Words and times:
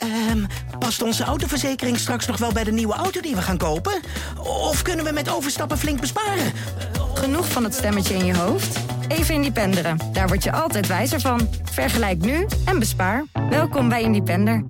Ehm, 0.00 0.44
past 0.78 1.02
onze 1.02 1.24
autoverzekering 1.24 1.98
straks 1.98 2.26
nog 2.26 2.36
wel 2.36 2.52
bij 2.52 2.64
de 2.64 2.72
nieuwe 2.72 2.94
auto 2.94 3.20
die 3.20 3.34
we 3.34 3.42
gaan 3.42 3.56
kopen? 3.56 4.00
Of 4.38 4.82
kunnen 4.82 5.04
we 5.04 5.12
met 5.12 5.30
overstappen 5.30 5.78
flink 5.78 6.00
besparen? 6.00 6.52
Genoeg 7.14 7.48
van 7.48 7.64
het 7.64 7.74
stemmetje 7.74 8.14
in 8.14 8.24
je 8.24 8.36
hoofd? 8.36 8.78
Even 9.08 9.34
Independeren. 9.34 9.98
Daar 10.12 10.28
word 10.28 10.42
je 10.42 10.52
altijd 10.52 10.86
wijzer 10.86 11.20
van. 11.20 11.48
Vergelijk 11.70 12.18
nu 12.18 12.46
en 12.64 12.78
bespaar. 12.78 13.24
Welkom 13.50 13.88
bij 13.88 14.02
Independer. 14.02 14.64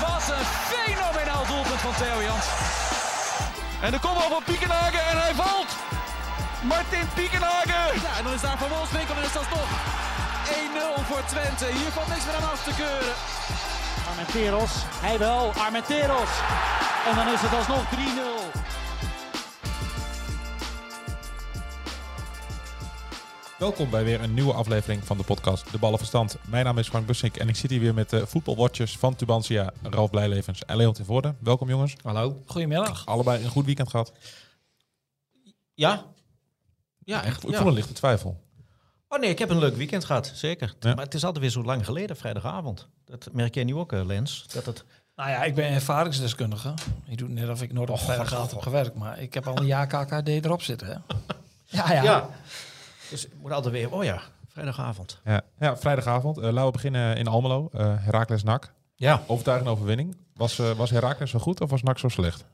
Wat 0.00 0.24
een 0.36 0.46
fenomenaal 0.70 1.46
doelpunt 1.46 1.80
van 1.80 1.94
Theo 1.98 2.22
Jans. 2.22 2.46
En 3.82 3.90
de 3.90 4.00
kopbal 4.00 4.28
van 4.28 4.42
Piekenhagen 4.44 5.00
en 5.10 5.18
hij 5.20 5.34
valt. 5.34 5.76
Martin 6.62 7.08
Piekenhagen. 7.14 8.00
Ja, 8.02 8.18
en 8.18 8.24
dan 8.24 8.32
is 8.32 8.40
daar 8.40 8.58
Van 8.58 8.68
Wolfswinkel 8.68 9.14
en 9.16 9.22
is 9.22 9.32
dat 9.32 9.48
toch 9.50 10.03
1-0 10.44 11.02
voor 11.08 11.24
Twente. 11.24 11.64
Hier 11.64 11.90
valt 11.96 12.08
niks 12.08 12.24
meer 12.24 12.34
aan 12.34 12.50
af 12.50 12.64
te 12.64 12.74
keuren. 12.74 13.14
Armenteros, 14.08 14.72
hij 14.76 15.18
wel, 15.18 15.52
Armenteros. 15.52 16.32
En 17.08 17.14
dan 17.16 17.28
is 17.34 17.40
het 17.40 17.54
alsnog 17.58 17.84
3-0. 17.90 18.62
Welkom 23.58 23.90
bij 23.90 24.04
weer 24.04 24.22
een 24.22 24.34
nieuwe 24.34 24.52
aflevering 24.52 25.04
van 25.04 25.16
de 25.16 25.22
podcast 25.22 25.72
De 25.72 25.78
Ballenverstand. 25.78 26.36
Mijn 26.48 26.64
naam 26.64 26.78
is 26.78 26.88
Frank 26.88 27.06
Bussink 27.06 27.36
en 27.36 27.48
ik 27.48 27.56
zit 27.56 27.70
hier 27.70 27.80
weer 27.80 27.94
met 27.94 28.10
de 28.10 28.26
voetbalwatchers 28.26 28.98
van 28.98 29.16
Tubantia, 29.16 29.72
Ralf 29.82 30.10
Blijlevens 30.10 30.64
en 30.64 30.76
Leon 30.76 30.92
ten 30.92 31.04
Voorde. 31.04 31.34
Welkom 31.40 31.68
jongens. 31.68 31.96
Hallo. 32.02 32.42
Goedemiddag. 32.46 33.06
Allebei 33.06 33.44
een 33.44 33.50
goed 33.50 33.64
weekend 33.64 33.88
gehad. 33.88 34.12
Ja? 35.74 36.04
Ja, 36.98 37.24
echt. 37.24 37.44
Ik 37.44 37.50
ja. 37.50 37.58
voel 37.58 37.68
een 37.68 37.74
lichte 37.74 37.92
twijfel. 37.92 38.43
Oh 39.14 39.20
nee, 39.20 39.30
ik 39.30 39.38
heb 39.38 39.50
een 39.50 39.58
leuk 39.58 39.76
weekend 39.76 40.04
gehad, 40.04 40.32
zeker. 40.34 40.74
Ja. 40.80 40.94
Maar 40.94 41.04
het 41.04 41.14
is 41.14 41.24
altijd 41.24 41.42
weer 41.42 41.52
zo 41.52 41.62
lang 41.62 41.84
geleden, 41.84 42.16
vrijdagavond. 42.16 42.88
Dat 43.04 43.28
merk 43.32 43.54
jij 43.54 43.64
nu 43.64 43.74
ook, 43.74 43.92
eh, 43.92 44.04
Lens. 44.04 44.46
Dat 44.52 44.66
het... 44.66 44.84
Nou 45.16 45.30
ja, 45.30 45.44
ik 45.44 45.54
ben 45.54 45.70
ervaringsdeskundige. 45.70 46.74
Ik 47.06 47.18
doe 47.18 47.28
net 47.28 47.48
of 47.48 47.62
ik 47.62 47.72
nooit 47.72 47.90
op 47.90 47.98
vrijdagavond 47.98 48.50
heb 48.50 48.60
gewerkt, 48.60 48.94
maar 48.94 49.20
ik 49.20 49.34
heb 49.34 49.46
al 49.46 49.58
een 49.58 49.66
jaar 49.66 49.86
KKD 49.86 50.28
erop 50.28 50.62
zitten. 50.62 50.86
Hè? 50.86 50.94
Ja, 51.64 51.92
ja. 51.92 52.02
Ja. 52.02 52.28
Dus 53.10 53.22
het 53.22 53.40
moet 53.40 53.52
altijd 53.52 53.74
weer, 53.74 53.92
oh 53.92 54.04
ja, 54.04 54.20
vrijdagavond. 54.48 55.20
Ja, 55.24 55.40
ja 55.58 55.76
vrijdag,avond. 55.76 56.38
Eh, 56.38 56.42
laten 56.42 56.64
we 56.64 56.70
beginnen 56.70 57.16
in 57.16 57.26
Almelo. 57.26 57.68
Uh, 57.74 57.94
Herakles 57.98 58.42
NAC. 58.42 58.72
Ja. 58.94 59.22
Overtuigende 59.26 59.70
overwinning. 59.70 60.16
Was, 60.34 60.58
uh, 60.58 60.70
was 60.70 60.90
Herakles 60.90 61.30
zo 61.30 61.38
goed 61.38 61.60
of 61.60 61.70
was 61.70 61.82
NAC 61.82 61.98
zo 61.98 62.08
slecht? 62.08 62.44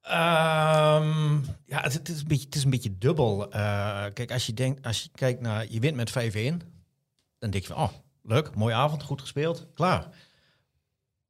Ehm, 0.00 1.34
ja, 1.66 1.80
het, 1.80 1.92
het, 1.92 2.08
is 2.08 2.20
een 2.20 2.28
beetje, 2.28 2.44
het 2.44 2.54
is 2.54 2.64
een 2.64 2.70
beetje 2.70 2.98
dubbel. 2.98 3.46
Uh, 3.46 4.04
kijk, 4.14 4.32
als 4.32 4.46
je, 4.46 4.54
denkt, 4.54 4.86
als 4.86 5.02
je 5.02 5.08
kijkt 5.14 5.40
naar, 5.40 5.66
je 5.70 5.80
wint 5.80 5.96
met 5.96 6.10
5-1, 6.10 6.14
dan 7.38 7.50
denk 7.50 7.54
je 7.54 7.72
van, 7.72 7.82
oh, 7.82 7.92
leuk, 8.22 8.54
mooie 8.54 8.74
avond, 8.74 9.02
goed 9.02 9.20
gespeeld, 9.20 9.66
klaar. 9.74 10.08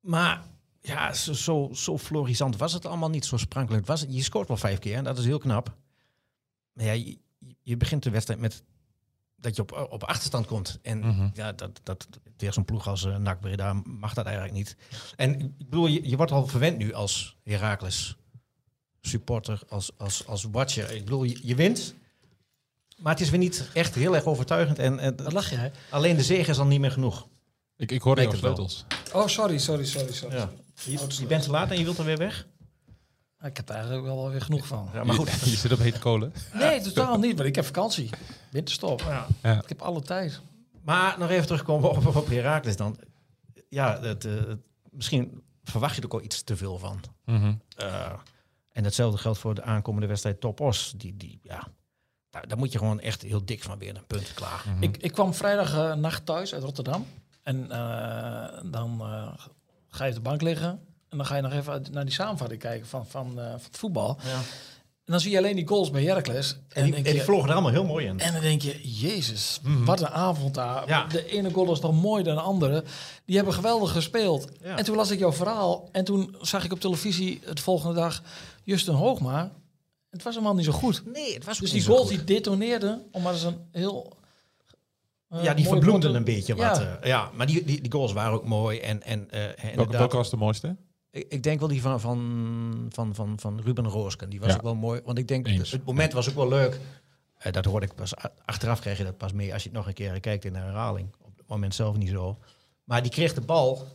Maar 0.01 0.43
ja, 0.81 1.13
zo, 1.13 1.33
zo, 1.33 1.71
zo 1.73 1.99
florisant 1.99 2.57
was 2.57 2.73
het 2.73 2.87
allemaal 2.87 3.11
niet, 3.11 3.25
zo 3.25 3.37
sprankelend 3.37 3.87
was 3.87 4.01
het. 4.01 4.15
Je 4.15 4.23
scoort 4.23 4.49
wel 4.49 4.57
vijf 4.57 4.79
keer 4.79 4.97
en 4.97 5.05
dat 5.05 5.19
is 5.19 5.25
heel 5.25 5.39
knap. 5.39 5.77
Maar 6.73 6.85
ja, 6.85 6.93
je, 6.93 7.19
je 7.63 7.77
begint 7.77 8.03
de 8.03 8.11
wedstrijd 8.11 8.41
met 8.41 8.63
dat 9.37 9.57
je 9.57 9.63
op, 9.63 9.89
op 9.91 10.05
achterstand 10.05 10.47
komt. 10.47 10.79
En 10.83 10.99
Mhm. 10.99 11.29
ja, 11.35 11.53
dat, 11.53 11.81
dat, 11.83 12.09
tegen 12.37 12.55
zo'n 12.55 12.65
ploeg 12.65 12.89
als 12.89 13.05
uh, 13.05 13.17
NAC 13.17 13.41
Breda 13.41 13.73
mag 13.85 14.15
dat 14.15 14.25
eigenlijk 14.25 14.57
niet. 14.57 14.77
En 15.17 15.41
ik 15.41 15.59
bedoel, 15.59 15.87
je, 15.87 16.09
je 16.09 16.17
wordt 16.17 16.33
al 16.33 16.47
verwend 16.47 16.79
nu 16.79 16.93
als 16.93 17.37
Heracles 17.45 18.17
supporter, 19.09 19.61
als, 19.69 19.91
als, 19.97 20.27
als 20.27 20.45
watcher. 20.51 20.91
Ik 20.91 21.05
bedoel, 21.05 21.23
je, 21.23 21.39
je 21.43 21.55
wint, 21.55 21.95
maar 22.97 23.13
het 23.13 23.23
is 23.23 23.31
weer 23.31 23.39
niet 23.39 23.69
echt 23.75 23.95
heel 23.95 24.15
erg 24.15 24.25
overtuigend. 24.25 24.79
En, 24.79 24.99
en 24.99 25.17
Wat 25.23 25.33
lach 25.33 25.51
jij? 25.51 25.73
alleen 25.91 26.17
de 26.17 26.23
zege 26.23 26.51
is 26.51 26.57
dan 26.57 26.69
niet 26.69 26.81
meer 26.81 26.91
genoeg. 26.93 27.27
Ik, 27.77 27.91
ik 27.93 28.05
Lijkt 28.05 28.21
het 28.33 28.41
wel. 28.41 28.55
sleutels. 28.55 28.85
Oh, 29.13 29.27
sorry, 29.27 29.59
sorry, 29.59 29.85
sorry. 29.85 30.13
sorry. 30.13 30.37
Ja. 30.37 30.51
Je, 30.85 30.99
je 31.09 31.27
bent 31.27 31.43
te 31.43 31.51
laat 31.51 31.71
en 31.71 31.79
je 31.79 31.85
wilt 31.85 31.99
er 31.99 32.05
weer 32.05 32.17
weg? 32.17 32.47
Ik 33.43 33.57
heb 33.57 33.69
er 33.69 33.75
eigenlijk 33.75 34.05
wel 34.05 34.31
weer 34.31 34.41
genoeg 34.41 34.67
van. 34.67 34.91
Ja, 34.93 35.05
maar 35.05 35.15
goed. 35.15 35.31
Je, 35.31 35.51
je 35.51 35.57
zit 35.57 35.73
op 35.73 35.79
hete 35.79 35.99
kolen. 35.99 36.33
Nee, 36.53 36.81
totaal 36.81 37.19
niet, 37.19 37.37
want 37.37 37.49
ik 37.49 37.55
heb 37.55 37.65
vakantie. 37.65 38.11
Winterstop. 38.51 39.01
Ja. 39.43 39.59
Ik 39.63 39.69
heb 39.69 39.83
alle 39.83 40.03
tijd. 40.03 40.41
Maar 40.83 41.19
nog 41.19 41.31
even 41.31 41.47
terugkomen 41.47 41.91
op, 41.91 42.17
op 42.17 42.29
Heracles 42.29 42.77
dan. 42.77 42.99
Ja, 43.69 44.01
het, 44.01 44.25
uh, 44.25 44.33
misschien 44.91 45.43
verwacht 45.65 45.95
je 45.95 46.01
er 46.01 46.07
ook 46.07 46.13
al 46.13 46.23
iets 46.23 46.43
te 46.43 46.57
veel 46.57 46.79
van. 46.79 47.01
Mhm. 47.25 47.53
Uh, 47.83 48.13
en 48.79 48.85
hetzelfde 48.85 49.19
geldt 49.19 49.39
voor 49.39 49.55
de 49.55 49.63
aankomende 49.63 50.07
wedstrijd 50.07 50.41
Top 50.41 50.61
Os. 50.61 50.95
Die, 50.97 51.17
die, 51.17 51.41
ja, 51.43 51.69
daar, 52.31 52.49
daar 52.49 52.59
moet 52.59 52.73
je 52.73 52.79
gewoon 52.79 53.01
echt 53.01 53.23
heel 53.23 53.45
dik 53.45 53.63
van 53.63 53.79
weer 53.79 53.97
een 53.97 54.07
punt 54.07 54.35
klaar. 54.35 54.65
Mhm. 54.67 54.83
Ik, 54.83 54.97
ik 54.97 55.13
kwam 55.13 55.35
vrijdag 55.35 55.75
uh, 55.75 55.95
nacht 55.95 56.27
thuis 56.27 56.55
uit 56.55 56.63
Rotterdam. 56.63 57.07
En 57.43 57.57
uh, 57.71 58.47
dan 58.65 59.03
ga 59.89 60.05
je 60.05 60.11
op 60.11 60.17
de 60.17 60.21
bank 60.21 60.43
liggen. 60.43 60.69
En 61.09 61.17
dan 61.17 61.27
ga 61.27 61.37
je 61.37 61.43
nog 61.43 61.53
even 61.53 61.85
naar 61.91 62.05
die 62.05 62.15
samenvatting 62.15 62.61
kijken 62.61 62.87
van, 62.87 63.07
van, 63.07 63.33
van 63.35 63.45
het 63.45 63.77
voetbal. 63.77 64.19
Ja. 64.25 64.41
En 65.09 65.15
dan 65.15 65.23
zie 65.23 65.31
je 65.31 65.39
alleen 65.39 65.57
die 65.57 65.69
goals 65.69 65.91
bij 65.91 66.03
Heracles. 66.03 66.53
En, 66.53 66.59
en 66.69 66.85
die, 66.85 66.93
denk 66.93 67.07
en 67.07 67.11
die 67.11 67.21
je, 67.21 67.27
vlogen 67.27 67.49
er 67.49 67.53
allemaal 67.53 67.73
heel 67.73 67.85
mooi 67.85 68.07
in. 68.07 68.21
En 68.21 68.33
dan 68.33 68.43
denk 68.43 68.63
je, 68.63 68.81
jezus, 68.99 69.61
mm 69.63 69.75
-hmm. 69.75 69.85
wat 69.85 70.01
een 70.01 70.09
avond 70.09 70.55
daar. 70.55 70.89
Ja. 70.89 71.05
De 71.05 71.27
ene 71.27 71.51
goal 71.51 71.73
is 71.73 71.81
nog 71.81 72.03
mooier 72.03 72.25
dan 72.25 72.35
de 72.35 72.41
andere. 72.41 72.85
Die 73.25 73.37
hebben 73.37 73.55
geweldig 73.55 73.93
gespeeld. 73.93 74.49
Ja. 74.63 74.77
En 74.77 74.85
toen 74.85 74.97
las 74.97 75.11
ik 75.11 75.19
jouw 75.19 75.33
verhaal. 75.33 75.89
En 75.93 76.05
toen 76.05 76.37
zag 76.41 76.65
ik 76.65 76.73
op 76.73 76.81
televisie 76.81 77.41
het 77.45 77.61
volgende 77.61 77.95
dag 77.95 78.23
Justin 78.69 78.95
Hoogma. 78.95 79.53
Het 80.11 80.23
was 80.23 80.35
helemaal 80.35 80.55
niet 80.55 80.65
zo 80.65 80.73
goed. 80.73 81.03
Nee, 81.13 81.35
het 81.35 81.45
was 81.45 81.59
Dus 81.59 81.71
die 81.71 81.85
goed. 81.85 82.09
die 82.09 82.25
detoneerden, 82.25 83.07
om 83.13 83.23
maar 83.23 83.33
eens 83.33 83.43
een 83.43 83.59
heel... 83.73 84.17
Uh, 85.31 85.43
ja, 85.43 85.55
die 85.55 85.67
verbloemden 85.67 86.15
een 86.15 86.25
beetje 86.25 86.57
ja. 86.57 86.69
wat. 86.69 86.81
Uh, 86.81 86.95
ja, 87.03 87.31
maar 87.35 87.47
die, 87.47 87.65
die, 87.65 87.81
die, 87.81 87.93
goals 87.93 88.13
waren 88.13 88.33
ook 88.33 88.45
mooi. 88.45 88.79
En, 88.79 89.03
en, 89.03 89.29
uh, 89.35 89.75
welke, 89.75 89.97
welke 89.97 90.17
was 90.17 90.31
de 90.31 90.37
mooiste? 90.37 90.77
Ik, 91.11 91.27
ik, 91.29 91.43
denk 91.43 91.59
wel 91.59 91.69
die 91.69 91.83
van, 91.83 92.01
van, 92.01 92.87
van, 92.91 93.15
van, 93.15 93.41
van 93.41 93.61
Ruben 93.61 93.89
Roosken. 93.89 94.31
Die 94.31 94.41
was 94.41 94.49
ja. 94.49 94.55
ook 94.55 94.63
wel 94.63 94.75
mooi. 94.75 95.01
Want 95.05 95.19
ik 95.19 95.29
denk, 95.29 95.47
Eens. 95.47 95.71
het 95.71 95.85
moment 95.85 96.13
was 96.13 96.29
ook 96.29 96.35
wel 96.35 96.49
leuk. 96.49 96.81
Uh, 97.47 97.53
dat 97.53 97.65
hoorde 97.65 97.87
ik 97.87 97.95
pas 97.95 98.15
achteraf 98.45 98.81
krijg 98.81 98.99
je 98.99 99.05
dat 99.05 99.17
pas 99.17 99.33
mee 99.33 99.53
als 99.53 99.63
je 99.63 99.69
het 99.69 99.79
nog 99.79 99.87
een 99.87 99.95
keer 99.95 100.21
kijkt 100.21 100.45
in 100.45 100.53
de 100.53 100.59
herhaling. 100.59 101.15
Op 101.21 101.37
het 101.37 101.49
moment 101.49 101.75
zelf 101.75 101.97
niet 101.97 102.09
zo. 102.09 102.39
Maar 102.85 103.03
die 103.03 103.11
kreeg 103.11 103.35
de 103.35 103.41
bal 103.41 103.87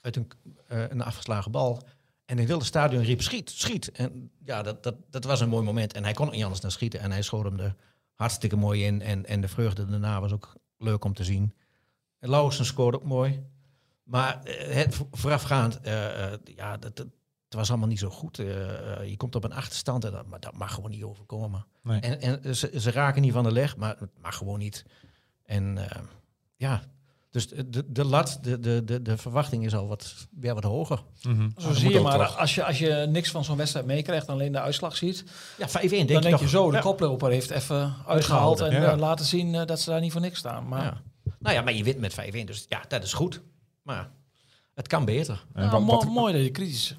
uit 0.00 0.16
een, 0.16 0.30
uh, 0.72 0.88
een 0.88 1.02
afgeslagen 1.02 1.50
bal. 1.50 1.82
En 2.28 2.36
de 2.36 2.46
wilde 2.46 2.64
stadion 2.64 3.02
riep 3.02 3.22
schiet, 3.22 3.50
schiet. 3.50 3.92
En 3.92 4.30
ja, 4.44 4.62
dat, 4.62 4.82
dat, 4.82 4.94
dat 5.10 5.24
was 5.24 5.40
een 5.40 5.48
mooi 5.48 5.64
moment. 5.64 5.92
En 5.92 6.04
hij 6.04 6.12
kon 6.12 6.26
ook 6.26 6.32
niet 6.32 6.42
anders 6.42 6.60
dan 6.60 6.70
schieten. 6.70 7.00
En 7.00 7.10
hij 7.10 7.22
schoot 7.22 7.44
hem 7.44 7.58
er 7.58 7.74
hartstikke 8.14 8.56
mooi 8.56 8.84
in. 8.84 9.02
En, 9.02 9.26
en 9.26 9.40
de 9.40 9.48
vreugde 9.48 9.86
daarna 9.86 10.20
was 10.20 10.32
ook 10.32 10.54
leuk 10.78 11.04
om 11.04 11.14
te 11.14 11.24
zien. 11.24 11.54
En 12.18 12.28
Lauwersen 12.28 12.64
scoorde 12.64 12.96
ook 12.96 13.04
mooi. 13.04 13.42
Maar 14.02 14.40
uh, 14.44 14.74
het 14.74 15.00
voorafgaand, 15.10 15.78
uh, 15.86 15.92
uh, 15.92 16.32
ja, 16.44 16.76
dat, 16.76 16.96
dat, 16.96 17.06
het 17.44 17.54
was 17.54 17.68
allemaal 17.68 17.88
niet 17.88 17.98
zo 17.98 18.10
goed. 18.10 18.38
Uh, 18.38 18.46
je 19.08 19.16
komt 19.16 19.34
op 19.34 19.44
een 19.44 19.52
achterstand 19.52 20.04
en 20.04 20.12
dat, 20.12 20.26
maar 20.26 20.40
dat 20.40 20.56
mag 20.56 20.74
gewoon 20.74 20.90
niet 20.90 21.04
overkomen. 21.04 21.66
Nee. 21.82 22.00
En, 22.00 22.42
en 22.42 22.56
ze, 22.56 22.80
ze, 22.80 22.90
raken 22.90 23.22
niet 23.22 23.32
van 23.32 23.44
de 23.44 23.52
leg, 23.52 23.76
maar 23.76 23.96
het 23.98 24.18
mag 24.20 24.36
gewoon 24.36 24.58
niet. 24.58 24.84
En 25.44 25.78
ja, 26.56 26.82
dus 27.30 27.48
de, 27.48 27.92
de 27.92 28.04
lat, 28.04 28.38
de, 28.42 28.60
de, 28.60 28.84
de, 28.84 29.02
de 29.02 29.16
verwachting 29.16 29.64
is 29.64 29.74
al 29.74 29.88
wat, 29.88 30.14
weer 30.30 30.54
wat 30.54 30.64
hoger. 30.64 31.02
Mm 31.22 31.34
-hmm. 31.34 31.52
Zo 31.56 31.72
zie 31.72 31.90
je 31.90 32.00
maar, 32.00 32.26
als 32.26 32.54
je, 32.54 32.64
als 32.64 32.78
je 32.78 33.06
niks 33.08 33.30
van 33.30 33.44
zo'n 33.44 33.56
wedstrijd 33.56 33.86
meekrijgt 33.86 34.26
en 34.26 34.32
alleen 34.32 34.52
de 34.52 34.60
uitslag 34.60 34.96
ziet... 34.96 35.24
Ja, 35.58 35.68
5-1 35.68 35.70
denk 35.70 35.90
Dan 35.90 35.98
je 35.98 36.20
denk 36.20 36.38
je 36.38 36.48
zo, 36.48 36.70
de 36.70 36.76
ja. 36.76 36.82
koploper 36.82 37.30
heeft 37.30 37.50
even 37.50 37.94
uitgehaald... 38.06 38.60
en 38.60 38.72
ja. 38.72 38.92
uh, 38.92 38.98
laten 38.98 39.24
zien 39.24 39.54
uh, 39.54 39.64
dat 39.64 39.80
ze 39.80 39.90
daar 39.90 40.00
niet 40.00 40.12
voor 40.12 40.20
niks 40.20 40.38
staan. 40.38 40.68
Maar 40.68 40.84
ja. 40.84 41.02
Nou 41.38 41.54
ja, 41.54 41.62
maar 41.62 41.72
je 41.72 41.84
wint 41.84 41.98
met 41.98 42.14
5-1, 42.14 42.44
dus 42.44 42.66
ja, 42.68 42.82
dat 42.88 43.02
is 43.02 43.12
goed. 43.12 43.40
Maar 43.82 44.10
het 44.74 44.86
kan 44.86 45.04
beter. 45.04 45.44
Nou, 45.52 45.70
wat, 45.70 45.80
mo 45.80 45.86
wat, 45.86 46.04
mooi 46.04 46.32
dat 46.32 46.42
je 46.42 46.50
kritisch, 46.50 46.96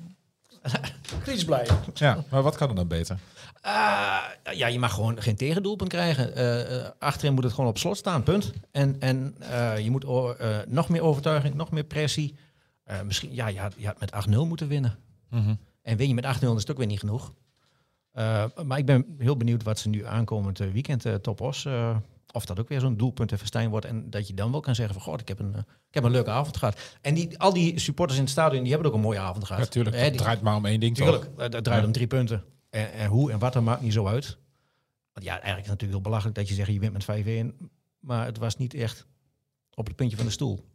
kritisch 1.29 1.45
blijft. 1.45 1.99
Ja, 1.99 2.23
maar 2.29 2.41
wat 2.41 2.55
kan 2.55 2.69
er 2.69 2.75
dan 2.75 2.87
beter? 2.87 3.19
Uh, 3.65 4.17
ja, 4.53 4.67
je 4.67 4.79
mag 4.79 4.93
gewoon 4.93 5.21
geen 5.21 5.35
tegendoelpunt 5.35 5.89
krijgen. 5.89 6.39
Uh, 6.39 6.87
achterin 6.99 7.33
moet 7.33 7.43
het 7.43 7.53
gewoon 7.53 7.69
op 7.69 7.77
slot 7.77 7.97
staan, 7.97 8.23
punt. 8.23 8.51
En, 8.71 8.95
en 8.99 9.35
uh, 9.41 9.79
je 9.79 9.91
moet 9.91 10.05
nog 10.67 10.89
meer 10.89 11.01
overtuiging, 11.01 11.53
nog 11.53 11.71
meer 11.71 11.83
pressie. 11.83 12.35
misschien, 13.05 13.33
ja, 13.33 13.47
je 13.47 13.59
had, 13.59 13.73
je 13.77 13.85
had 13.85 13.99
met 13.99 14.13
8-0 14.29 14.47
moeten 14.47 14.67
winnen. 14.67 14.97
Mm 15.29 15.43
-hmm. 15.43 15.59
En 15.81 15.97
win 15.97 16.07
je 16.07 16.13
met 16.13 16.25
8-0 16.25 16.27
is 16.27 16.41
het 16.41 16.71
ook 16.71 16.77
weer 16.77 16.87
niet 16.87 16.99
genoeg. 16.99 17.33
maar 18.63 18.77
ik 18.77 18.85
ben 18.85 19.15
heel 19.17 19.37
benieuwd 19.37 19.63
wat 19.63 19.79
ze 19.79 19.89
nu 19.89 20.05
aankomend 20.05 20.57
weekend 20.57 21.05
top 21.21 21.41
os 21.41 21.67
of 22.33 22.45
dat 22.45 22.59
ook 22.59 22.67
weer 22.69 22.79
zo'n 22.79 22.97
doelpuntenfestijn 22.97 23.69
wordt. 23.69 23.85
En 23.85 24.09
dat 24.09 24.27
je 24.27 24.33
dan 24.33 24.51
wel 24.51 24.59
kan 24.59 24.75
zeggen 24.75 24.93
van, 24.95 25.03
god, 25.03 25.21
ik 25.21 25.27
heb 25.27 25.39
een, 25.39 25.51
uh, 25.51 25.57
ik 25.87 25.93
heb 25.93 26.03
een 26.03 26.11
leuke 26.11 26.29
avond 26.29 26.57
gehad. 26.57 26.79
En 27.01 27.13
die, 27.13 27.39
al 27.39 27.53
die 27.53 27.79
supporters 27.79 28.17
in 28.17 28.23
het 28.23 28.33
stadion, 28.33 28.61
die 28.63 28.71
hebben 28.71 28.89
ook 28.89 28.95
een 28.95 29.03
mooie 29.03 29.19
avond 29.19 29.45
gehad. 29.45 29.61
Natuurlijk, 29.61 29.95
het 29.95 30.17
draait 30.17 30.41
maar 30.41 30.55
om 30.55 30.65
één 30.65 30.79
ding 30.79 30.95
tuurlijk, 30.95 31.23
toch? 31.23 31.33
het 31.37 31.63
draait 31.63 31.81
Ja. 31.81 31.85
om 31.85 31.91
drie 31.91 32.07
punten. 32.07 32.43
En, 32.69 32.91
en 32.93 33.07
hoe 33.09 33.31
en 33.31 33.39
wat, 33.39 33.53
dat 33.53 33.63
maakt 33.63 33.81
niet 33.81 33.93
zo 33.93 34.07
uit. 34.07 34.37
Want 35.13 35.25
ja, 35.25 35.31
eigenlijk 35.31 35.63
is 35.63 35.69
het 35.71 35.81
natuurlijk 35.81 35.91
heel 35.91 36.01
belachelijk 36.01 36.35
dat 36.37 36.47
je 36.47 36.53
zegt, 36.53 36.71
je 36.71 36.79
wint 36.79 37.07
met 37.07 37.53
5-1. 37.63 37.69
Maar 37.99 38.25
het 38.25 38.37
was 38.37 38.57
niet 38.57 38.73
echt 38.73 39.07
op 39.73 39.87
het 39.87 39.95
puntje 39.95 40.17
van 40.17 40.25
de 40.25 40.31
stoel. 40.31 40.65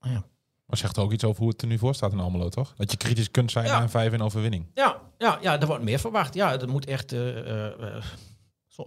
Maar 0.00 0.10
ja. 0.10 0.24
Maar 0.66 0.78
zegt 0.78 0.98
ook 0.98 1.12
iets 1.12 1.24
over 1.24 1.40
hoe 1.42 1.50
het 1.50 1.62
er 1.62 1.68
nu 1.68 1.78
voor 1.78 1.94
staat 1.94 2.12
in 2.12 2.20
Almelo, 2.20 2.48
toch? 2.48 2.74
Dat 2.76 2.90
je 2.90 2.96
kritisch 2.96 3.30
kunt 3.30 3.50
zijn 3.50 3.64
Ja. 3.66 3.76
na 3.76 3.82
een 3.82 3.90
5 3.90 4.12
in 4.12 4.22
overwinning. 4.22 4.66
Ja, 4.74 5.00
ja, 5.18 5.38
ja, 5.42 5.60
er 5.60 5.66
wordt 5.66 5.84
meer 5.84 5.98
verwacht. 5.98 6.34
Ja, 6.34 6.56
dat 6.56 6.68
moet 6.68 6.86
echt 6.86 7.12
uh, 7.12 7.36
uh, 7.36 7.66
uh, 7.80 8.04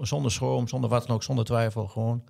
zonder 0.02 0.32
schroom, 0.32 0.68
zonder 0.68 0.90
wat 0.90 1.08
dan 1.08 1.16
ook, 1.16 1.24
zonder 1.24 1.46
twijfel 1.46 1.88
gewoon 1.88 2.24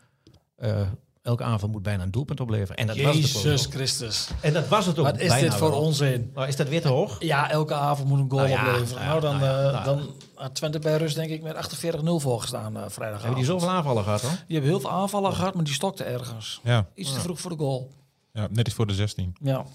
uh, 0.58 0.82
Elke 1.22 1.44
aanval 1.44 1.70
moet 1.70 1.84
bijna 1.84 2.04
een 2.04 2.12
doelpunt 2.12 2.40
opleveren. 2.40 2.76
En 2.76 2.88
dat 2.88 2.98
was 3.02 3.16
het 3.16 3.66
ook. 3.66 3.72
Christus. 3.72 4.30
En 4.42 4.54
dat 4.54 4.68
was 4.68 4.86
het 4.86 5.00
ook 5.00 5.06
Wat 5.06 5.20
is 5.20 5.28
bijna 5.28 5.50
dit 5.50 5.58
voor 5.58 5.70
wel. 5.70 5.82
onzin? 5.82 6.32
Nou, 6.34 6.48
is 6.48 6.56
dat 6.56 6.68
weer 6.68 6.82
te 6.82 6.88
hoog? 6.88 7.16
Ja, 7.20 7.50
elke 7.50 7.74
avond 7.74 8.08
moet 8.10 8.20
een 8.20 8.30
goal 8.30 8.42
Nou 8.48 8.54
ja, 8.54 8.68
opleveren. 8.68 9.06
nou 9.06 9.08
Nou, 9.08 9.22
dan, 9.22 9.40
nou 9.40 9.62
ja, 9.62 9.68
eh, 9.68 9.74
nou. 9.74 9.86
dan 9.86 10.14
had 10.36 10.56
Twente 10.56 10.80
bij 10.80 10.98
rust 10.98 11.16
denk 11.16 11.30
ik 11.30 11.42
met 11.42 11.56
48-0 11.56 12.00
voorgestaan 12.04 12.74
uh, 12.78 12.84
vrijdagavond. 12.88 13.22
Hebben 13.22 13.36
die 13.36 13.46
zoveel 13.46 13.70
aanvallen 13.70 14.04
gehad 14.04 14.22
hoor? 14.22 14.32
Die 14.32 14.42
hebben 14.58 14.70
heel 14.70 14.80
veel 14.80 14.92
aanvallen 14.92 15.34
gehad, 15.34 15.54
maar 15.54 15.64
die 15.64 15.74
stokten 15.74 16.06
ergens. 16.06 16.60
Ja, 16.64 16.88
Iets 16.94 17.14
te 17.14 17.20
vroeg 17.20 17.40
voor 17.40 17.52
de 17.52 17.58
goal. 17.58 17.92
ja, 18.34 18.48
net 18.52 18.68
iets 18.68 18.76
voor 18.76 18.88
de 18.88 18.94
16. 18.94 19.36
Ja. 19.42 19.66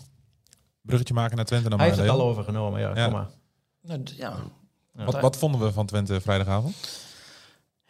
Bruggetje 0.80 1.14
maken 1.14 1.36
naar 1.36 1.44
Twente 1.44 1.68
dan 1.68 1.78
Hij 1.78 1.88
maar. 1.88 1.96
heeft 1.98 2.10
het 2.10 2.20
al 2.20 2.26
overgenomen, 2.26 2.80
ja. 2.80 2.94
Ja. 2.94 3.04
Kom 3.04 3.12
maar. 3.12 3.28
Nou, 3.82 4.02
ja. 4.16 4.36
Wat, 4.92 5.20
wat 5.20 5.36
vonden 5.36 5.60
we 5.60 5.72
van 5.72 5.86
Twente 5.86 6.20
vrijdagavond? 6.20 6.74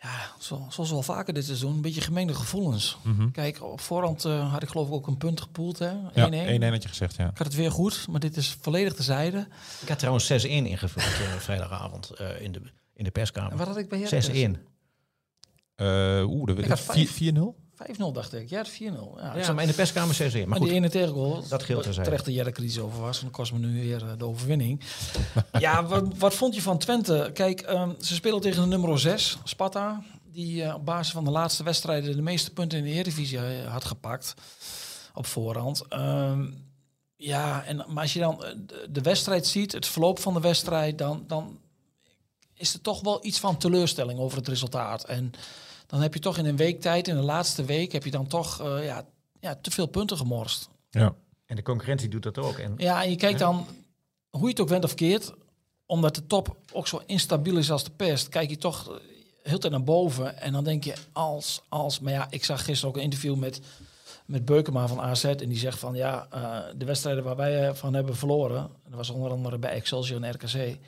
Ja, 0.03 0.33
zo, 0.39 0.67
zoals 0.69 0.91
wel 0.91 1.03
vaker 1.03 1.35
dit 1.35 1.45
seizoen, 1.45 1.75
een 1.75 1.81
beetje 1.81 2.01
gemengde 2.01 2.35
gevoelens. 2.35 2.99
Mhm. 3.03 3.31
Kijk, 3.31 3.63
op 3.63 3.81
voorhand 3.81 4.25
eh, 4.25 4.53
had 4.53 4.63
ik 4.63 4.69
geloof 4.69 4.87
ik 4.87 4.93
ook 4.93 5.07
een 5.07 5.17
punt 5.17 5.41
gepoeld, 5.41 5.79
hè? 5.79 5.93
1-1. 6.11 6.15
Ja, 6.15 6.29
1-1 6.29 6.71
had 6.71 6.83
je 6.83 6.89
gezegd, 6.89 7.17
ja. 7.17 7.29
Ik 7.29 7.39
had 7.39 7.47
het 7.47 7.57
weer 7.57 7.71
goed, 7.71 8.07
maar 8.11 8.21
dit 8.21 8.37
is 8.37 8.57
volledig 8.61 8.95
de 8.95 9.03
zijde. 9.03 9.49
Ik 9.81 9.89
had 9.89 9.99
trouwens 9.99 10.47
6-1 10.47 10.47
ingevuld 10.47 11.05
eh, 11.05 11.33
vrijdagavond 11.37 12.11
eh, 12.11 12.41
in, 12.41 12.53
de, 12.53 12.61
in 12.95 13.05
de 13.05 13.11
perskamer. 13.11 13.53
En 13.53 13.59
wat 13.59 13.67
had 13.67 13.77
ik 13.77 13.89
bij 13.89 13.99
6-1. 13.99 14.03
Heracles? 14.09 14.57
Eh 15.75 16.23
Oeh, 16.27 16.69
dat 16.69 16.81
vijf. 16.81 17.21
4-0? 17.23 17.68
5-0 17.83 18.13
dacht 18.13 18.33
ik. 18.35 18.49
Ja, 18.51 18.59
het 18.59 18.69
4-0. 18.71 18.75
Ja, 18.81 19.31
ik 19.31 19.37
Ja, 19.37 19.43
zat- 19.43 19.55
maar 19.55 19.63
in 19.65 19.71
de 19.71 19.75
perskamer 19.77 20.15
6-1. 20.15 20.21
Maar 20.39 20.49
Maar 20.49 20.59
goed, 20.59 20.67
die 20.67 20.77
ene 20.77 20.89
tegengoal, 20.91 21.49
dat 21.49 21.63
geldt 21.63 21.83
terzijde. 21.83 22.09
terecht 22.11 22.25
dat 22.25 22.35
jij 22.35 22.45
er 22.45 22.53
kritisch 22.53 22.79
over 22.79 23.01
was. 23.01 23.19
En 23.19 23.25
dat 23.25 23.33
kost 23.35 23.53
me 23.53 23.59
nu 23.59 23.81
weer 23.83 24.03
eh, 24.03 24.09
de 24.19 24.25
overwinning. 24.25 24.81
ja, 25.59 25.85
wat, 25.87 26.05
wat 26.19 26.35
vond 26.35 26.55
je 26.55 26.63
van 26.63 26.79
Twente? 26.79 27.31
Kijk, 27.35 27.61
ehm, 27.61 27.91
ze 28.01 28.15
spelen 28.15 28.41
tegen 28.41 28.63
de 28.63 28.69
nummer 28.69 28.99
6, 28.99 29.39
Sparta. 29.45 30.03
Die 30.33 30.63
eh, 30.65 30.75
op 30.75 30.85
basis 30.85 31.13
van 31.13 31.25
de 31.25 31.31
laatste 31.31 31.63
wedstrijden 31.63 32.17
de 32.17 32.23
meeste 32.23 32.53
punten 32.53 32.79
in 32.79 32.85
de 32.85 32.91
Eredivisie 32.91 33.39
eh, 33.39 33.73
had 33.73 33.85
gepakt. 33.85 34.35
Op 35.15 35.27
voorhand. 35.27 35.83
Ehm, 35.89 36.47
ja, 37.17 37.65
en, 37.65 37.77
maar 37.77 38.03
als 38.03 38.13
je 38.13 38.19
dan 38.21 38.37
de, 38.67 38.87
de 38.91 39.01
wedstrijd 39.01 39.47
ziet, 39.47 39.73
het 39.73 39.87
verloop 39.87 40.19
van 40.19 40.35
de 40.35 40.41
wedstrijd, 40.41 40.99
dan, 40.99 41.25
dan 41.27 41.59
is 42.55 42.75
er 42.75 42.81
toch 42.81 43.01
wel 43.01 43.25
iets 43.27 43.39
van 43.39 43.57
teleurstelling 43.57 44.19
over 44.19 44.39
het 44.39 44.49
resultaat. 44.49 45.05
En 45.05 45.33
dan 45.89 46.01
heb 46.01 46.15
je 46.15 46.21
toch 46.21 46.39
in 46.39 46.47
een 46.47 46.57
week 46.57 46.81
tijd, 46.81 47.09
in 47.09 47.15
de 47.15 47.23
laatste 47.23 47.65
week, 47.65 47.93
heb 47.93 48.05
je 48.05 48.11
dan 48.11 48.27
toch 48.27 48.61
eh, 48.61 48.85
ja, 48.85 49.05
ja, 49.41 49.59
te 49.61 49.71
veel 49.71 49.87
punten 49.87 50.17
gemorst. 50.17 50.69
Ja. 50.91 51.15
En 51.47 51.57
de 51.57 51.63
concurrentie 51.63 52.09
doet 52.09 52.23
dat 52.23 52.39
ook. 52.39 52.59
En 52.59 52.75
Ja, 52.77 53.03
en 53.03 53.11
je 53.11 53.17
kijkt 53.17 53.39
dan, 53.39 53.67
hoe 54.31 54.43
je 54.43 54.49
het 54.49 54.61
ook 54.61 54.69
went 54.69 54.85
of 54.85 54.95
keert, 54.95 55.33
omdat 55.87 56.15
de 56.15 56.27
top 56.27 56.57
ook 56.73 56.87
zo 56.87 57.03
instabiel 57.07 57.57
is 57.57 57.71
als 57.71 57.85
de 57.85 57.91
pest, 57.91 58.29
kijk 58.29 58.51
je 58.51 58.57
toch 58.57 58.89
eh, 58.89 58.97
heel 59.43 59.59
tijd 59.59 59.73
naar 59.73 59.85
boven. 59.85 60.41
En 60.41 60.53
dan 60.53 60.65
denk 60.65 60.85
je, 60.85 60.95
als, 61.13 61.63
als. 61.69 62.01
Maar 62.01 62.13
ja, 62.13 62.27
ik 62.31 62.45
zag 62.45 62.65
gisteren 62.65 62.89
ook 62.89 62.97
een 62.97 63.03
interview 63.03 63.37
met, 63.37 63.61
met 64.27 64.45
Beukema 64.45 64.89
van 64.89 65.01
AZ. 65.01 65.25
En 65.25 65.49
die 65.49 65.59
zegt 65.59 65.79
van, 65.79 65.95
ja, 65.95 66.27
eh, 66.31 66.59
de 66.77 66.85
wedstrijden 66.85 67.25
waar 67.25 67.37
wij 67.37 67.75
van 67.75 67.95
hebben 67.95 68.17
verloren, 68.17 68.71
dat 68.87 68.97
was 68.97 69.11
onder 69.11 69.31
andere 69.31 69.59
bij 69.59 69.71
Excelsior 69.71 70.23
en 70.23 70.33
RKC. 70.33 70.79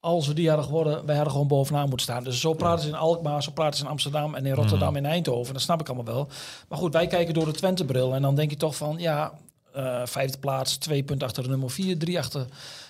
Als 0.00 0.26
we 0.26 0.34
die 0.34 0.48
hadden 0.48 0.66
geworden, 0.66 1.06
wij 1.06 1.14
hadden 1.14 1.32
gewoon 1.32 1.48
bovenaan 1.48 1.88
moeten 1.88 2.06
staan. 2.06 2.24
Dus 2.24 2.40
zo 2.40 2.52
praten 2.52 2.82
ze 2.82 2.88
in 2.88 2.94
Alkmaar, 2.94 3.42
zo 3.42 3.50
praten 3.50 3.78
ze 3.78 3.84
in 3.84 3.90
Amsterdam 3.90 4.34
en 4.34 4.46
in 4.46 4.52
Rotterdam 4.54 4.96
en 4.96 5.06
Eindhoven. 5.06 5.52
Dat 5.52 5.62
snap 5.62 5.80
ik 5.80 5.86
allemaal 5.86 6.14
wel. 6.14 6.28
Maar 6.68 6.78
goed, 6.78 6.92
wij 6.92 7.06
kijken 7.06 7.34
door 7.34 7.44
de 7.44 7.52
Twente-bril. 7.52 8.14
En 8.14 8.22
dan 8.22 8.34
denk 8.34 8.50
je 8.50 8.56
toch 8.56 8.76
van, 8.76 8.98
ja, 8.98 9.32
eh, 9.72 10.06
vijfde 10.06 10.38
plaats, 10.38 10.76
twee 10.76 11.02
punten 11.02 11.26
achter 11.26 11.42
de 11.42 11.48
nummer 11.48 11.70
vier, 11.70 11.98
drie 11.98 12.18
achter 12.18 12.46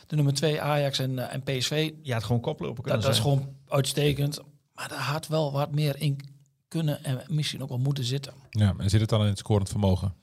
de 0.07 0.17
nummer 0.17 0.35
twee, 0.35 0.61
Ajax 0.61 0.99
en, 0.99 1.19
eh, 1.19 1.35
en 1.35 1.43
PSV. 1.43 1.93
je 2.03 2.13
had 2.13 2.25
gewoon 2.25 2.41
koplopen 2.41 2.83
kunnen 2.83 3.01
Dat, 3.01 3.03
dat 3.03 3.17
is 3.17 3.23
gewoon 3.23 3.49
uitstekend. 3.69 4.41
Maar 4.75 4.89
daar 4.89 4.99
had 4.99 5.27
wel 5.27 5.53
wat 5.53 5.71
meer 5.71 6.01
in 6.01 6.21
kunnen 6.69 7.05
en 7.05 7.23
misschien 7.29 7.63
ook 7.63 7.69
wel 7.69 7.79
moeten 7.79 8.05
zitten. 8.05 8.33
ja, 8.51 8.75
en 8.79 8.91
zit 8.91 9.01
het 9.01 9.09
dan 9.09 9.21
in 9.21 9.27
het 9.27 9.39
scorend 9.39 9.69
vermogen? 9.69 10.15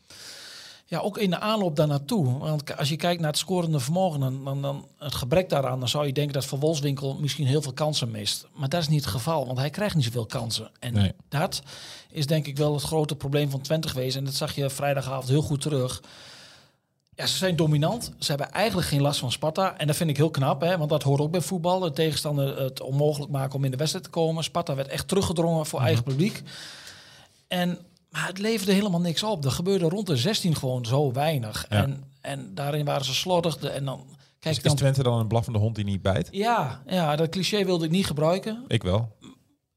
Ja, 0.86 1.00
ook 1.00 1.18
in 1.18 1.30
de 1.30 1.40
aanloop 1.40 1.76
daar 1.76 1.88
naartoe. 1.88 2.38
Want 2.38 2.78
als 2.78 2.90
je 2.90 2.96
kijkt 2.96 3.22
naar 3.22 3.30
het 3.30 3.40
scorende 3.40 3.80
vermogen, 3.80 4.20
dan, 4.20 4.44
dan, 4.44 4.62
dan 4.62 4.88
het 4.98 5.16
gebrek 5.16 5.50
daaraan, 5.50 5.80
dan 5.80 5.90
zou 5.90 6.06
je 6.06 6.14
denken 6.14 6.34
dat 6.34 6.46
Van 6.46 6.60
Wolfswinkel 6.60 7.18
misschien 7.20 7.48
heel 7.48 7.62
veel 7.62 7.74
kansen 7.74 8.12
mist. 8.12 8.48
Maar 8.54 8.70
dat 8.70 8.82
is 8.82 8.88
niet 8.88 9.02
het 9.02 9.14
geval, 9.14 9.46
want 9.46 9.58
hij 9.58 9.70
krijgt 9.70 9.96
niet 9.96 10.04
zoveel 10.06 10.26
kansen. 10.26 10.72
En 10.80 10.94
Nee. 10.94 11.12
dat 11.30 11.62
is 12.10 12.28
denk 12.28 12.48
ik 12.48 12.58
wel 12.58 12.74
het 12.74 12.84
grote 12.84 13.16
probleem 13.16 13.50
van 13.50 13.62
Twente 13.62 13.88
geweest. 13.88 14.16
En 14.16 14.24
dat 14.26 14.34
zag 14.34 14.56
je 14.56 14.70
vrijdagavond 14.70 15.28
heel 15.28 15.42
goed 15.42 15.62
terug. 15.62 16.02
Ja, 17.16 17.26
ze 17.26 17.38
zijn 17.38 17.56
dominant. 17.56 18.12
Ze 18.20 18.30
hebben 18.30 18.52
eigenlijk 18.52 18.88
geen 18.88 19.02
last 19.02 19.20
van 19.20 19.32
Sparta. 19.32 19.78
En 19.78 19.88
dat 19.88 19.96
vind 19.96 20.10
ik 20.10 20.18
heel 20.18 20.30
knap, 20.30 20.62
hè, 20.62 20.78
want 20.78 20.90
dat 20.90 21.04
hoort 21.04 21.22
ook 21.22 21.32
bij 21.32 21.42
voetbal. 21.42 21.80
De 21.80 21.92
tegenstander 21.92 22.62
het 22.62 22.82
onmogelijk 22.82 23.32
maken 23.32 23.56
om 23.56 23.64
in 23.64 23.72
de 23.72 23.78
wedstrijd 23.78 24.06
te 24.06 24.12
komen. 24.12 24.44
Sparta 24.44 24.76
werd 24.76 24.88
echt 24.88 25.08
teruggedrongen 25.08 25.66
voor 25.66 25.82
eigen 25.82 26.04
publiek. 26.04 26.42
En, 27.48 27.78
maar 28.14 28.28
het 28.28 28.38
leverde 28.38 28.74
helemaal 28.74 29.00
niks 29.02 29.24
op. 29.24 29.46
Er 29.46 29.52
gebeurde 29.52 29.90
rond 29.90 30.08
de 30.08 30.18
16 30.18 30.56
gewoon 30.56 30.86
zo 30.86 31.12
weinig. 31.12 31.66
Ja. 31.70 31.76
En, 31.84 32.04
en 32.22 32.52
daarin 32.56 32.86
waren 32.86 33.06
ze 33.06 33.14
slordig. 33.14 33.58
De- 33.58 33.70
En 33.70 33.86
dan 33.86 34.06
kijk 34.40 34.56
Is, 34.56 34.62
dan... 34.64 34.72
is 34.74 34.78
Twente 34.80 35.04
dan 35.04 35.20
een 35.20 35.28
blaffende 35.28 35.60
hond 35.60 35.76
die 35.76 35.86
niet 35.86 36.02
bijt? 36.02 36.28
Ja, 36.32 36.82
ja, 36.86 37.16
dat 37.16 37.30
cliché 37.30 37.66
wilde 37.66 37.86
ik 37.86 37.92
niet 37.92 38.06
gebruiken 38.06 38.64
Ik 38.68 38.84
wel. 38.84 39.16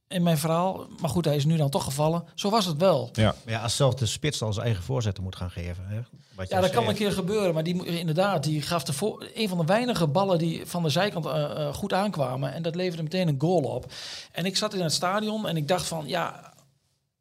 in 0.08 0.22
mijn 0.22 0.38
verhaal. 0.38 0.86
Maar 1.00 1.10
goed, 1.10 1.24
hij 1.24 1.36
is 1.36 1.44
nu 1.44 1.56
dan 1.56 1.70
toch 1.70 1.84
gevallen. 1.84 2.24
Zo 2.34 2.50
was 2.50 2.64
het 2.66 2.76
wel. 2.76 3.08
Ja. 3.12 3.34
Maar 3.44 3.54
ja, 3.54 3.60
als 3.62 3.76
zelfs 3.76 3.96
de 3.96 4.06
spits 4.06 4.42
al 4.42 4.52
zijn 4.52 4.66
eigen 4.66 4.84
voorzetten 4.84 5.22
moet 5.22 5.36
gaan 5.36 5.50
geven. 5.50 5.84
Hè? 5.86 6.00
Wat 6.34 6.48
je 6.48 6.54
Ja, 6.54 6.60
dat 6.60 6.70
kan 6.70 6.88
een 6.88 6.94
keer 6.94 7.12
gebeuren. 7.12 7.54
Maar 7.54 7.62
die, 7.62 7.98
inderdaad, 7.98 8.42
die 8.44 8.62
gaf 8.62 8.84
de 8.84 8.92
voor, 8.92 9.26
een 9.34 9.48
van 9.48 9.58
de 9.58 9.64
weinige 9.64 10.06
ballen 10.06 10.38
die 10.38 10.66
van 10.66 10.82
de 10.82 10.88
zijkant 10.88 11.26
eh, 11.26 11.42
eh, 11.66 11.74
goed 11.74 11.92
aankwamen. 11.92 12.52
En 12.52 12.62
dat 12.62 12.74
leverde 12.74 13.02
meteen 13.02 13.28
een 13.28 13.40
goal 13.40 13.62
op. 13.62 13.92
En 14.32 14.44
ik 14.44 14.56
zat 14.56 14.74
in 14.74 14.82
het 14.82 14.92
stadion 14.92 15.48
en 15.48 15.56
ik 15.56 15.68
dacht 15.68 15.86
van, 15.86 16.04
ja, 16.06 16.54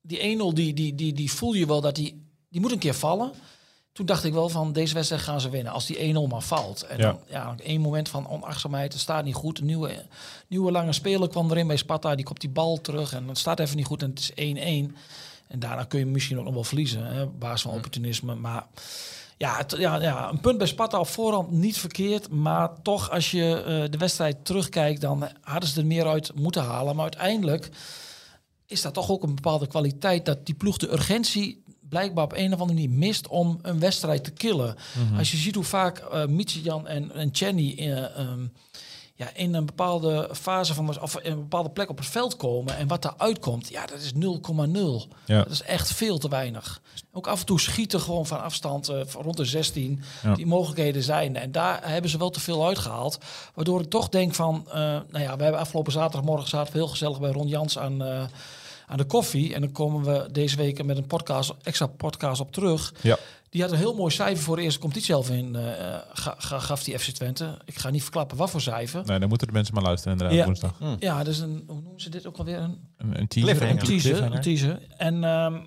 die 0.07 0.38
1-0, 0.52 0.54
die, 0.54 0.74
die, 0.74 0.96
die, 0.96 1.13
die 1.13 1.31
voel 1.31 1.54
je 1.54 1.66
wel 1.66 1.81
dat 1.81 1.96
die, 1.96 2.28
die 2.50 2.62
moet 2.62 2.72
een 2.72 2.80
keer 2.80 2.94
vallen. 2.94 3.31
Toen 3.92 4.06
dacht 4.06 4.24
ik 4.24 4.34
wel 4.34 4.50
van, 4.50 4.74
deze 4.74 4.94
wedstrijd 4.94 5.22
gaan 5.22 5.42
ze 5.42 5.50
winnen. 5.50 5.74
Als 5.74 5.86
die 5.86 6.13
1-0 6.16 6.18
maar 6.30 6.42
valt. 6.42 6.81
En 6.81 6.98
Ja. 6.98 7.04
dan, 7.04 7.19
ja, 7.30 7.56
één 7.63 7.81
moment 7.81 8.10
van 8.10 8.28
onachtzaamheid. 8.30 8.94
Het 8.94 9.02
staat 9.02 9.24
niet 9.24 9.34
goed. 9.36 9.60
Een 9.60 9.66
nieuwe, 9.66 10.06
nieuwe 10.48 10.72
lange 10.72 10.94
speler 10.94 11.30
kwam 11.30 11.52
erin 11.52 11.68
bij 11.68 11.78
Sparta. 11.78 12.16
Die 12.16 12.25
kopt 12.25 12.42
die 12.42 12.50
bal 12.50 12.81
terug 12.81 13.13
en 13.13 13.28
het 13.28 13.38
staat 13.38 13.60
even 13.60 13.75
niet 13.75 13.86
goed. 13.86 14.04
En 14.04 14.10
het 14.10 14.19
is 14.19 14.31
1-1. 14.92 14.96
En 15.48 15.60
daarna 15.60 15.84
kun 15.84 16.00
je 16.00 16.06
misschien 16.06 16.38
ook 16.40 16.46
nog 16.46 16.54
wel 16.54 16.63
verliezen. 16.63 17.06
Hè, 17.06 17.22
op 17.22 17.40
basis 17.40 17.62
van 17.62 17.72
opportunisme. 17.72 18.36
Maar 18.36 18.66
ja, 19.38 19.57
het, 19.57 19.75
ja, 19.78 20.02
ja, 20.02 20.30
een 20.30 20.40
punt 20.40 20.57
bij 20.57 20.68
Sparta 20.68 21.00
op 21.00 21.07
voorhand 21.07 21.52
niet 21.52 21.78
verkeerd. 21.78 22.30
Maar 22.30 22.81
toch, 22.81 23.12
als 23.12 23.31
je 23.31 23.63
eh, 23.63 23.92
de 23.92 23.98
wedstrijd 23.98 24.46
terugkijkt, 24.46 25.02
dan 25.02 25.28
hadden 25.42 25.69
ze 25.69 25.80
er 25.80 25.86
meer 25.86 26.07
uit 26.07 26.31
moeten 26.36 26.63
halen. 26.63 26.96
Maar 26.96 27.04
uiteindelijk 27.04 27.69
is 28.67 28.81
dat 28.81 28.94
toch 28.94 29.09
ook 29.09 29.23
een 29.23 29.35
bepaalde 29.35 29.67
kwaliteit 29.67 30.25
dat 30.25 30.45
die 30.45 30.56
ploeg 30.56 30.77
de 30.77 30.91
urgentie 30.91 31.63
blijkbaar 31.89 32.23
op 32.23 32.33
een 32.33 32.53
of 32.53 32.59
andere 32.59 32.79
manier 32.79 32.97
mist 32.97 33.27
om 33.27 33.59
een 33.62 33.79
wedstrijd 33.79 34.23
te 34.23 34.31
killen. 34.31 34.75
Als 35.17 35.31
je 35.31 35.38
ziet 35.38 35.56
hoe 35.56 35.63
vaak 35.63 35.97
eh 35.97 36.25
Michijan 36.25 36.87
en, 36.87 37.11
en 37.11 37.30
Chenny 37.31 37.75
ja, 39.18 39.30
in 39.34 39.54
een 39.54 39.66
bepaalde 39.66 40.30
fase 40.34 40.74
van 40.74 41.02
of 41.02 41.19
in 41.19 41.31
een 41.31 41.40
bepaalde 41.40 41.69
plek 41.69 41.90
op 41.90 41.98
het 41.98 42.07
veld 42.07 42.36
komen 42.36 42.78
en 42.78 42.88
wat 42.88 43.02
daar 43.02 43.14
uitkomt, 43.18 43.69
ja, 43.69 43.86
dat 43.86 44.00
is 44.00 44.12
0,0. 44.14 44.19
Ja. 45.26 45.38
Dat 45.38 45.52
is 45.52 45.62
echt 45.62 45.94
veel 45.94 46.18
te 46.18 46.30
weinig. 46.30 46.81
Ook 47.12 47.28
af 47.28 47.40
en 47.40 47.45
toe 47.45 47.60
schieten 47.60 48.02
gewoon 48.02 48.26
van 48.26 48.42
afstand 48.42 48.90
eh, 48.90 49.02
rond 49.22 49.38
de 49.38 49.45
16. 49.45 50.04
Ja. 50.24 50.34
Die 50.34 50.45
mogelijkheden 50.45 51.04
zijn. 51.04 51.36
En 51.36 51.52
daar 51.52 51.90
hebben 51.90 52.10
ze 52.10 52.18
wel 52.18 52.30
te 52.30 52.40
veel 52.40 52.66
uitgehaald. 52.66 53.18
Waardoor 53.54 53.81
ik 53.81 53.90
toch 53.90 54.10
denk 54.10 54.36
van, 54.36 54.66
eh, 54.68 54.74
nou 54.74 55.24
ja, 55.24 55.38
we 55.38 55.44
hebben 55.44 55.62
afgelopen 55.62 55.92
zaterdagmorgen 55.92 56.48
zaten 56.48 56.74
we 56.74 56.80
heel 56.80 56.88
gezellig 56.88 57.19
bij 57.19 57.31
Ron 57.31 57.48
Jans 57.48 57.78
aan, 57.78 58.04
eh, 58.04 58.24
aan 58.88 58.98
de 58.98 59.06
koffie. 59.06 59.54
En 59.54 59.62
dan 59.62 59.72
komen 59.72 60.04
we 60.04 60.31
deze 60.31 60.56
week 60.56 60.84
met 60.84 60.98
een 60.98 61.07
podcast, 61.07 61.54
extra 61.64 61.88
podcast 61.88 62.42
op 62.42 62.52
terug. 62.52 62.94
Ja. 63.02 63.18
Die 63.56 63.64
had 63.64 63.74
een 63.74 63.78
heel 63.80 63.94
mooi 63.95 64.12
cijfer 64.14 64.44
voor 64.44 64.56
de 64.56 64.62
eerste 64.62 64.80
competitie 64.80 65.14
zelf 65.14 65.30
in. 65.30 65.56
eh, 65.56 65.97
ga, 66.14 66.35
ga- 66.38 66.59
gaf 66.59 66.83
die 66.83 67.00
FC 67.00 67.09
Twente. 67.09 67.57
Ik 67.66 67.78
ga 67.78 67.90
niet 67.90 68.02
verklappen 68.02 68.38
wat 68.38 68.50
voor 68.50 68.62
cijfer. 68.62 69.06
Nee, 69.06 69.19
dan 69.19 69.30
moeten 69.30 69.47
de 69.47 69.54
mensen 69.54 69.74
maar 69.74 69.83
luisteren 69.83 70.14
inderdaad 70.18 70.38
Ja. 70.38 70.45
woensdag. 70.45 70.74
Ja, 71.00 71.24
dus 71.24 71.40
een, 71.40 71.64
hoe 71.68 71.81
noemen 71.81 72.02
ze 72.02 72.09
dit 72.09 72.28
ook 72.28 72.38
alweer? 72.38 72.57
Een 72.57 72.80
Een, 72.97 73.19
een 73.19 73.28
teaser. 73.28 73.56
Cliffhanger. 73.56 73.81
een 73.81 73.88
teaser, 73.88 74.02
cliffhanger. 74.12 74.35
een 74.35 74.42
teaser. 74.42 74.80
En 74.97 75.24
ehm, 75.24 75.57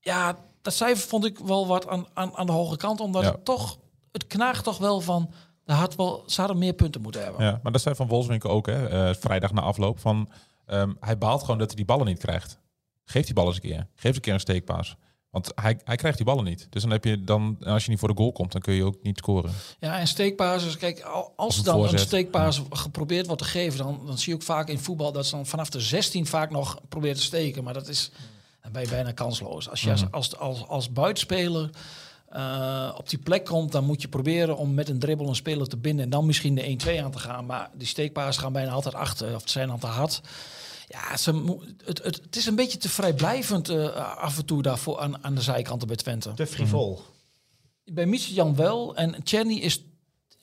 ja, 0.00 0.38
dat 0.62 0.74
cijfer 0.74 1.08
vond 1.08 1.24
ik 1.24 1.38
wel 1.38 1.66
wat 1.66 1.88
aan, 1.88 2.06
aan, 2.14 2.36
aan 2.36 2.46
de 2.46 2.52
hoge 2.52 2.76
kant. 2.76 3.00
Omdat 3.00 3.22
Ja. 3.22 3.30
het 3.32 3.44
toch, 3.44 3.78
het 4.12 4.26
knaagt 4.26 4.64
toch 4.64 4.78
wel 4.78 5.00
van, 5.00 5.30
daar 5.64 5.76
had 5.76 5.94
wel, 5.96 6.22
ze 6.26 6.40
hadden 6.40 6.58
meer 6.58 6.72
punten 6.74 7.00
moeten 7.00 7.22
hebben. 7.22 7.44
Ja, 7.44 7.60
maar 7.62 7.72
dat 7.72 7.80
zei 7.80 7.94
Van 7.94 8.06
Wolfswinkel 8.08 8.50
ook, 8.50 8.66
hè, 8.66 8.86
eh, 9.08 9.14
vrijdag 9.14 9.52
na 9.52 9.60
afloop. 9.60 9.98
Van, 10.00 10.28
ehm, 10.66 10.92
hij 11.00 11.18
baalt 11.18 11.40
gewoon 11.40 11.58
dat 11.58 11.66
hij 11.66 11.76
die 11.76 11.84
ballen 11.84 12.06
niet 12.06 12.18
krijgt. 12.18 12.58
Geef 13.04 13.24
die 13.24 13.34
ballen 13.34 13.52
eens 13.54 13.62
een 13.62 13.70
keer. 13.70 13.86
Geef 13.94 14.04
eens 14.04 14.16
een 14.16 14.22
keer 14.22 14.32
een 14.34 14.40
steekpaas. 14.40 14.96
Want 15.36 15.52
hij, 15.54 15.78
hij 15.84 15.96
krijgt 15.96 16.16
die 16.16 16.26
ballen 16.26 16.44
niet. 16.44 16.66
Dus 16.70 16.82
dan 16.82 16.90
heb 16.90 17.04
je 17.04 17.24
dan, 17.24 17.56
als 17.64 17.84
je 17.84 17.90
niet 17.90 17.98
voor 17.98 18.08
de 18.08 18.16
goal 18.16 18.32
komt, 18.32 18.52
dan 18.52 18.60
kun 18.60 18.74
je 18.74 18.84
ook 18.84 19.02
niet 19.02 19.18
scoren. 19.18 19.52
Ja, 19.80 19.98
en 19.98 20.06
steekpases, 20.06 20.76
kijk, 20.76 21.00
al- 21.00 21.32
als 21.36 21.56
een 21.56 21.64
dan 21.64 21.88
een 21.88 21.98
steekpaas 21.98 22.62
geprobeerd 22.70 23.26
wordt 23.26 23.42
te 23.42 23.48
geven, 23.48 23.78
dan, 23.78 24.00
dan 24.06 24.18
zie 24.18 24.28
je 24.32 24.34
ook 24.38 24.44
vaak 24.44 24.68
in 24.68 24.78
voetbal 24.78 25.12
dat 25.12 25.26
ze 25.26 25.34
dan 25.34 25.46
vanaf 25.46 25.70
de 25.70 25.80
16 25.80 26.26
vaak 26.26 26.50
nog 26.50 26.80
probeert 26.88 27.16
te 27.16 27.22
steken. 27.22 27.64
Maar 27.64 27.74
dat 27.74 27.88
is 27.88 28.10
dan 28.62 28.72
ben 28.72 28.82
je 28.82 28.88
bijna 28.88 29.12
kansloos. 29.12 29.70
Als 29.70 29.80
je 29.80 29.90
als, 29.90 30.10
als, 30.10 30.36
als, 30.36 30.66
als 30.68 30.92
buitenspeler 30.92 31.70
eh, 32.28 32.94
op 32.96 33.08
die 33.08 33.18
plek 33.18 33.44
komt, 33.44 33.72
dan 33.72 33.84
moet 33.84 34.02
je 34.02 34.08
proberen 34.08 34.56
om 34.56 34.74
met 34.74 34.88
een 34.88 34.98
dribbel 34.98 35.28
een 35.28 35.34
speler 35.34 35.68
te 35.68 35.76
binden 35.76 36.04
en 36.04 36.10
dan 36.10 36.26
misschien 36.26 36.54
de 36.54 36.76
1-2 36.84 37.02
aan 37.02 37.10
te 37.10 37.18
gaan. 37.18 37.46
Maar 37.46 37.70
die 37.74 37.86
steekpaas 37.86 38.36
gaan 38.36 38.52
bijna 38.52 38.70
altijd 38.70 38.94
achter, 38.94 39.34
of 39.34 39.42
zijn 39.44 39.70
al 39.70 39.78
te 39.78 39.86
hard. 39.86 40.20
Ja, 40.88 41.16
ze, 41.16 41.56
het, 41.84 42.02
het, 42.04 42.16
het 42.22 42.36
is 42.36 42.46
een 42.46 42.54
beetje 42.56 42.78
te 42.78 42.88
vrijblijvend 42.88 43.68
eh, 43.68 44.16
af 44.18 44.38
en 44.38 44.44
toe 44.44 44.62
daarvoor 44.62 45.00
aan, 45.00 45.24
aan 45.24 45.34
de 45.34 45.40
zijkanten 45.40 45.86
bij 45.86 45.96
Twente. 45.96 46.34
Te 46.34 46.46
frivol. 46.46 47.00
Bij 47.84 48.06
Jan 48.08 48.56
wel 48.56 48.96
en 48.96 49.22
Czerny 49.22 49.54
is, 49.54 49.84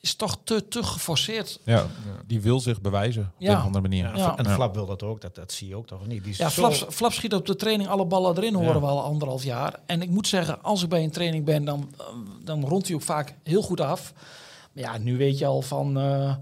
is 0.00 0.14
toch 0.14 0.38
te, 0.44 0.68
te 0.68 0.82
geforceerd. 0.82 1.60
Ja, 1.64 1.86
die 2.26 2.40
wil 2.40 2.60
zich 2.60 2.80
bewijzen 2.80 3.22
op 3.22 3.40
Ja. 3.42 3.50
een 3.52 3.58
of 3.58 3.64
andere 3.64 3.82
manier. 3.82 4.04
Ja, 4.04 4.16
Ja. 4.16 4.36
En 4.36 4.50
Flap 4.50 4.74
wil 4.74 4.86
dat 4.86 5.02
ook, 5.02 5.20
dat, 5.20 5.34
dat 5.34 5.52
zie 5.52 5.68
je 5.68 5.76
ook 5.76 5.86
toch 5.86 6.06
niet? 6.06 6.24
Die 6.24 6.34
Ja, 6.36 6.48
zo- 6.48 6.72
Flap, 6.74 6.92
Flap 6.92 7.12
schiet 7.12 7.34
op 7.34 7.46
de 7.46 7.56
training 7.56 7.88
alle 7.88 8.04
ballen 8.06 8.36
erin, 8.36 8.54
horen 8.54 8.72
Ja. 8.74 8.80
we 8.80 8.86
al 8.86 9.02
anderhalf 9.02 9.44
jaar. 9.44 9.80
En 9.86 10.02
ik 10.02 10.08
moet 10.10 10.28
zeggen, 10.28 10.62
als 10.62 10.82
ik 10.82 10.88
bij 10.88 11.04
een 11.04 11.10
training 11.10 11.44
ben, 11.44 11.64
dan, 11.64 11.94
eh, 11.98 12.04
dan 12.44 12.64
rondt 12.64 12.86
hij 12.86 12.96
ook 12.96 13.02
vaak 13.02 13.34
heel 13.42 13.62
goed 13.62 13.80
af. 13.80 14.12
Maar 14.72 14.82
ja, 14.84 14.98
nu 14.98 15.16
weet 15.16 15.38
je 15.38 15.46
al 15.46 15.62
van, 15.62 15.98
eh, 15.98 16.34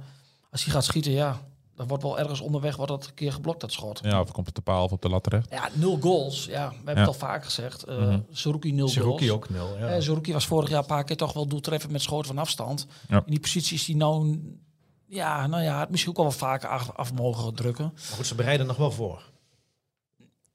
als 0.51 0.65
hij 0.65 0.73
gaat 0.73 0.85
schieten, 0.85 1.13
ja, 1.13 1.41
dan 1.77 1.87
wordt 1.87 2.03
wel 2.03 2.19
ergens 2.19 2.41
onderweg 2.41 2.77
wordt 2.77 2.91
dat 2.93 3.07
een 3.07 3.15
keer 3.15 3.33
geblokt, 3.33 3.61
dat 3.61 3.73
schot. 3.73 4.01
Ja, 4.03 4.21
of 4.21 4.33
komt 4.33 4.49
op 4.49 4.55
de 4.55 4.61
paal 4.61 4.85
of 4.85 4.93
op 4.93 5.03
de 5.03 5.09
lat 5.09 5.23
terecht. 5.23 5.51
Ja, 5.51 5.69
nul 5.73 5.99
goals. 6.01 6.45
Ja, 6.45 6.69
we 6.69 6.75
hebben 6.75 6.95
Ja. 6.95 7.01
het 7.01 7.09
al 7.09 7.15
vaker 7.15 7.45
gezegd. 7.45 7.89
Uh. 7.89 8.15
Zerouki 8.31 8.73
nul 8.73 8.89
Zerouki 8.89 9.29
goals. 9.29 9.43
ook 9.43 9.51
nul. 9.51 9.79
Ja. 9.79 9.89
Eh, 9.89 10.33
was 10.33 10.47
vorig 10.47 10.69
jaar 10.69 10.79
een 10.81 10.87
paar 10.87 11.05
keer 11.05 11.17
toch 11.17 11.33
wel 11.33 11.47
doeltreffend 11.47 11.93
met 11.93 12.03
schoten 12.03 12.27
van 12.27 12.39
afstand. 12.39 12.87
Ja. 13.09 13.17
In 13.17 13.23
die 13.31 13.41
positie 13.41 13.77
is 13.77 13.87
hij 13.87 13.97
nou, 13.97 14.41
ja, 15.07 15.47
nou 15.47 15.63
ja, 15.63 15.81
het 15.81 15.91
misschien 15.91 16.11
ook 16.13 16.19
wel 16.19 16.27
wat 16.27 16.37
vaker 16.37 16.69
af, 16.69 16.91
af 16.91 17.13
mogen 17.13 17.55
drukken. 17.55 17.91
Maar 17.95 18.17
goed, 18.17 18.27
ze 18.27 18.35
bereiden 18.35 18.67
nog 18.67 18.77
wel 18.77 18.91
voor. 18.91 19.31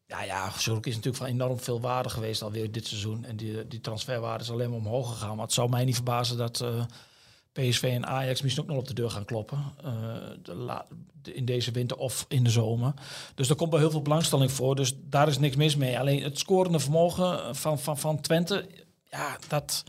Ja, 0.05 0.23
ja, 0.23 0.51
Zerouki 0.57 0.89
is 0.89 0.95
natuurlijk 0.95 1.23
van 1.23 1.33
enorm 1.33 1.59
veel 1.59 1.79
waarde 1.81 2.09
geweest 2.09 2.41
alweer 2.41 2.71
dit 2.71 2.87
seizoen. 2.87 3.25
En 3.25 3.35
die, 3.35 3.67
die 3.67 3.81
transferwaarde 3.81 4.43
is 4.43 4.51
alleen 4.51 4.69
maar 4.69 4.77
omhoog 4.79 5.09
gegaan. 5.11 5.35
Maar 5.35 5.45
het 5.45 5.53
zou 5.53 5.69
mij 5.69 5.85
niet 5.85 5.95
verbazen 5.95 6.37
dat 6.37 6.61
eh, 6.61 6.83
PSV 7.61 7.83
en 7.83 8.05
Ajax 8.07 8.41
misschien 8.41 8.63
ook 8.63 8.69
nog 8.69 8.77
op 8.77 8.87
de 8.87 8.93
deur 8.93 9.09
gaan 9.09 9.25
kloppen. 9.25 9.57
eh, 9.83 9.91
de 10.43 10.55
la- 10.55 10.85
de- 11.21 11.33
in 11.33 11.45
deze 11.45 11.71
winter 11.71 11.97
of 11.97 12.25
in 12.27 12.43
de 12.43 12.49
zomer. 12.49 12.93
Dus 13.35 13.47
daar 13.47 13.57
komt 13.57 13.71
wel 13.71 13.79
heel 13.79 13.91
veel 13.91 14.01
belangstelling 14.01 14.51
voor. 14.51 14.75
Dus 14.75 14.93
daar 15.03 15.27
is 15.27 15.39
niks 15.39 15.55
mis 15.55 15.75
mee. 15.75 15.99
Alleen 15.99 16.23
het 16.23 16.39
scorende 16.39 16.79
vermogen 16.79 17.55
van, 17.55 17.79
van, 17.79 17.97
van 17.97 18.21
Twente, 18.21 18.67
ja 19.11 19.37
dat, 19.47 19.83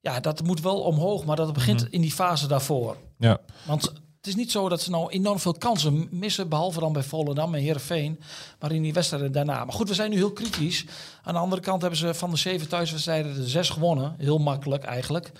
ja, 0.00 0.20
dat 0.20 0.42
moet 0.42 0.60
wel 0.60 0.80
omhoog. 0.80 1.24
Maar 1.24 1.36
dat 1.36 1.52
begint 1.52 1.86
in 1.90 2.00
die 2.00 2.12
fase 2.12 2.46
daarvoor. 2.46 2.96
Ja, 3.18 3.38
Want 3.66 3.82
het 4.16 4.26
is 4.26 4.34
niet 4.34 4.50
zo 4.50 4.68
dat 4.68 4.80
ze 4.82 4.90
nou 4.90 5.10
enorm 5.10 5.38
veel 5.38 5.52
kansen 5.54 6.08
missen, 6.10 6.48
behalve 6.48 6.80
dan 6.80 6.92
bij 6.92 7.02
Volendam 7.02 7.54
en 7.54 7.60
Heerenveen, 7.60 8.20
maar 8.60 8.72
in 8.72 8.82
die 8.82 8.92
wedstrijden 8.92 9.32
daarna. 9.32 9.64
Maar 9.64 9.74
goed, 9.74 9.88
we 9.88 9.94
zijn 9.94 10.10
nu 10.10 10.16
heel 10.16 10.32
kritisch. 10.32 10.84
Aan 11.22 11.34
de 11.34 11.40
andere 11.40 11.62
kant 11.62 11.80
hebben 11.80 11.98
ze 11.98 12.14
van 12.14 12.30
de 12.30 12.36
zeven 12.36 12.68
thuiswedstrijden 12.68 13.34
de 13.34 13.48
zes 13.48 13.68
gewonnen. 13.70 14.14
Heel 14.18 14.38
makkelijk 14.38 14.84
eigenlijk. 14.84 15.32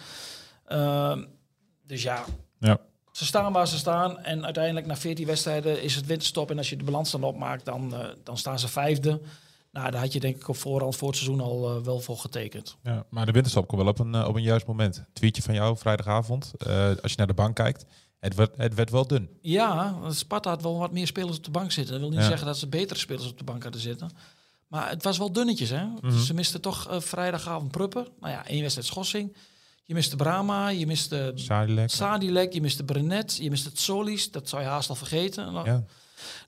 Ehm, 0.67 1.25
dus 1.87 2.03
ja, 2.03 2.25
ja. 2.59 2.79
ze 3.13 3.25
staan 3.25 3.53
waar 3.53 3.69
ze 3.69 3.79
staan. 3.79 4.19
En 4.19 4.45
uiteindelijk 4.45 4.87
na 4.87 4.97
14 4.97 5.27
wedstrijden 5.27 5.83
is 5.83 5.95
het 5.95 6.07
winterstop. 6.07 6.51
En 6.51 6.59
als 6.59 6.69
je 6.71 6.77
de 6.77 6.85
balans 6.85 7.11
dan 7.11 7.23
opmaakt, 7.25 7.65
dan, 7.65 7.95
eh, 7.95 8.09
dan 8.23 8.39
staan 8.39 8.59
ze 8.59 8.69
vijfde. 8.69 9.21
Nou, 9.73 9.91
daar 9.91 10.01
had 10.01 10.13
je 10.13 10.21
denk 10.21 10.37
ik 10.37 10.49
op 10.49 10.57
voorhand 10.57 10.97
voor 10.97 11.09
het 11.09 11.17
seizoen 11.17 11.41
al 11.41 11.77
eh, 11.77 11.83
wel 11.85 12.01
voor 12.01 12.17
getekend. 12.19 12.77
Ja, 12.83 13.05
maar 13.11 13.27
de 13.27 13.33
winterstop 13.33 13.67
komt 13.67 13.81
wel 13.81 13.91
op 13.91 13.99
een, 13.99 14.15
eh, 14.15 14.29
op 14.29 14.35
een 14.35 14.43
juist 14.43 14.67
moment. 14.67 15.05
Tweetje 15.13 15.43
van 15.43 15.55
jou 15.55 15.77
vrijdagavond. 15.77 16.53
Als 17.03 17.11
je 17.11 17.17
naar 17.17 17.27
de 17.27 17.35
bank 17.35 17.55
kijkt, 17.55 17.85
het 18.21 18.35
werd, 18.35 18.57
het 18.57 18.75
werd 18.75 18.91
wel 18.91 19.07
dun. 19.07 19.29
Ja, 19.41 19.97
Sparta 20.11 20.51
had 20.51 20.63
wel 20.63 20.79
wat 20.79 20.93
meer 20.93 21.07
spelers 21.07 21.37
op 21.37 21.45
de 21.45 21.51
bank 21.51 21.73
zitten. 21.73 21.93
Dat 21.93 22.03
wil 22.03 22.11
niet 22.11 22.21
Ja. 22.21 22.27
zeggen 22.27 22.47
dat 22.47 22.59
ze 22.59 22.69
betere 22.69 22.99
spelers 22.99 23.29
op 23.31 23.39
de 23.39 23.45
bank 23.45 23.63
hadden 23.63 23.81
zitten. 23.81 24.11
Maar 24.69 24.89
het 24.91 25.03
was 25.03 25.19
wel 25.19 25.33
dunnetjes, 25.33 25.71
hè? 25.71 25.85
Mhm. 25.85 26.19
Ze 26.19 26.35
misten 26.35 26.61
toch 26.61 26.87
vrijdagavond 26.91 27.71
Prupper. 27.71 28.09
Nou 28.21 28.33
ja, 28.33 28.47
één 28.47 28.61
wedstrijd 28.61 28.89
schorsing. 28.89 29.37
Je 29.87 29.95
miste 29.95 30.17
Brama, 30.17 30.69
je 30.69 30.87
miste 30.87 31.33
Sadilek. 31.35 31.91
Sadilek, 31.91 32.53
je 32.53 32.61
miste 32.61 32.85
Brenet, 32.85 33.37
je 33.37 33.51
miste 33.51 33.69
het 33.69 33.79
Solis. 33.79 34.31
Dat 34.31 34.49
zou 34.49 34.63
je 34.63 34.69
haast 34.69 34.89
al 34.89 34.95
vergeten. 34.95 35.53
Ja. 35.53 35.85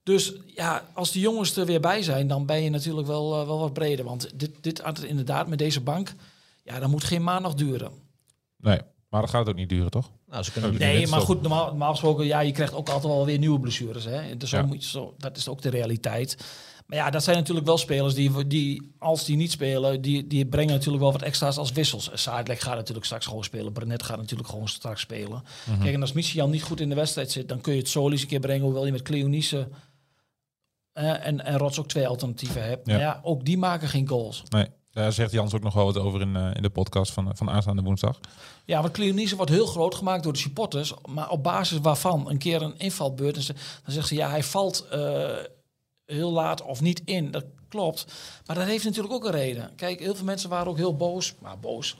Dus 0.02 0.32
ja, 0.46 0.84
als 0.94 1.10
die 1.12 1.22
jongens 1.22 1.56
er 1.56 1.66
weer 1.66 1.80
bij 1.80 2.02
zijn, 2.02 2.26
dan 2.26 2.46
ben 2.46 2.62
je 2.62 2.70
natuurlijk 2.70 3.06
wel, 3.06 3.40
eh, 3.40 3.46
wel 3.46 3.58
wat 3.58 3.72
breder. 3.72 4.04
Want 4.04 4.38
dit, 4.38 4.50
dit 4.60 4.80
had 4.80 4.96
het 4.96 5.06
inderdaad 5.06 5.48
met 5.48 5.58
deze 5.58 5.80
bank, 5.80 6.14
ja, 6.62 6.78
dat 6.78 6.88
moet 6.90 7.04
geen 7.04 7.22
maand 7.22 7.42
nog 7.42 7.54
duren. 7.54 7.92
Nee, 8.56 8.80
maar 9.08 9.20
dat 9.20 9.30
gaat 9.30 9.40
het 9.40 9.48
ook 9.48 9.56
niet 9.60 9.68
duren, 9.68 9.90
toch? 9.90 10.10
Nou, 10.26 10.42
ze 10.42 10.52
kunnen 10.52 10.74
Nee, 10.78 11.06
maar 11.06 11.20
goed, 11.20 11.40
normaal, 11.42 11.66
normaal 11.66 11.90
gesproken, 11.90 12.26
ja, 12.26 12.40
je 12.40 12.52
krijgt 12.52 12.74
ook 12.74 12.88
altijd 12.88 13.12
wel 13.12 13.24
weer 13.26 13.38
nieuwe 13.38 13.60
blessures. 13.60 14.04
Hè? 14.04 14.36
Dus 14.36 14.50
zo 14.50 14.56
Ja. 14.56 14.62
moet 14.62 14.82
je, 14.84 14.90
zo, 14.90 15.14
dat 15.18 15.36
is 15.36 15.48
ook 15.48 15.62
de 15.62 15.68
realiteit. 15.70 16.36
Maar 16.86 16.98
ja, 16.98 17.10
dat 17.10 17.22
zijn 17.22 17.36
natuurlijk 17.36 17.66
wel 17.66 17.78
spelers 17.78 18.14
die, 18.14 18.46
die 18.46 18.94
als 18.98 19.24
die 19.24 19.36
niet 19.36 19.50
spelen, 19.50 20.00
die, 20.00 20.26
die 20.26 20.46
brengen 20.46 20.74
natuurlijk 20.74 21.02
wel 21.02 21.12
wat 21.12 21.22
extra's 21.22 21.56
als 21.56 21.72
wissels. 21.72 22.10
Sadlek 22.14 22.60
gaat 22.60 22.74
natuurlijk 22.74 23.06
straks 23.06 23.26
gewoon 23.26 23.44
spelen. 23.44 23.72
Brenet 23.72 24.02
gaat 24.02 24.16
natuurlijk 24.16 24.48
gewoon 24.48 24.68
straks 24.68 25.00
spelen. 25.00 25.42
Mhm. 25.64 25.82
Kijk, 25.82 25.94
en 25.94 26.00
als 26.00 26.12
Michiel 26.12 26.48
niet 26.48 26.62
goed 26.62 26.80
in 26.80 26.88
de 26.88 26.94
wedstrijd 26.94 27.30
zit, 27.30 27.48
dan 27.48 27.60
kun 27.60 27.72
je 27.72 27.78
het 27.78 27.88
Solis 27.88 28.22
een 28.22 28.28
keer 28.28 28.40
brengen, 28.40 28.64
hoewel 28.64 28.86
je 28.86 28.92
met 28.92 29.02
Cleonice 29.02 29.68
eh, 30.92 31.26
en, 31.26 31.44
en 31.44 31.58
Rots 31.58 31.78
ook 31.78 31.88
twee 31.88 32.08
alternatieven 32.08 32.64
hebt. 32.64 32.86
Ja. 32.86 32.92
Maar 32.92 33.02
ja, 33.02 33.20
ook 33.22 33.44
die 33.44 33.58
maken 33.58 33.88
geen 33.88 34.08
goals. 34.08 34.42
Nee, 34.48 34.66
daar 34.92 35.12
zegt 35.12 35.32
Jans 35.32 35.54
ook 35.54 35.62
nog 35.62 35.74
wel 35.74 35.84
wat 35.84 35.98
over 35.98 36.20
in, 36.20 36.36
eh, 36.36 36.50
in 36.54 36.62
de 36.62 36.70
podcast 36.70 37.12
van, 37.12 37.36
van 37.36 37.50
aanstaande 37.50 37.82
woensdag. 37.82 38.20
Ja, 38.64 38.80
want 38.80 38.92
Cleonice 38.92 39.36
wordt 39.36 39.50
heel 39.50 39.66
groot 39.66 39.94
gemaakt 39.94 40.22
door 40.22 40.32
de 40.32 40.38
supporters. 40.38 40.94
Maar 41.08 41.30
op 41.30 41.42
basis 41.42 41.78
waarvan 41.78 42.30
een 42.30 42.38
keer 42.38 42.62
een 42.62 42.78
invalbeurt. 42.78 43.36
En 43.36 43.42
ze, 43.42 43.52
dan 43.84 43.92
zegt 43.94 44.08
ze, 44.08 44.14
ja, 44.14 44.30
hij 44.30 44.42
valt 44.42 44.86
eh, 44.90 45.28
heel 46.06 46.30
laat 46.32 46.62
of 46.62 46.80
niet 46.80 47.02
in. 47.04 47.30
Dat 47.30 47.44
klopt. 47.68 48.06
Maar 48.46 48.56
dat 48.56 48.64
heeft 48.66 48.84
natuurlijk 48.84 49.14
ook 49.14 49.24
een 49.24 49.30
reden. 49.30 49.72
Kijk, 49.76 50.00
heel 50.00 50.14
veel 50.14 50.24
mensen 50.24 50.48
waren 50.48 50.66
ook 50.68 50.76
heel 50.76 50.96
boos. 50.96 51.34
Maar 51.38 51.58
boos. 51.58 51.96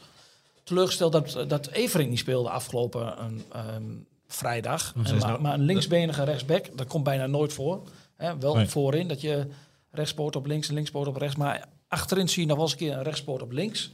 Teleurgesteld 0.65 1.13
dat, 1.13 1.45
dat 1.49 1.67
Evering 1.67 2.11
niet 2.11 2.19
speelde 2.19 2.51
afgelopen 2.51 3.23
een, 3.25 3.45
ehm, 3.53 3.83
vrijdag. 4.29 4.93
En 4.95 5.05
is 5.05 5.11
maar, 5.11 5.21
nou- 5.21 5.41
maar 5.41 5.55
een 5.55 5.65
linksbenige 5.65 6.25
rechtsback, 6.25 6.77
dat 6.77 6.87
komt 6.87 7.05
bijna 7.05 7.27
nooit 7.27 7.53
voor. 7.53 7.83
Hè, 8.17 8.39
wel 8.39 8.55
Nee. 8.55 8.67
voorin, 8.67 9.09
dat 9.09 9.21
je 9.21 9.47
rechtspoot 9.91 10.37
op 10.37 10.47
links 10.47 10.69
en 10.69 10.75
linkspoot 10.75 11.07
op 11.07 11.17
rechts. 11.17 11.37
Maar 11.37 11.69
achterin 11.89 12.29
zie 12.29 12.41
je 12.43 12.47
nog 12.49 12.57
wel 12.57 12.65
eens 12.65 12.75
een 12.75 12.79
keer 12.81 12.93
een 12.97 13.03
rechtspoot 13.03 13.43
op 13.43 13.53
links. 13.53 13.93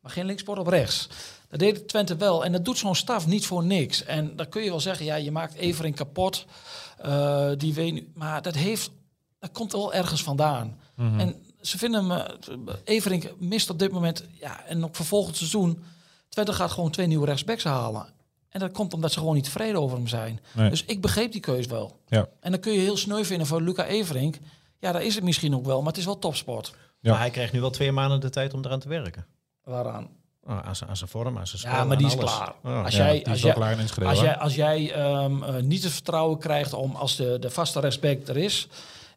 Maar 0.00 0.10
geen 0.12 0.26
linkspoot 0.26 0.58
op 0.58 0.66
rechts. 0.66 1.08
Dat 1.48 1.58
deed 1.58 1.88
Twente 1.88 2.16
wel. 2.16 2.44
En 2.44 2.52
dat 2.52 2.64
doet 2.64 2.78
zo'n 2.78 2.94
staf 2.94 3.26
niet 3.26 3.46
voor 3.46 3.64
niks. 3.64 4.04
En 4.04 4.36
dan 4.36 4.48
kun 4.48 4.62
je 4.62 4.70
wel 4.70 4.80
zeggen, 4.80 5.04
ja, 5.06 5.14
je 5.14 5.30
maakt 5.30 5.54
Evering 5.54 5.94
kapot. 5.96 6.44
Eh, 6.98 7.50
die 7.56 7.74
weet, 7.74 7.92
nu- 7.92 8.10
maar 8.14 8.42
dat, 8.42 8.54
heeft, 8.54 8.90
dat 9.42 9.52
komt 9.52 9.72
wel 9.72 9.94
ergens 9.94 10.22
vandaan. 10.22 10.78
Mhm. 10.94 11.20
En 11.20 11.34
ze 11.60 11.78
vinden 11.78 12.10
hem, 12.10 12.20
eh, 12.20 12.74
Evering 12.84 13.30
mist 13.38 13.70
op 13.70 13.78
dit 13.78 13.92
moment, 13.92 14.24
ja, 14.40 14.64
en 14.64 14.84
ook 14.84 14.96
voor 14.96 15.06
volgend 15.06 15.36
seizoen, 15.36 15.84
Twente 16.28 16.52
gaat 16.52 16.70
gewoon 16.70 16.90
twee 16.90 17.06
nieuwe 17.06 17.26
rechtsbacks 17.26 17.64
halen. 17.64 18.06
En 18.48 18.60
dat 18.60 18.72
komt 18.72 18.94
omdat 18.94 19.12
ze 19.12 19.18
gewoon 19.18 19.34
niet 19.34 19.44
tevreden 19.44 19.80
over 19.80 19.96
hem 19.96 20.06
zijn. 20.08 20.40
Nee. 20.52 20.70
Dus 20.70 20.84
ik 20.84 21.00
begreep 21.00 21.32
die 21.32 21.40
keus 21.40 21.66
wel. 21.66 22.00
Ja. 22.06 22.28
En 22.40 22.50
dan 22.50 22.60
kun 22.60 22.72
je 22.72 22.78
heel 22.78 22.96
sneu 22.96 23.24
vinden 23.24 23.46
voor 23.46 23.60
Luca 23.62 23.84
Everink. 23.84 24.38
Ja, 24.78 24.92
daar 24.92 25.02
is 25.02 25.14
het 25.14 25.24
misschien 25.24 25.54
ook 25.54 25.64
wel, 25.64 25.78
maar 25.78 25.88
het 25.88 25.96
is 25.96 26.04
wel 26.04 26.18
topsport. 26.18 26.74
Ja. 27.00 27.10
Maar 27.10 27.20
hij 27.20 27.30
krijgt 27.30 27.52
nu 27.52 27.60
wel 27.60 27.70
twee 27.70 27.92
maanden 27.92 28.20
de 28.20 28.30
tijd 28.30 28.54
om 28.54 28.64
eraan 28.64 28.80
te 28.80 28.88
werken. 28.88 29.26
Waaraan? 29.64 30.08
Ah, 30.44 30.58
aan, 30.66 30.76
zijn, 30.76 30.90
aan 30.90 30.96
zijn 30.96 31.10
vorm, 31.10 31.38
aan 31.38 31.46
zijn 31.46 31.60
spel, 31.60 31.72
Ja, 31.72 31.84
maar 31.84 31.96
die 31.96 32.06
is 32.06 32.16
alles. 32.16 32.34
klaar. 32.34 32.54
Ah. 32.62 32.84
Als 32.84 32.94
Ja, 32.96 33.04
jij, 33.04 33.14
die 33.16 33.28
als 33.28 33.40
jij, 33.42 33.52
klaar. 33.52 33.76
Als 33.78 33.90
hoor. 34.18 34.24
jij, 34.24 34.36
als 34.38 34.54
jij 34.54 34.92
ehm, 34.92 35.42
eh, 35.42 35.62
niet 35.62 35.82
het 35.82 35.92
vertrouwen 35.92 36.38
krijgt 36.38 36.72
om 36.72 36.94
als 36.94 37.16
de, 37.16 37.38
de 37.40 37.50
vaste 37.50 37.80
respect 37.80 38.28
er 38.28 38.36
is. 38.36 38.68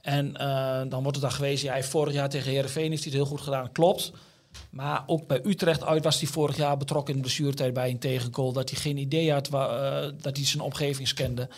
En 0.05 0.37
eh, 0.37 0.81
dan 0.89 1.01
wordt 1.03 1.17
het 1.17 1.21
dan 1.21 1.31
gewezen, 1.31 1.67
ja, 1.67 1.73
hij 1.73 1.83
vorig 1.83 2.13
jaar 2.13 2.29
tegen 2.29 2.51
Herenveen 2.51 2.89
heeft 2.89 3.03
hij 3.03 3.11
het 3.11 3.21
heel 3.21 3.31
goed 3.31 3.41
gedaan. 3.41 3.71
Klopt. 3.71 4.11
Maar 4.69 5.03
ook 5.05 5.27
bij 5.27 5.41
Utrecht 5.43 5.83
uit 5.83 6.03
was 6.03 6.19
hij 6.19 6.29
vorig 6.29 6.57
jaar 6.57 6.77
betrokken 6.77 7.13
in 7.13 7.19
de 7.19 7.25
blessuretijd 7.25 7.73
bij 7.73 7.89
een 7.89 7.99
tegengoal. 7.99 8.51
Dat 8.51 8.69
hij 8.69 8.79
geen 8.79 8.97
idee 8.97 9.31
had 9.31 9.47
eh, 9.47 9.51
dat 10.21 10.37
hij 10.37 10.45
zijn 10.45 10.63
omgeving 10.63 11.07
scande. 11.07 11.49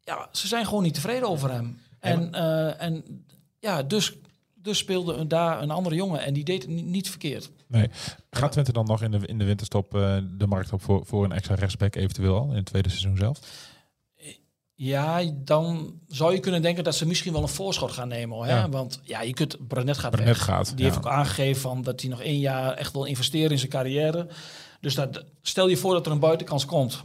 Ja, 0.00 0.28
ze 0.32 0.46
zijn 0.46 0.64
gewoon 0.64 0.82
niet 0.82 0.94
tevreden 0.94 1.28
over 1.28 1.50
hem. 1.50 1.80
En, 1.98 2.34
eh, 2.34 2.82
en 2.82 3.24
ja, 3.58 3.82
dus, 3.82 4.12
dus 4.54 4.78
speelde 4.78 5.12
een, 5.12 5.28
daar 5.28 5.62
een 5.62 5.70
andere 5.70 5.94
jongen 5.94 6.20
en 6.20 6.34
die 6.34 6.44
deed 6.44 6.62
het 6.62 6.70
niet, 6.70 7.10
verkeerd. 7.10 7.50
Nee. 7.66 7.90
Gaat 8.30 8.52
Twente 8.52 8.72
dan 8.72 8.86
nog 8.86 9.02
in 9.02 9.10
de, 9.10 9.26
in 9.26 9.38
de 9.38 9.44
winterstop 9.44 9.90
de 10.38 10.46
markt 10.46 10.72
op 10.72 10.82
voor, 10.82 11.06
voor 11.06 11.24
een 11.24 11.32
extra 11.32 11.54
rechtsback 11.54 11.94
eventueel 11.94 12.38
al 12.38 12.48
in 12.50 12.56
het 12.56 12.66
tweede 12.66 12.88
seizoen 12.88 13.16
zelf? 13.16 13.38
Ja, 14.76 15.22
dan 15.34 15.94
zou 16.08 16.32
je 16.32 16.40
kunnen 16.40 16.62
denken 16.62 16.84
dat 16.84 16.94
ze 16.94 17.06
misschien 17.06 17.32
wel 17.32 17.42
een 17.42 17.48
voorschot 17.48 17.92
gaan 17.92 18.08
nemen. 18.08 18.36
Hoor, 18.36 18.46
hè? 18.46 18.54
Ja. 18.58 18.68
Want 18.68 19.00
ja, 19.02 19.22
je 19.22 19.32
kunt 19.34 19.68
Brenet 19.68 19.98
gaat 19.98 20.10
Brenet 20.10 20.28
weg. 20.36 20.44
gaat, 20.44 20.66
Die 20.68 20.76
ja. 20.78 20.84
heeft 20.84 20.96
ook 20.96 21.12
aangegeven 21.12 21.60
van 21.62 21.82
dat 21.82 22.00
hij 22.00 22.10
nog 22.10 22.20
één 22.22 22.38
jaar 22.38 22.72
echt 22.72 22.92
wil 22.92 23.04
investeren 23.04 23.50
in 23.50 23.58
zijn 23.58 23.70
carrière. 23.70 24.28
Dus 24.80 24.94
dat, 24.94 25.24
stel 25.42 25.68
je 25.68 25.76
voor 25.76 25.92
dat 25.92 26.06
er 26.06 26.12
een 26.12 26.18
buitenkans 26.18 26.64
komt. 26.64 27.02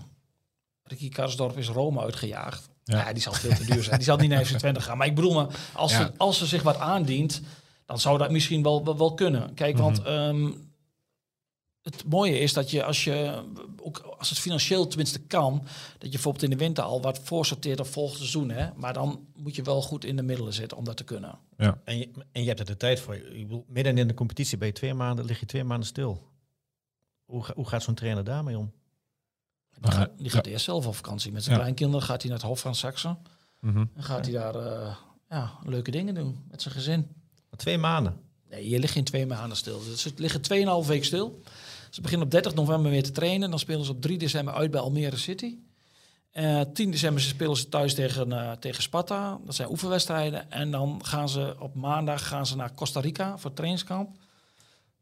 Ricky 0.83 1.09
Karsdorp 1.09 1.57
is 1.57 1.67
Rome 1.67 1.99
uitgejaagd. 2.01 2.69
Ja. 2.83 2.97
Ja. 2.97 3.13
die 3.13 3.21
zal 3.21 3.33
veel 3.33 3.53
te 3.55 3.65
duur 3.65 3.83
zijn. 3.83 3.95
Die 3.95 4.05
zal 4.05 4.17
niet 4.17 4.29
naar 4.29 4.45
FC 4.45 4.57
Twente 4.57 4.81
gaan. 4.81 4.97
Maar 4.97 5.07
ik 5.07 5.15
bedoel, 5.15 5.33
maar 5.33 5.47
als, 5.73 5.91
ze, 5.91 6.11
als 6.17 6.37
ze 6.37 6.45
zich 6.45 6.63
wat 6.63 6.77
aandient, 6.77 7.41
dan 7.85 7.99
zou 7.99 8.17
dat 8.17 8.31
misschien 8.31 8.63
wel, 8.63 8.83
wel, 8.83 8.97
wel 8.97 9.13
kunnen. 9.13 9.53
Kijk, 9.53 9.73
Mhm. 9.73 9.83
want 9.83 10.01
ehm, 10.03 10.51
het 11.95 12.05
mooie 12.09 12.39
is 12.39 12.53
dat 12.53 12.71
je 12.71 12.83
als 12.83 13.03
je, 13.03 13.43
ook 13.81 13.97
als 13.99 14.29
het 14.29 14.39
financieel 14.39 14.87
tenminste 14.87 15.19
kan, 15.19 15.59
dat 15.97 16.01
je 16.01 16.09
bijvoorbeeld 16.09 16.43
in 16.43 16.49
de 16.49 16.55
winter 16.55 16.83
al 16.83 17.01
wat 17.01 17.19
voorsorteert 17.23 17.79
op 17.79 17.87
volgend 17.87 18.17
seizoen. 18.17 18.49
Hè? 18.49 18.69
Maar 18.75 18.93
dan 18.93 19.27
moet 19.35 19.55
je 19.55 19.61
wel 19.61 19.81
goed 19.81 20.05
in 20.05 20.15
de 20.15 20.23
middelen 20.23 20.53
zitten 20.53 20.77
om 20.77 20.83
dat 20.83 20.97
te 20.97 21.03
kunnen. 21.03 21.39
En, 21.57 21.97
je, 21.97 22.09
en 22.31 22.41
je 22.41 22.47
hebt 22.47 22.59
er 22.59 22.65
de 22.65 22.77
tijd 22.77 22.99
voor. 22.99 23.15
Ik 23.15 23.47
bedoel, 23.47 23.65
midden 23.67 23.97
in 23.97 24.07
de 24.07 24.13
competitie 24.13 24.57
ben 24.57 24.67
je 24.67 24.73
twee 24.73 24.93
maanden, 24.93 25.25
lig 25.25 25.39
je 25.39 25.45
twee 25.45 25.63
maanden 25.63 25.87
stil. 25.87 26.27
Hoe, 27.25 27.43
ga- 27.43 27.53
hoe 27.55 27.67
gaat 27.67 27.83
zo'n 27.83 27.93
trainer 27.95 28.23
daarmee 28.23 28.57
om? 28.57 28.71
Die, 29.79 29.91
gaat, 29.91 30.09
die 30.17 30.29
gaat 30.29 30.45
ja. 30.45 30.51
eerst 30.51 30.65
zelf 30.65 30.87
op 30.87 30.95
vakantie. 30.95 31.31
Met 31.31 31.41
zijn 31.43 31.55
Ja. 31.55 31.61
kleinkinderen 31.61 32.05
gaat 32.05 32.21
hij 32.21 32.31
naar 32.31 32.39
het 32.39 32.47
Hof 32.47 32.59
van 32.59 32.75
Saxe. 32.75 33.17
Mhm. 33.59 33.85
En 33.95 34.03
gaat 34.03 34.25
hij 34.25 34.33
daar, 34.33 34.55
eh, 34.55 34.95
ja, 35.29 35.51
leuke 35.63 35.91
dingen 35.91 36.15
doen 36.15 36.43
met 36.47 36.61
zijn 36.61 36.73
gezin. 36.73 37.07
Twee 37.55 37.77
maanden. 37.77 38.21
Nee, 38.49 38.69
je 38.69 38.79
ligt 38.79 38.93
geen 38.93 39.03
twee 39.03 39.25
maanden 39.25 39.57
stil. 39.57 39.79
Dus 39.83 40.01
ze 40.01 40.11
liggen 40.15 40.41
2,5 40.41 40.87
week 40.87 41.05
stil. 41.05 41.41
Ze 41.89 42.01
beginnen 42.01 42.25
op 42.25 42.31
30 42.31 42.53
november 42.53 42.91
weer 42.91 43.03
te 43.03 43.11
trainen. 43.11 43.49
Dan 43.49 43.59
spelen 43.59 43.85
ze 43.85 43.91
op 43.91 44.01
3 44.01 44.17
december 44.17 44.53
uit 44.53 44.71
bij 44.71 44.81
Almere 44.81 45.17
City. 45.17 45.57
Uh, 46.33 46.61
10 46.73 46.91
december 46.91 47.21
spelen 47.21 47.57
ze 47.57 47.69
thuis 47.69 47.93
tegen, 47.93 48.29
uh, 48.29 48.51
tegen 48.51 48.83
Sparta. 48.83 49.39
Dat 49.45 49.55
zijn 49.55 49.69
oefenwedstrijden. 49.69 50.51
En 50.51 50.71
dan 50.71 50.99
gaan 51.05 51.29
ze 51.29 51.55
op 51.59 51.75
maandag 51.75 52.27
gaan 52.27 52.45
ze 52.45 52.55
naar 52.55 52.73
Costa 52.73 52.99
Rica 52.99 53.37
voor 53.37 53.53
trainingskamp. 53.53 54.17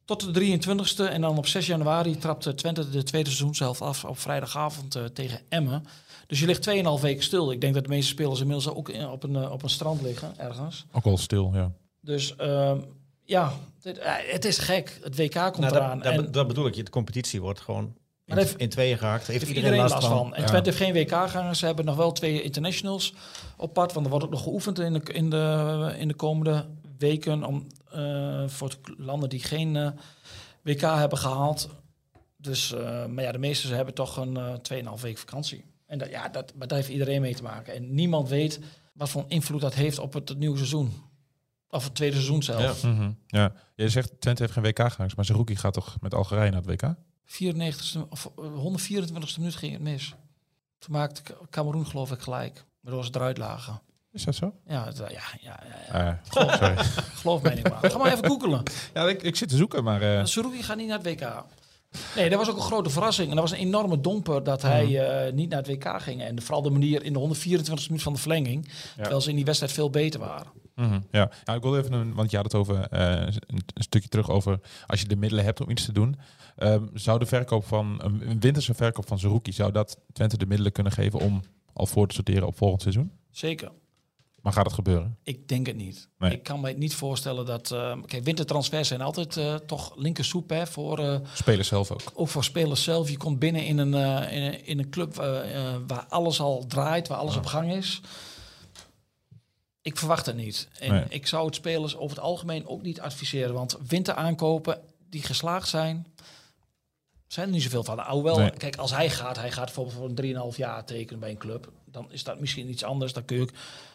Tot 0.06 0.34
de 0.34 0.60
23e. 0.60 1.12
En 1.12 1.22
dan 1.22 1.38
op 1.38 1.48
6 1.48 1.66
januari 1.66 2.18
trapt 2.18 2.58
Twente 2.58 2.90
de 2.90 3.04
tweede 3.04 3.30
seizoenshelft 3.30 3.82
af 3.82 4.06
op 4.06 4.20
vrijdagavond 4.20 4.96
uh, 4.96 5.04
tegen 5.04 5.42
Emmen. 5.50 5.86
Dus 6.28 6.40
je 6.40 6.46
ligt 6.46 6.70
2,5 6.70 7.02
weken 7.02 7.24
stil. 7.24 7.52
Ik 7.52 7.62
denk 7.62 7.74
dat 7.74 7.84
de 7.84 7.90
meeste 7.90 8.12
spelers 8.12 8.40
inmiddels 8.40 8.70
ook 8.70 8.90
in, 8.90 9.08
op, 9.08 9.24
een, 9.24 9.50
op 9.50 9.64
een 9.64 9.70
strand 9.70 10.02
liggen, 10.02 10.38
ergens. 10.38 10.86
Ook 10.92 11.04
wel 11.04 11.18
stil, 11.18 11.52
ja. 11.54 11.72
Dus 12.02 12.36
ehm, 12.36 12.80
ja, 13.28 13.54
het, 13.82 14.00
het, 14.32 14.46
is 14.46 14.58
gek. 14.58 15.00
Het 15.04 15.16
WK 15.16 15.34
komt 15.34 15.58
nou, 15.58 15.76
eraan. 15.76 16.00
Dat, 16.00 16.14
en, 16.14 16.32
dat 16.32 16.48
bedoel 16.48 16.68
ik. 16.68 16.76
De 16.76 16.90
competitie 16.90 17.42
wordt 17.42 17.60
gewoon 17.60 17.96
in, 18.26 18.38
heeft, 18.38 18.58
in 18.58 18.70
tweeën 18.70 18.98
gehaakt. 18.98 19.28
Heeft, 19.28 19.46
heeft 19.46 19.56
iedereen, 19.56 19.78
last 19.80 20.06
van. 20.06 20.36
En 20.36 20.46
Twente 20.46 20.70
heeft 20.70 20.82
geen 20.82 20.94
WK-gangers. 20.94 21.60
Ze 21.60 21.66
hebben 21.66 21.86
nog 21.86 21.96
wel 21.96 22.12
twee 22.12 22.42
internationals 22.42 23.14
op 23.58 23.74
pad. 23.74 23.94
Want 23.94 24.06
er 24.06 24.12
wordt 24.12 24.26
ook 24.26 24.32
nog 24.32 24.44
geoefend 24.44 24.80
in 24.80 24.94
de, 24.94 25.02
in 25.14 25.30
de, 25.30 25.96
in 25.98 26.08
de 26.08 26.14
komende 26.14 26.66
weken. 26.98 27.44
Om, 27.44 27.68
uh, 27.96 28.48
voor 28.48 28.76
landen 28.98 29.30
die 29.30 29.40
geen 29.40 29.76
uh, 29.76 29.90
WK 30.62 30.82
hebben 30.82 31.18
gehaald. 31.18 31.70
Dus, 32.38 32.72
uh, 32.72 33.06
maar 33.06 33.24
ja, 33.24 33.32
de 33.32 33.38
meesten 33.38 33.76
hebben 33.76 33.94
toch 33.94 34.18
een 34.18 34.38
uh, 34.72 34.94
2,5 34.96 35.02
week 35.02 35.18
vakantie. 35.18 35.66
En 35.86 35.98
dat, 35.98 36.10
ja, 36.10 36.28
dat, 36.30 36.54
maar 36.56 36.68
daar 36.68 36.78
heeft 36.78 36.90
iedereen 36.90 37.22
mee 37.22 37.36
te 37.36 37.44
maken. 37.44 37.74
En 37.74 37.94
niemand 37.94 38.30
weet 38.30 38.60
wat 38.94 39.10
voor 39.10 39.26
invloed 39.28 39.62
dat 39.62 39.74
heeft 39.74 40.00
op 40.00 40.14
het, 40.14 40.30
het 40.30 40.38
nieuwe 40.38 40.58
seizoen. 40.58 40.92
Of 41.70 41.84
het 41.84 41.96
tweede 41.96 42.16
seizoen 42.16 42.44
zelf. 42.44 42.82
Ja. 42.82 42.90
Mm 42.90 42.98
-hmm. 42.98 43.18
ja. 43.28 43.54
Je 43.76 43.90
zegt 43.90 44.22
Twente 44.22 44.42
heeft 44.42 44.54
geen 44.54 44.64
WK-gangers, 44.64 45.16
maar 45.16 45.26
zijn 45.26 45.38
rookie 45.38 45.56
gaat 45.56 45.74
toch 45.74 45.98
met 46.02 46.14
Algerije 46.14 46.52
naar 46.52 46.62
het 46.62 46.82
WK? 46.82 46.94
94ste, 47.26 48.10
of 48.10 48.32
124ste 48.38 49.38
minuut 49.38 49.56
ging 49.56 49.74
het 49.74 49.82
mis. 49.82 50.16
Toen 50.80 50.94
maakte 50.94 51.22
Cameroen 51.50 51.88
geloof 51.88 52.12
ik 52.12 52.20
gelijk. 52.20 52.66
Waardoor 52.82 53.06
ze 53.06 53.12
eruit 53.14 53.38
lagen. 53.38 53.82
Is 54.12 54.24
dat 54.24 54.36
zo? 54.36 54.54
Ja, 54.68 54.86
het, 54.86 54.98
ja, 54.98 55.08
ja. 55.10 55.22
ja, 55.42 55.60
ja. 55.92 56.12
Uh, 56.12 56.18
geloof, 56.28 56.52
sorry. 56.52 56.76
geloof 57.22 57.42
mij 57.42 57.56
niet 57.56 57.70
maar. 57.70 57.92
Ga 57.92 57.98
maar 57.98 58.12
even 58.12 58.26
googelen. 58.26 58.64
Ja, 58.94 59.08
ik, 59.08 59.24
ik 59.24 59.36
zit 59.36 59.50
te 59.50 59.56
zoeken, 59.56 59.84
maar... 59.84 60.04
Uh... 60.04 60.26
Saruki 60.26 60.64
gaat 60.64 60.78
niet 60.78 60.88
naar 60.88 61.00
het 61.04 61.08
WK. 61.08 61.46
Nee, 62.16 62.30
dat 62.30 62.40
was 62.40 62.50
ook 62.50 62.56
een 62.56 62.62
grote 62.62 62.90
verrassing. 62.90 63.30
En 63.30 63.36
dat 63.36 63.50
was 63.50 63.60
een 63.60 63.66
enorme 63.66 64.02
domper 64.02 64.44
dat 64.44 64.62
hij 64.62 64.88
uh, 65.28 65.34
niet 65.34 65.50
naar 65.50 65.64
het 65.64 65.68
WK 65.68 66.02
ging. 66.02 66.22
En 66.22 66.42
vooral 66.42 66.62
de 66.62 66.70
manier 66.70 67.04
in 67.04 67.14
de 67.14 67.20
124 67.20 67.88
minuut 67.88 68.04
van 68.04 68.14
de 68.14 68.20
verlenging. 68.20 68.66
Ja. 68.66 68.94
Terwijl 68.96 69.22
ze 69.22 69.30
in 69.30 69.36
die 69.36 69.46
wedstrijd 69.46 69.74
veel 69.74 69.90
beter 69.90 70.20
waren. 70.20 70.48
Mm 70.78 70.90
-hmm. 70.90 71.04
ja. 71.12 71.30
ja, 71.44 71.54
ik 71.54 71.62
wil 71.62 71.78
even, 71.78 71.94
een, 71.94 72.14
want 72.14 72.32
je 72.32 72.36
had 72.36 72.46
het 72.46 72.56
over 72.56 72.76
uh, 72.76 72.80
een, 72.90 73.62
een, 73.74 73.84
stukje 73.84 74.10
terug 74.10 74.30
over 74.30 74.60
als 74.88 75.02
je 75.02 75.08
de 75.08 75.16
middelen 75.16 75.46
hebt 75.46 75.62
om 75.62 75.70
iets 75.70 75.86
te 75.86 75.92
doen. 75.92 76.16
Um, 76.58 76.90
zou 76.94 77.20
de 77.20 77.26
verkoop 77.26 77.66
van 77.66 78.00
een, 78.04 78.30
een 78.30 78.40
winterse 78.40 78.74
verkoop 78.74 79.08
van 79.08 79.20
Zerouki, 79.20 79.52
zou 79.52 79.72
dat 79.72 80.00
Twente 80.14 80.38
de 80.38 80.46
middelen 80.46 80.72
kunnen 80.72 80.92
geven 80.92 81.20
om 81.20 81.42
al 81.74 81.86
voor 81.86 82.08
te 82.08 82.16
sorteren 82.16 82.48
op 82.48 82.58
volgend 82.58 82.82
seizoen? 82.82 83.12
Zeker. 83.32 83.72
Maar 84.42 84.54
gaat 84.54 84.66
het 84.66 84.76
gebeuren? 84.76 85.18
Ik 85.24 85.48
denk 85.48 85.68
het 85.68 85.76
niet. 85.76 86.10
Nee. 86.18 86.32
Ik 86.32 86.44
kan 86.44 86.60
me 86.60 86.72
niet 86.72 86.96
voorstellen 86.96 87.46
dat... 87.46 87.72
Uh, 87.72 87.98
kijk, 88.06 88.24
wintertransfers 88.24 88.88
zijn 88.88 89.02
altijd 89.02 89.36
uh, 89.36 89.56
toch 89.56 89.94
linker 89.96 90.26
soep 90.26 90.50
hè, 90.50 90.68
voor... 90.68 91.00
Uh, 91.00 91.18
spelers 91.34 91.68
zelf 91.68 91.92
ook. 91.92 92.02
Ook 92.14 92.28
voor 92.28 92.44
spelers 92.44 92.84
zelf. 92.84 93.10
Je 93.10 93.18
komt 93.18 93.40
binnen 93.40 93.66
in 93.66 93.78
een, 93.78 93.94
in 94.32 94.42
een, 94.42 94.66
in 94.66 94.80
een 94.80 94.90
club 94.90 95.16
waar 95.88 96.06
alles 96.10 96.40
al 96.40 96.66
draait, 96.68 97.08
waar 97.08 97.18
alles 97.18 97.34
ja. 97.34 97.40
op 97.40 97.46
gang 97.46 97.72
is. 97.72 98.02
Ik 99.88 99.98
verwacht 99.98 100.26
het 100.26 100.36
niet. 100.36 100.68
En 100.80 100.92
nee. 100.92 101.04
ik 101.10 101.28
zou 101.28 101.46
het 101.46 101.56
spelers 101.56 101.96
over 101.96 102.16
het 102.16 102.26
algemeen 102.26 102.68
ook 102.68 102.82
niet 102.82 103.02
adviseren. 103.02 103.54
Want 103.54 103.78
winter 103.88 104.14
aankopen 104.14 104.80
die 105.10 105.22
geslaagd 105.24 105.68
zijn, 105.68 106.08
zijn 107.28 107.48
er 107.48 107.54
niet 107.54 107.64
zoveel 107.64 107.84
van. 107.84 108.06
Alhoewel, 108.06 108.38
nee. 108.38 108.50
kijk, 108.50 108.76
als 108.76 108.92
hij 108.92 109.10
gaat, 109.10 109.38
hij 109.38 109.52
gaat 109.52 109.66
bijvoorbeeld 109.66 109.96
voor 109.96 110.26
een 110.26 110.54
3,5 110.54 110.58
jaar 110.58 110.86
tekenen 110.86 111.20
bij 111.20 111.30
een 111.30 111.38
club. 111.38 111.72
Dan 111.86 112.12
is 112.12 112.24
dat 112.24 112.40
misschien 112.40 112.70
iets 112.70 112.84
anders. 112.84 113.14
Dan 113.14 113.26
kun 113.26 113.38
je 113.38 113.48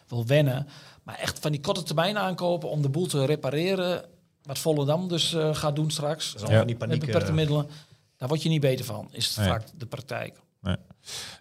wel 0.07 0.25
wennen. 0.25 0.67
Maar 1.03 1.15
echt 1.15 1.39
van 1.39 1.51
die 1.51 1.61
korte 1.61 1.83
termijn 1.83 2.17
aankopen 2.17 2.69
om 2.69 2.81
de 2.81 2.89
boel 2.89 3.07
te 3.07 3.25
repareren. 3.25 4.05
Wat 4.43 4.59
Volendam 4.59 5.07
dus 5.07 5.33
uh, 5.33 5.55
gaat 5.55 5.75
doen 5.75 5.91
straks. 5.91 6.35
Ja. 6.47 6.65
Die 6.65 6.75
paniek, 6.75 6.97
met 6.97 7.05
beperkte 7.05 7.33
middelen. 7.33 7.69
Daar 8.17 8.27
word 8.27 8.43
je 8.43 8.49
niet 8.49 8.61
beter 8.61 8.85
van. 8.85 9.07
Is 9.11 9.35
nee. 9.35 9.47
vaak 9.47 9.63
de 9.75 9.85
praktijk. 9.85 10.39
Nee. 10.61 10.77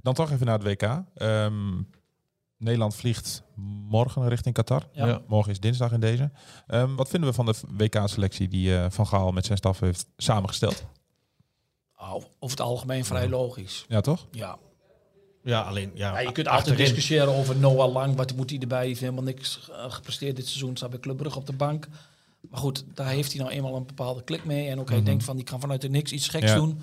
Dan 0.02 0.14
toch 0.14 0.30
even 0.30 0.46
naar 0.46 0.58
het 0.58 0.82
WK. 0.82 1.02
Um, 1.22 1.88
Nederland 2.62 2.94
vliegt 2.94 3.42
morgen 3.88 4.28
richting 4.28 4.54
Qatar. 4.54 4.88
Ja. 4.92 5.06
Ja. 5.06 5.22
Morgen 5.26 5.52
is 5.52 5.60
dinsdag 5.60 5.92
in 5.92 6.00
deze. 6.00 6.30
Um, 6.68 6.96
wat 6.96 7.08
vinden 7.08 7.28
we 7.28 7.34
van 7.34 7.46
de 7.46 7.54
WK-selectie 7.68 8.48
die 8.48 8.70
uh, 8.70 8.86
Van 8.88 9.06
Gaal 9.06 9.32
met 9.32 9.46
zijn 9.46 9.58
staf 9.58 9.80
heeft 9.80 10.06
samengesteld? 10.16 10.84
Oh, 11.96 12.14
over 12.14 12.56
het 12.56 12.60
algemeen 12.60 13.04
vrij 13.04 13.28
logisch. 13.28 13.84
Ja, 13.88 14.00
toch? 14.00 14.26
Ja. 14.30 14.58
Ja, 15.42 15.60
alleen 15.60 15.90
ja. 15.94 16.12
ja 16.12 16.18
je 16.18 16.32
kunt 16.32 16.48
altijd 16.48 16.76
discussiëren 16.76 17.34
over 17.34 17.56
Noah 17.56 17.92
Lang. 17.92 18.16
Wat 18.16 18.36
moet 18.36 18.50
hij 18.50 18.58
erbij? 18.58 18.78
Hij 18.78 18.86
heeft 18.86 19.00
helemaal 19.00 19.22
niks 19.22 19.68
uh, 19.70 19.92
gepresteerd 19.92 20.36
dit 20.36 20.46
seizoen. 20.46 20.76
Staat 20.76 20.90
bij 20.90 20.98
Club 20.98 21.16
Brugge 21.16 21.38
op 21.38 21.46
de 21.46 21.52
bank. 21.52 21.88
Maar 22.40 22.60
goed, 22.60 22.84
daar 22.94 23.08
heeft 23.08 23.32
hij 23.32 23.40
nou 23.40 23.54
eenmaal 23.54 23.76
een 23.76 23.86
bepaalde 23.86 24.24
klik 24.24 24.44
mee. 24.44 24.68
En 24.68 24.80
ook 24.80 24.88
hij 24.88 24.98
mm 24.98 25.02
-hmm. 25.02 25.04
denkt 25.04 25.24
van, 25.24 25.36
die 25.36 25.44
kan 25.44 25.60
vanuit 25.60 25.80
de 25.80 25.88
niks 25.88 26.12
iets 26.12 26.28
geks 26.28 26.50
ja. 26.50 26.54
doen. 26.54 26.82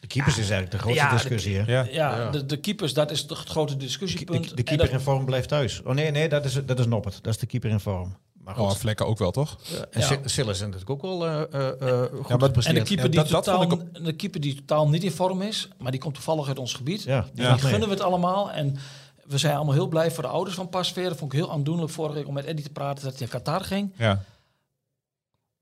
De 0.00 0.06
keepers 0.06 0.36
ja. 0.36 0.42
is 0.42 0.50
eigenlijk 0.50 0.70
de 0.70 0.78
grootste 0.78 1.04
ja, 1.04 1.12
discussie. 1.12 1.64
De, 1.64 1.72
ja, 1.72 1.86
ja, 1.90 2.30
De, 2.30 2.46
de, 2.46 2.56
keepers, 2.56 2.94
dat 2.94 3.10
is 3.10 3.26
toch 3.26 3.38
het 3.38 3.48
grote 3.48 3.76
discussiepunt. 3.76 4.56
De, 4.56 4.62
keeper 4.62 4.86
dat, 4.86 4.94
in 4.94 5.00
vorm 5.00 5.24
blijft 5.24 5.48
thuis. 5.48 5.82
Oh 5.82 5.94
nee, 5.94 6.10
nee, 6.10 6.28
dat 6.28 6.44
is, 6.44 6.60
dat 6.66 6.78
is 6.78 6.86
Noppert. 6.86 7.22
Dat 7.22 7.34
is 7.34 7.38
de 7.38 7.46
keeper 7.46 7.70
in 7.70 7.80
vorm. 7.80 8.16
Maar 8.44 8.54
goed. 8.54 8.64
Oh, 8.64 8.74
vlekken 8.74 9.06
ook 9.06 9.18
wel, 9.18 9.30
toch? 9.30 9.58
Ja, 9.62 9.86
en 9.90 10.00
ja. 10.00 10.18
Silas 10.24 10.54
is 10.54 10.60
natuurlijk 10.60 10.90
ook 10.90 11.02
wel 11.02 11.26
uh, 11.26 11.32
uh, 11.32 12.00
goed 12.00 12.28
ja, 12.28 12.36
maar, 12.36 12.50
En 12.52 12.74
de 12.74 12.82
keeper, 12.82 13.10
die 13.10 13.20
dat, 13.20 13.28
totaal, 13.28 13.68
dat 13.68 14.04
de 14.04 14.12
keeper 14.12 14.40
die 14.40 14.54
totaal 14.54 14.88
niet 14.88 15.04
in 15.04 15.10
vorm 15.10 15.42
is, 15.42 15.68
maar 15.78 15.90
die 15.90 16.00
komt 16.00 16.14
toevallig 16.14 16.48
uit 16.48 16.58
ons 16.58 16.74
gebied. 16.74 17.02
Ja, 17.02 17.26
die 17.32 17.44
ja. 17.44 17.56
gunnen 17.56 17.88
we 17.88 17.94
het 17.94 18.02
allemaal. 18.02 18.52
En 18.52 18.76
we 19.24 19.38
zijn 19.38 19.56
allemaal 19.56 19.74
heel 19.74 19.88
blij 19.88 20.10
voor 20.10 20.22
de 20.22 20.28
ouders 20.28 20.56
van 20.56 20.68
Pasveer. 20.68 21.08
Dat 21.08 21.18
vond 21.18 21.32
ik 21.32 21.38
heel 21.38 21.52
aandoenlijk 21.52 21.92
vorige 21.92 22.14
week 22.14 22.26
om 22.26 22.34
met 22.34 22.44
Eddie 22.44 22.64
te 22.64 22.70
praten 22.70 23.04
dat 23.04 23.18
hij 23.18 23.28
naar 23.30 23.40
Qatar 23.40 23.64
ging. 23.64 23.92
Ja. 23.96 24.22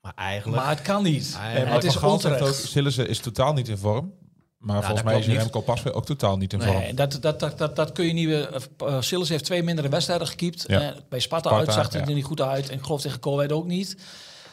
Maar 0.01 0.13
eigenlijk... 0.17 0.63
Maar 0.63 0.71
het 0.71 0.83
kan 0.83 1.03
niet. 1.03 1.33
Ja, 1.33 1.53
en 1.53 1.69
het 1.69 1.85
is 1.85 1.97
onterecht. 1.97 2.55
Silas 2.55 2.99
is 2.99 3.19
totaal 3.19 3.53
niet 3.53 3.69
in 3.69 3.79
vorm. 3.79 4.13
Maar 4.59 4.77
ja, 4.77 4.83
volgens 4.83 5.03
mij 5.03 5.19
is 5.19 5.27
Remco 5.27 5.61
Pasveer 5.61 5.95
ook 5.95 6.07
totaal 6.07 6.37
niet 6.37 6.53
in 6.53 6.63
vorm. 6.63 6.77
Nee, 6.77 6.95
dat, 6.95 7.19
dat, 7.21 7.41
dat, 7.41 7.59
dat, 7.59 7.77
dat 7.77 7.93
kun 7.93 8.07
je 8.07 8.13
niet 8.13 8.27
weer... 8.27 8.69
Uh, 8.83 9.01
Silas 9.01 9.29
heeft 9.29 9.45
twee 9.45 9.63
mindere 9.63 9.89
wedstrijden 9.89 10.27
gekiept. 10.27 10.65
Ja. 10.67 10.81
Uh, 10.81 10.89
bij 11.09 11.19
Sparta, 11.19 11.49
Sparta 11.49 11.67
uit 11.67 11.73
zag 11.73 11.93
het 11.93 12.09
er 12.09 12.15
niet 12.15 12.25
goed 12.25 12.41
uit. 12.41 12.69
En 12.69 12.77
ik 12.77 12.83
geloof 12.83 13.01
tegen 13.01 13.21
Colwijk 13.21 13.53
ook 13.53 13.67
niet. 13.67 13.97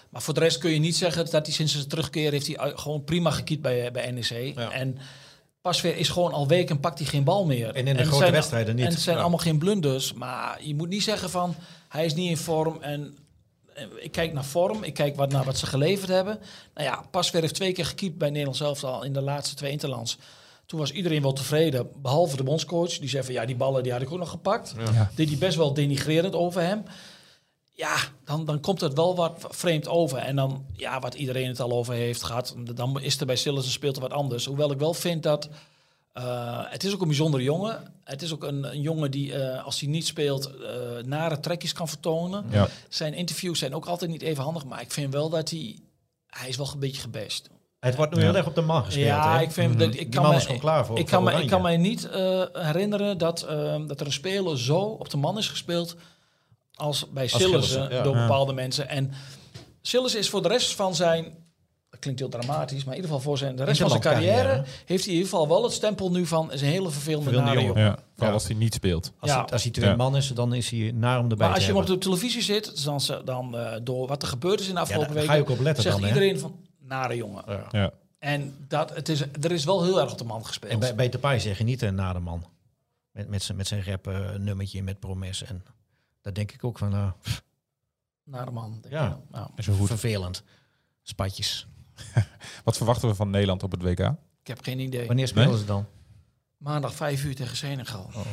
Maar 0.09 0.21
voor 0.21 0.33
de 0.33 0.39
rest 0.39 0.57
kun 0.57 0.71
je 0.71 0.79
niet 0.79 0.95
zeggen 0.95 1.31
dat 1.31 1.45
hij 1.45 1.55
sinds 1.55 1.73
zijn 1.73 1.87
terugkeer... 1.87 2.31
heeft 2.31 2.47
hij 2.47 2.71
gewoon 2.75 3.03
prima 3.03 3.31
gekiept 3.31 3.61
bij, 3.61 3.91
bij 3.91 4.11
NEC. 4.11 4.55
En 4.55 4.97
Pasveer 5.61 5.97
is 5.97 6.09
gewoon 6.09 6.31
al 6.31 6.47
weken 6.47 6.79
pakt 6.79 6.99
hij 6.99 7.07
geen 7.07 7.23
bal 7.23 7.45
meer. 7.45 7.67
En 7.67 7.87
in 7.87 7.93
de 7.93 7.99
en 7.99 8.05
grote 8.05 8.21
zijn, 8.21 8.31
wedstrijden 8.31 8.75
niet. 8.75 8.85
En 8.85 8.91
het 8.91 9.01
zijn 9.01 9.17
allemaal 9.17 9.39
geen 9.39 9.57
blunders. 9.57 10.13
Maar 10.13 10.57
je 10.61 10.75
moet 10.75 10.89
niet 10.89 11.03
zeggen 11.03 11.29
van... 11.29 11.55
hij 11.89 12.05
is 12.05 12.13
niet 12.13 12.29
in 12.29 12.37
vorm 12.37 12.81
en 12.81 13.17
ik 13.95 14.11
kijk 14.11 14.33
naar 14.33 14.45
vorm, 14.45 14.83
ik 14.83 14.93
kijk 14.93 15.15
wat, 15.15 15.31
naar 15.31 15.43
wat 15.43 15.57
ze 15.57 15.65
geleverd 15.65 16.09
hebben. 16.09 16.39
Nou 16.73 16.87
ja, 16.87 17.05
Pasveer 17.11 17.41
heeft 17.41 17.55
twee 17.55 17.71
keer 17.71 17.85
gekiept 17.85 18.17
bij 18.17 18.29
Nederland 18.29 18.57
zelf 18.57 18.83
al 18.83 19.03
in 19.03 19.13
de 19.13 19.21
laatste 19.21 19.55
twee 19.55 19.71
interlands. 19.71 20.17
Toen 20.65 20.79
was 20.79 20.91
iedereen 20.91 21.21
wel 21.21 21.33
tevreden, 21.33 21.89
behalve 22.01 22.37
de 22.37 22.43
bondscoach. 22.43 22.97
Die 22.97 23.09
zei 23.09 23.23
van 23.23 23.33
ja, 23.33 23.45
die 23.45 23.55
ballen 23.55 23.83
die 23.83 23.91
had 23.91 24.01
ik 24.01 24.11
ook 24.11 24.19
nog 24.19 24.29
gepakt. 24.29 24.75
Ja. 24.93 25.11
Deed 25.15 25.29
hij 25.29 25.37
best 25.37 25.57
wel 25.57 25.73
denigrerend 25.73 26.35
over 26.35 26.61
hem. 26.61 26.83
Ja, 27.71 27.97
dan, 28.23 28.45
dan 28.45 28.59
komt 28.59 28.81
het 28.81 28.93
wel 28.93 29.15
wat 29.15 29.45
vreemd 29.49 29.87
over. 29.87 30.17
En 30.17 30.35
dan, 30.35 30.65
ja, 30.73 30.99
wat 30.99 31.13
iedereen 31.13 31.47
het 31.47 31.59
al 31.59 31.71
over 31.71 31.93
heeft 31.93 32.23
gehad, 32.23 32.55
dan 32.73 33.01
is 33.01 33.19
er 33.19 33.25
bij 33.25 33.35
Sillis 33.35 33.71
speelt 33.71 33.95
er 33.95 34.01
wat 34.01 34.13
anders. 34.13 34.45
Hoewel 34.45 34.71
ik 34.71 34.79
wel 34.79 34.93
vind 34.93 35.23
dat 35.23 35.49
uh, 36.17 36.61
het 36.65 36.83
is 36.83 36.93
ook 36.93 37.01
een 37.01 37.07
bijzondere 37.07 37.43
jongen. 37.43 37.93
Het 38.03 38.21
is 38.21 38.33
ook 38.33 38.43
een, 38.43 38.63
een 38.63 38.81
jongen 38.81 39.11
die, 39.11 39.33
uh, 39.33 39.65
als 39.65 39.79
hij 39.79 39.89
niet 39.89 40.05
speelt, 40.05 40.51
uh, 40.61 40.67
nare 41.05 41.39
trekjes 41.39 41.73
kan 41.73 41.87
vertonen. 41.87 42.45
Ja. 42.49 42.67
Zijn 42.89 43.13
interviews 43.13 43.59
zijn 43.59 43.75
ook 43.75 43.85
altijd 43.85 44.11
niet 44.11 44.21
even 44.21 44.43
handig, 44.43 44.65
maar 44.65 44.81
ik 44.81 44.91
vind 44.91 45.13
wel 45.13 45.29
dat 45.29 45.49
hij... 45.49 45.79
Hij 46.27 46.49
is 46.49 46.57
wel 46.57 46.69
een 46.73 46.79
beetje 46.79 47.01
gebest. 47.01 47.49
Het 47.79 47.95
wordt 47.95 48.13
nu 48.13 48.19
ja. 48.19 48.25
heel 48.25 48.35
erg 48.35 48.47
op 48.47 48.55
de 48.55 48.61
man 48.61 48.85
gespeeld. 48.85 49.05
Ja, 49.05 49.37
hè? 49.37 49.41
ik 49.41 49.51
vind... 49.51 49.79
Dat, 49.79 49.95
ik 49.95 50.09
kan 50.09 50.33
is 50.33 50.43
gewoon 50.43 50.59
klaar 50.59 50.85
voor. 50.85 50.99
Ik 50.99 51.05
kan, 51.05 51.23
me, 51.23 51.31
ik 51.31 51.49
kan 51.49 51.61
mij 51.61 51.77
niet 51.77 52.09
herinneren 52.53 53.17
dat, 53.17 53.39
dat 53.87 53.99
er 53.99 54.05
een 54.05 54.11
speler 54.11 54.59
zo 54.59 54.77
op 54.79 55.09
de 55.09 55.17
man 55.17 55.37
is 55.37 55.47
gespeeld 55.47 55.95
als 56.73 57.09
bij 57.09 57.29
ja. 57.31 58.01
door 58.03 58.15
bepaalde 58.15 58.53
mensen. 58.53 58.89
En 58.89 59.11
Sillissen 59.81 60.19
is 60.19 60.29
voor 60.29 60.41
de 60.41 60.47
rest 60.47 60.75
van 60.75 60.95
zijn 60.95 61.33
klinkt 62.05 62.19
heel 62.19 62.41
dramatisch, 62.41 62.83
maar 62.83 62.95
in 62.95 63.01
ieder 63.01 63.15
geval 63.15 63.19
voor 63.19 63.37
zijn 63.37 63.55
de 63.55 63.63
rest 63.63 63.81
van 63.81 63.89
zijn 63.89 64.01
carrière, 64.01 64.43
carrière, 64.43 64.65
heeft 64.85 65.03
hij 65.03 65.13
in 65.13 65.19
ieder 65.19 65.29
geval 65.29 65.47
wel 65.47 65.63
het 65.63 65.71
stempel 65.71 66.11
nu 66.11 66.25
van 66.25 66.51
is 66.51 66.61
een 66.61 66.67
hele 66.67 66.89
vervelende, 66.89 67.29
vervelende 67.29 67.61
jongen. 67.61 67.81
Ja, 67.81 67.97
ja. 68.15 68.31
als 68.31 68.47
hij 68.47 68.55
niet 68.55 68.73
speelt. 68.73 69.13
Als, 69.19 69.31
ja. 69.31 69.41
hij, 69.41 69.51
als 69.51 69.63
hij 69.63 69.71
twee 69.71 69.89
ja. 69.89 69.95
man 69.95 70.15
is, 70.15 70.27
dan 70.27 70.53
is 70.53 70.69
hij 70.69 70.91
naar 70.93 71.19
om 71.19 71.29
erbij 71.29 71.47
maar 71.47 71.55
als 71.55 71.65
je 71.65 71.71
hem 71.71 71.81
op 71.81 71.87
de 71.87 71.97
televisie 71.97 72.41
zit, 72.41 72.83
dan, 72.83 73.01
dan 73.25 73.55
uh, 73.55 73.73
door 73.83 74.07
wat 74.07 74.21
er 74.21 74.27
gebeurd 74.27 74.59
is 74.59 74.67
in 74.67 74.73
de 74.73 74.79
afgelopen 74.79 75.07
ja, 75.07 75.13
weken, 75.13 75.29
ga 75.29 75.35
je 75.35 75.41
ook 75.41 75.49
op 75.49 75.59
letten 75.59 75.83
zegt 75.83 75.99
dan, 75.99 76.07
iedereen 76.07 76.39
van 76.39 76.55
nare 76.79 77.15
jongen. 77.15 77.43
Ja. 77.71 77.91
En 78.19 78.65
dat, 78.67 78.95
het 78.95 79.09
is, 79.09 79.21
er 79.21 79.51
is 79.51 79.65
wel 79.65 79.83
heel 79.83 80.01
erg 80.01 80.11
op 80.11 80.17
de 80.17 80.23
man 80.23 80.45
gespeeld. 80.45 80.71
En 80.71 80.79
bij, 80.79 80.95
bij 80.95 81.09
Depay 81.09 81.39
zeg 81.39 81.57
je 81.57 81.63
niet 81.63 81.81
een 81.81 81.95
nare 81.95 82.19
man. 82.19 82.45
Met, 83.11 83.29
met 83.29 83.43
zijn, 83.43 83.57
met 83.57 83.67
zijn 83.67 83.83
rap 83.83 84.07
uh, 84.07 84.31
nummertje 84.35 84.83
met 84.83 84.99
promes 84.99 85.43
en 85.43 85.63
Dat 86.21 86.35
denk 86.35 86.51
ik 86.51 86.63
ook 86.63 86.77
van, 86.77 86.89
nou, 86.89 87.11
Naar 88.23 88.45
de 88.45 88.51
man. 88.51 88.83
Ja. 88.89 89.07
ik. 89.07 89.31
Nou, 89.31 89.49
Is 89.55 89.67
goed. 89.67 89.87
vervelend. 89.87 90.43
Spatjes. 91.01 91.67
Wat 92.63 92.77
verwachten 92.77 93.09
we 93.09 93.15
van 93.15 93.29
Nederland 93.29 93.63
op 93.63 93.71
het 93.71 93.81
WK? 93.81 93.99
ik 94.41 94.47
heb 94.47 94.63
geen 94.63 94.79
idee. 94.79 95.07
Wanneer 95.07 95.27
spelen 95.27 95.49
Nee? 95.49 95.57
ze 95.57 95.65
dan? 95.65 95.85
Maandag 96.57 96.93
vijf 96.93 97.23
uur 97.23 97.35
tegen 97.35 97.57
Senegal. 97.57 98.09
Oh. 98.13 98.25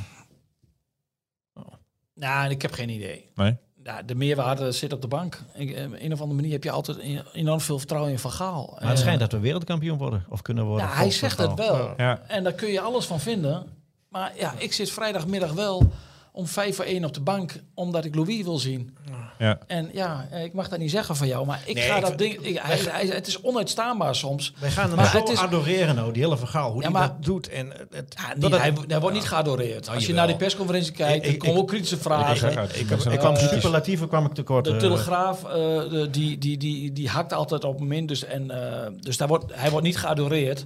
Nou, 2.14 2.50
ik 2.50 2.62
heb 2.62 2.72
geen 2.72 2.88
idee. 2.88 3.30
Nee? 3.34 3.56
Ja, 3.82 4.02
de 4.02 4.14
meerwaarde 4.14 4.72
zit 4.72 4.92
op 4.92 5.00
de 5.00 5.08
bank. 5.08 5.42
Ik, 5.54 5.70
eh, 5.70 5.84
op 5.86 5.92
een 5.92 6.12
of 6.12 6.20
andere 6.20 6.34
manier 6.34 6.52
heb 6.52 6.64
je 6.64 6.70
altijd 6.70 6.98
e- 6.98 7.22
enorm 7.32 7.60
veel 7.60 7.78
vertrouwen 7.78 8.12
in 8.12 8.18
Van 8.18 8.30
Gaal. 8.32 8.76
Maar 8.80 8.88
het 8.88 8.98
schijnt 8.98 9.20
dat 9.20 9.32
we 9.32 9.38
wereldkampioen 9.38 9.98
worden. 9.98 10.24
Of 10.28 10.42
kunnen 10.42 10.64
worden. 10.64 10.86
Ja, 10.86 10.94
hij 10.94 11.10
zegt 11.10 11.38
het 11.38 11.54
wel. 11.54 11.94
Ja. 11.96 12.20
En 12.26 12.44
daar 12.44 12.52
kun 12.52 12.68
je 12.68 12.80
alles 12.80 13.04
van 13.06 13.20
vinden. 13.20 13.66
Maar 14.08 14.32
ja, 14.36 14.54
ik 14.58 14.72
zit 14.72 14.90
vrijdagmiddag 14.90 15.52
wel 15.52 15.92
om 16.32 16.46
vijf 16.46 16.76
voor 16.76 16.84
één 16.84 17.04
op 17.04 17.14
de 17.14 17.20
bank, 17.20 17.60
omdat 17.74 18.04
ik 18.04 18.14
Louis 18.14 18.42
wil 18.42 18.58
zien. 18.58 18.96
Ja. 19.06 19.21
En 19.66 19.90
ja, 19.92 20.26
eh, 20.30 20.44
ik 20.44 20.52
mag 20.52 20.68
dat 20.68 20.78
niet 20.78 20.90
zeggen 20.90 21.16
van 21.16 21.26
jou, 21.26 21.46
maar 21.46 21.62
ik 21.66 21.74
Nee, 21.74 21.84
ga 21.84 21.96
ik 21.96 22.02
dat 22.02 22.18
ding... 22.18 22.34
Ik, 22.34 22.58
hij, 22.62 22.78
hij- 22.78 23.06
het 23.06 23.26
is 23.26 23.40
onuitstaanbaar 23.40 24.14
soms. 24.14 24.52
Wij 24.60 24.70
gaan 24.70 24.86
hem 24.88 24.96
Maar 24.96 25.06
zo 25.10 25.22
is- 25.22 25.38
adoreren 25.38 25.94
nou, 25.94 26.12
die 26.12 26.22
hele 26.22 26.36
verhaal. 26.36 26.66
Hoe 26.72 26.76
Ja, 26.82 26.90
hij 26.90 26.90
maar- 26.98 27.08
dat 27.08 27.24
doet. 27.24 27.48
En 27.48 27.72
het, 27.90 28.14
Ja, 28.16 28.34
niet, 28.48 28.56
hij, 28.56 28.72
hij 28.86 29.00
wordt 29.00 29.16
niet 29.16 29.24
geadoreerd. 29.26 29.88
Als 29.88 30.06
je 30.06 30.12
naar 30.12 30.26
die 30.26 30.36
persconferentie 30.36 30.92
kijkt, 30.92 31.26
Ik- 31.26 31.32
ik- 31.32 31.38
komen 31.38 31.60
ook 31.60 31.68
kritische 31.68 31.94
Ik, 31.96 32.02
vragen. 32.02 32.68
ik, 33.12 33.18
kwam 33.18 33.36
superlatieven 33.36 34.08
kwam 34.08 34.24
ik 34.26 34.32
tekort. 34.32 34.64
De 34.64 34.70
eh. 34.72 34.76
Telegraaf, 34.78 35.44
eh, 35.44 35.82
die, 36.10 36.38
die, 36.38 36.56
die, 36.56 36.92
die 36.92 37.08
hakt 37.08 37.32
altijd 37.32 37.64
op 37.64 37.78
hem 37.78 37.92
in. 37.92 38.06
Dus, 38.06 38.24
en, 38.24 38.50
eh, 38.50 38.90
dus 39.00 39.16
daar 39.16 39.28
wordt, 39.28 39.44
hij 39.54 39.70
wordt 39.70 39.86
niet 39.86 39.96
geadoreerd. 39.98 40.64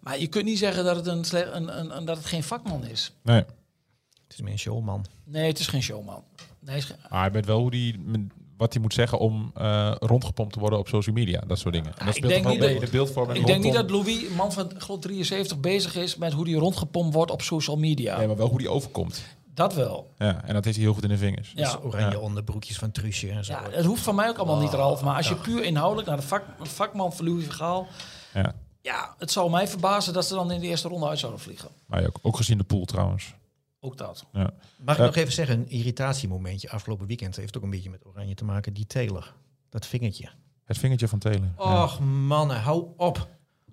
Maar 0.00 0.18
je 0.18 0.26
kunt 0.26 0.44
niet 0.44 0.58
zeggen 0.58 0.84
dat 0.84 0.96
het, 0.96 1.06
een, 1.06 1.56
een, 1.56 1.96
een- 1.96 2.04
dat 2.04 2.16
het 2.16 2.26
geen 2.26 2.42
vakman 2.42 2.84
is. 2.84 3.12
Nee. 3.22 3.36
Het 3.36 4.34
is 4.34 4.40
meer 4.40 4.52
een 4.52 4.58
showman. 4.58 5.06
Nee, 5.24 5.46
het 5.48 5.58
is 5.58 5.66
geen 5.66 5.82
showman. 5.82 6.22
Nee, 6.66 6.76
is 6.76 6.94
Maar 7.10 7.20
hij 7.20 7.32
weet 7.32 7.46
wel 7.46 7.58
hoe 7.58 7.70
die, 7.70 8.00
wat 8.56 8.72
hij 8.72 8.82
moet 8.82 8.94
zeggen 8.94 9.18
om 9.18 9.50
eh, 9.54 9.92
rondgepompt 9.98 10.52
te 10.52 10.58
worden 10.60 10.78
op 10.78 10.88
social 10.88 11.14
media. 11.14 11.40
Dat 11.46 11.58
soort 11.58 11.74
dingen. 11.74 11.88
En 11.98 12.06
dat 12.06 12.08
ik 12.08 12.14
speelt 12.24 12.32
denk 12.32 12.46
niet 12.46 12.58
mee, 12.58 12.72
dat- 12.72 12.84
de 12.84 12.90
beeldvorming. 12.90 13.38
ik 13.38 13.46
denk 13.46 13.64
niet 13.64 13.72
dat 13.72 13.90
Louis, 13.90 14.28
man 14.36 14.52
van 14.52 14.70
geloof 14.76 15.00
73, 15.00 15.58
bezig 15.60 15.96
is 15.96 16.16
met 16.16 16.32
hoe 16.32 16.48
hij 16.48 16.58
rondgepompt 16.58 17.14
wordt 17.14 17.30
op 17.30 17.42
social 17.42 17.76
media. 17.76 18.16
Nee, 18.18 18.26
maar 18.26 18.36
wel 18.36 18.48
hoe 18.48 18.58
die 18.58 18.68
overkomt. 18.70 19.22
Dat 19.54 19.74
wel. 19.74 20.12
Ja, 20.18 20.44
en 20.44 20.54
dat 20.54 20.64
heeft 20.64 20.76
hij 20.76 20.84
heel 20.84 20.94
goed 20.94 21.02
in 21.02 21.08
de 21.08 21.18
vingers. 21.18 21.52
Ja. 21.54 21.62
Dus 21.62 21.82
oranje 21.82 22.18
onderbroekjes 22.20 22.78
van 22.78 22.90
Truusje 22.90 23.30
en 23.30 23.44
zo. 23.44 23.52
Ja, 23.52 23.62
het 23.70 23.84
hoeft 23.84 24.02
van 24.02 24.14
mij 24.14 24.28
ook 24.28 24.36
allemaal 24.36 24.60
niet 24.60 24.72
Ralf. 24.72 25.02
Maar 25.02 25.16
als 25.16 25.28
je 25.28 25.34
puur 25.34 25.62
inhoudelijk 25.64 26.08
naar 26.08 26.16
de 26.16 26.22
vak, 26.22 26.42
vakman 26.62 27.12
van 27.12 27.24
Louis 27.28 27.44
Vergaal... 27.44 27.86
Ja. 28.34 28.54
Ja, 28.82 29.14
het 29.18 29.30
zou 29.30 29.50
mij 29.50 29.68
verbazen 29.68 30.12
dat 30.12 30.24
ze 30.26 30.34
dan 30.34 30.50
in 30.52 30.60
de 30.60 30.66
eerste 30.66 30.88
ronde 30.88 31.08
uit 31.08 31.18
zouden 31.18 31.40
vliegen. 31.40 31.68
Maar 31.86 32.06
ook, 32.06 32.18
ook 32.22 32.36
gezien 32.36 32.58
de 32.58 32.64
pool 32.64 32.84
trouwens. 32.84 33.34
Ook 33.80 33.96
dat. 33.96 34.24
Ja. 34.32 34.50
Mag 34.84 34.98
ik 34.98 35.04
nog 35.04 35.16
even 35.16 35.32
zeggen, 35.32 35.58
een 35.58 35.68
irritatiemomentje 35.68 36.70
afgelopen 36.70 37.06
weekend 37.06 37.36
heeft 37.36 37.56
ook 37.56 37.62
een 37.62 37.70
beetje 37.70 37.90
met 37.90 38.06
oranje 38.06 38.34
te 38.34 38.44
maken. 38.44 38.72
Die 38.72 38.86
Taylor, 38.86 39.32
dat 39.70 39.86
vingertje. 39.86 40.28
Het 40.64 40.78
vingertje 40.78 41.08
van 41.08 41.18
Taylor. 41.18 41.48
Och 41.56 42.00
mannen, 42.00 42.60
hou 42.60 42.86
op. 42.96 43.28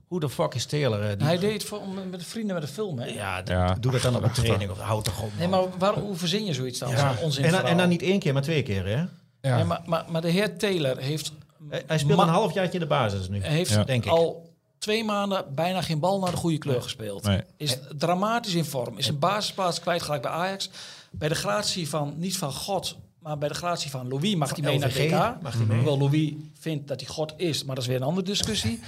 Hoe 0.08 0.20
de 0.20 0.30
fuck 0.30 0.54
is 0.54 0.66
Taylor? 0.66 1.02
eh, 1.02 1.18
die- 1.18 1.28
Hij 1.28 1.38
deed 1.38 1.54
het 1.54 1.64
voor, 1.64 1.82
met 2.10 2.20
de 2.20 2.26
vrienden 2.26 2.54
met 2.56 2.64
de 2.64 2.70
film, 2.72 3.00
hè? 3.00 3.06
Ja, 3.06 3.42
doe 3.80 3.92
dat 3.92 4.02
dan 4.02 4.16
op 4.16 4.24
een 4.24 4.32
training 4.44 4.72
of 4.72 4.80
houd 4.80 5.04
toch 5.06 5.22
op. 5.24 5.32
Nee, 5.38 5.48
maar 5.48 5.78
waar, 5.78 5.94
hoe 5.94 6.16
verzin 6.16 6.46
je 6.46 6.54
zoiets 6.54 6.80
dan? 6.80 6.90
Ja. 6.90 7.16
Onzin 7.22 7.44
en, 7.44 7.52
dan, 7.52 7.66
en 7.66 7.78
dan 7.78 7.90
niet 7.90 8.02
één 8.02 8.20
keer, 8.20 8.34
maar 8.34 8.42
twee 8.42 8.64
keer. 8.64 8.86
Hè? 8.86 9.04
Ja. 9.42 9.56
Nee, 9.56 9.64
maar, 9.64 9.82
maar, 9.86 10.06
maar 10.12 10.22
de 10.22 10.30
heer 10.30 10.58
Taylor 10.58 10.98
heeft, 10.98 11.32
Hij, 11.70 11.98
speelt 11.98 12.20
een 12.20 12.28
halfjaartje 12.28 12.74
in 12.74 12.80
de 12.80 12.88
basis 12.88 13.30
nu. 13.30 13.44
heeft 13.44 13.70
Ja. 13.72 13.84
Denk 13.84 14.06
ik. 14.06 14.12
al 14.12 14.53
twee 14.84 15.04
maanden 15.04 15.56
bijna 15.56 15.82
geen 15.82 16.00
bal 16.00 16.20
naar 16.20 16.32
de 16.32 16.38
goede 16.38 16.58
kleur 16.58 16.82
gespeeld. 16.82 17.24
Nee. 17.24 17.42
Is 17.58 17.78
dramatisch 17.98 18.54
in 18.54 18.66
vorm. 18.66 18.98
Is 18.98 19.08
een 19.08 19.20
basisplaats 19.20 19.80
kwijtgeraakt 19.80 20.22
bij 20.22 20.32
Ajax. 20.32 20.70
Bij 21.12 21.30
de 21.30 21.36
gratie 21.36 21.90
van, 21.90 22.14
niet 22.18 22.38
van 22.38 22.54
God, 22.54 22.98
maar 23.20 23.38
bij 23.38 23.48
de 23.48 23.54
gratie 23.54 23.90
van 23.90 24.08
Louis 24.08 24.36
mag 24.36 24.50
hij 24.50 24.64
mee 24.64 24.80
naar 24.80 24.90
WK. 24.90 25.42
mag 25.42 25.54
hij 25.54 25.66
mee. 25.66 25.78
Hoewel 25.78 25.98
Louis 25.98 26.34
vindt 26.60 26.88
dat 26.88 27.00
hij 27.00 27.10
God 27.10 27.34
is, 27.38 27.64
maar 27.64 27.76
dat 27.76 27.84
is 27.84 27.90
weer 27.90 28.00
een 28.00 28.08
andere 28.08 28.26
discussie. 28.26 28.80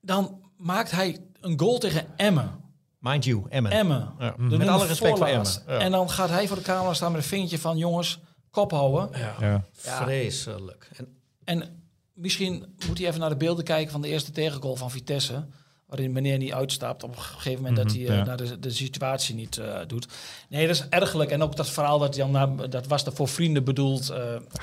Dan 0.00 0.40
maakt 0.56 0.90
hij 0.90 1.18
een 1.40 1.58
goal 1.58 1.78
tegen 1.78 2.06
Emmen. 2.16 2.50
Mind 2.98 3.24
you, 3.24 3.44
Emmen. 3.48 3.72
Emmen. 3.72 4.12
Ja. 4.18 4.34
De 4.38 4.56
Met 4.56 4.68
alle 4.68 4.86
respect 4.86 5.18
voor. 5.18 5.26
Emmen. 5.26 5.52
Ja. 5.66 5.78
En 5.78 5.90
dan 5.90 6.10
gaat 6.10 6.28
hij 6.28 6.46
voor 6.48 6.56
de 6.56 6.62
camera 6.62 6.94
staan 6.94 7.12
met 7.12 7.20
een 7.20 7.28
vingertje 7.28 7.58
van... 7.58 7.76
jongens, 7.76 8.18
kop 8.50 8.70
houden. 8.70 9.20
Ja. 9.20 9.34
Ja. 9.40 9.64
Vreselijk. 9.72 10.90
En, 10.96 11.16
En 11.44 11.85
misschien 12.16 12.74
moet 12.88 12.98
hij 12.98 13.06
even 13.06 13.20
naar 13.20 13.28
de 13.28 13.36
beelden 13.36 13.64
kijken 13.64 13.92
van 13.92 14.00
de 14.02 14.08
eerste 14.08 14.30
tegengoal 14.30 14.76
van 14.76 14.90
Vitesse. 14.90 15.44
Waarin 15.86 16.12
meneer 16.12 16.38
niet 16.38 16.52
uitstapt 16.52 17.02
op 17.02 17.16
een 17.16 17.22
gegeven 17.22 17.62
moment 17.62 17.76
dat 17.76 17.92
hij 17.96 18.00
eh, 18.06 18.16
ja. 18.16 18.24
naar 18.24 18.36
de, 18.36 18.58
de 18.58 18.70
situatie 18.70 19.34
niet 19.34 19.56
eh, 19.58 19.78
doet. 19.86 20.06
Nee, 20.48 20.66
dat 20.66 20.76
is 20.76 20.88
ergelijk. 20.88 21.30
En 21.30 21.42
ook 21.42 21.56
dat 21.56 21.70
verhaal 21.70 21.98
dat 21.98 22.14
dan 22.14 22.30
naar, 22.30 22.70
dat 22.70 22.86
was 22.86 23.04
er 23.06 23.12
voor 23.12 23.28
vrienden 23.28 23.64
bedoeld. 23.64 24.10
eh 24.10 24.18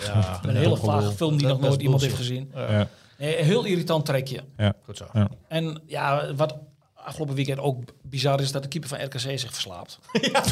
ja, 0.05 0.39
een 0.43 0.55
hele 0.65 0.77
vage 0.77 1.11
film 1.11 1.37
die 1.37 1.47
Dat- 1.47 1.59
nog 1.59 1.69
nooit 1.69 1.81
iemand 1.81 2.01
heeft 2.01 2.15
gezien. 2.15 2.51
Ja. 2.55 2.87
Nee, 3.17 3.39
een 3.39 3.45
heel 3.45 3.63
irritant 3.63 4.05
trekje. 4.05 4.39
goed 4.83 4.97
zo. 4.97 5.05
Ja. 5.13 5.29
En 5.47 5.81
ja, 5.87 6.33
wat 6.35 6.55
afgelopen 6.93 7.35
weekend 7.35 7.59
ook 7.59 7.83
bizar 8.01 8.41
is, 8.41 8.51
dat 8.51 8.61
de 8.63 8.67
keeper 8.69 8.89
van 8.89 9.03
RKC 9.03 9.19
zich 9.19 9.53
verslaapt. 9.53 9.99
ja, 10.31 10.43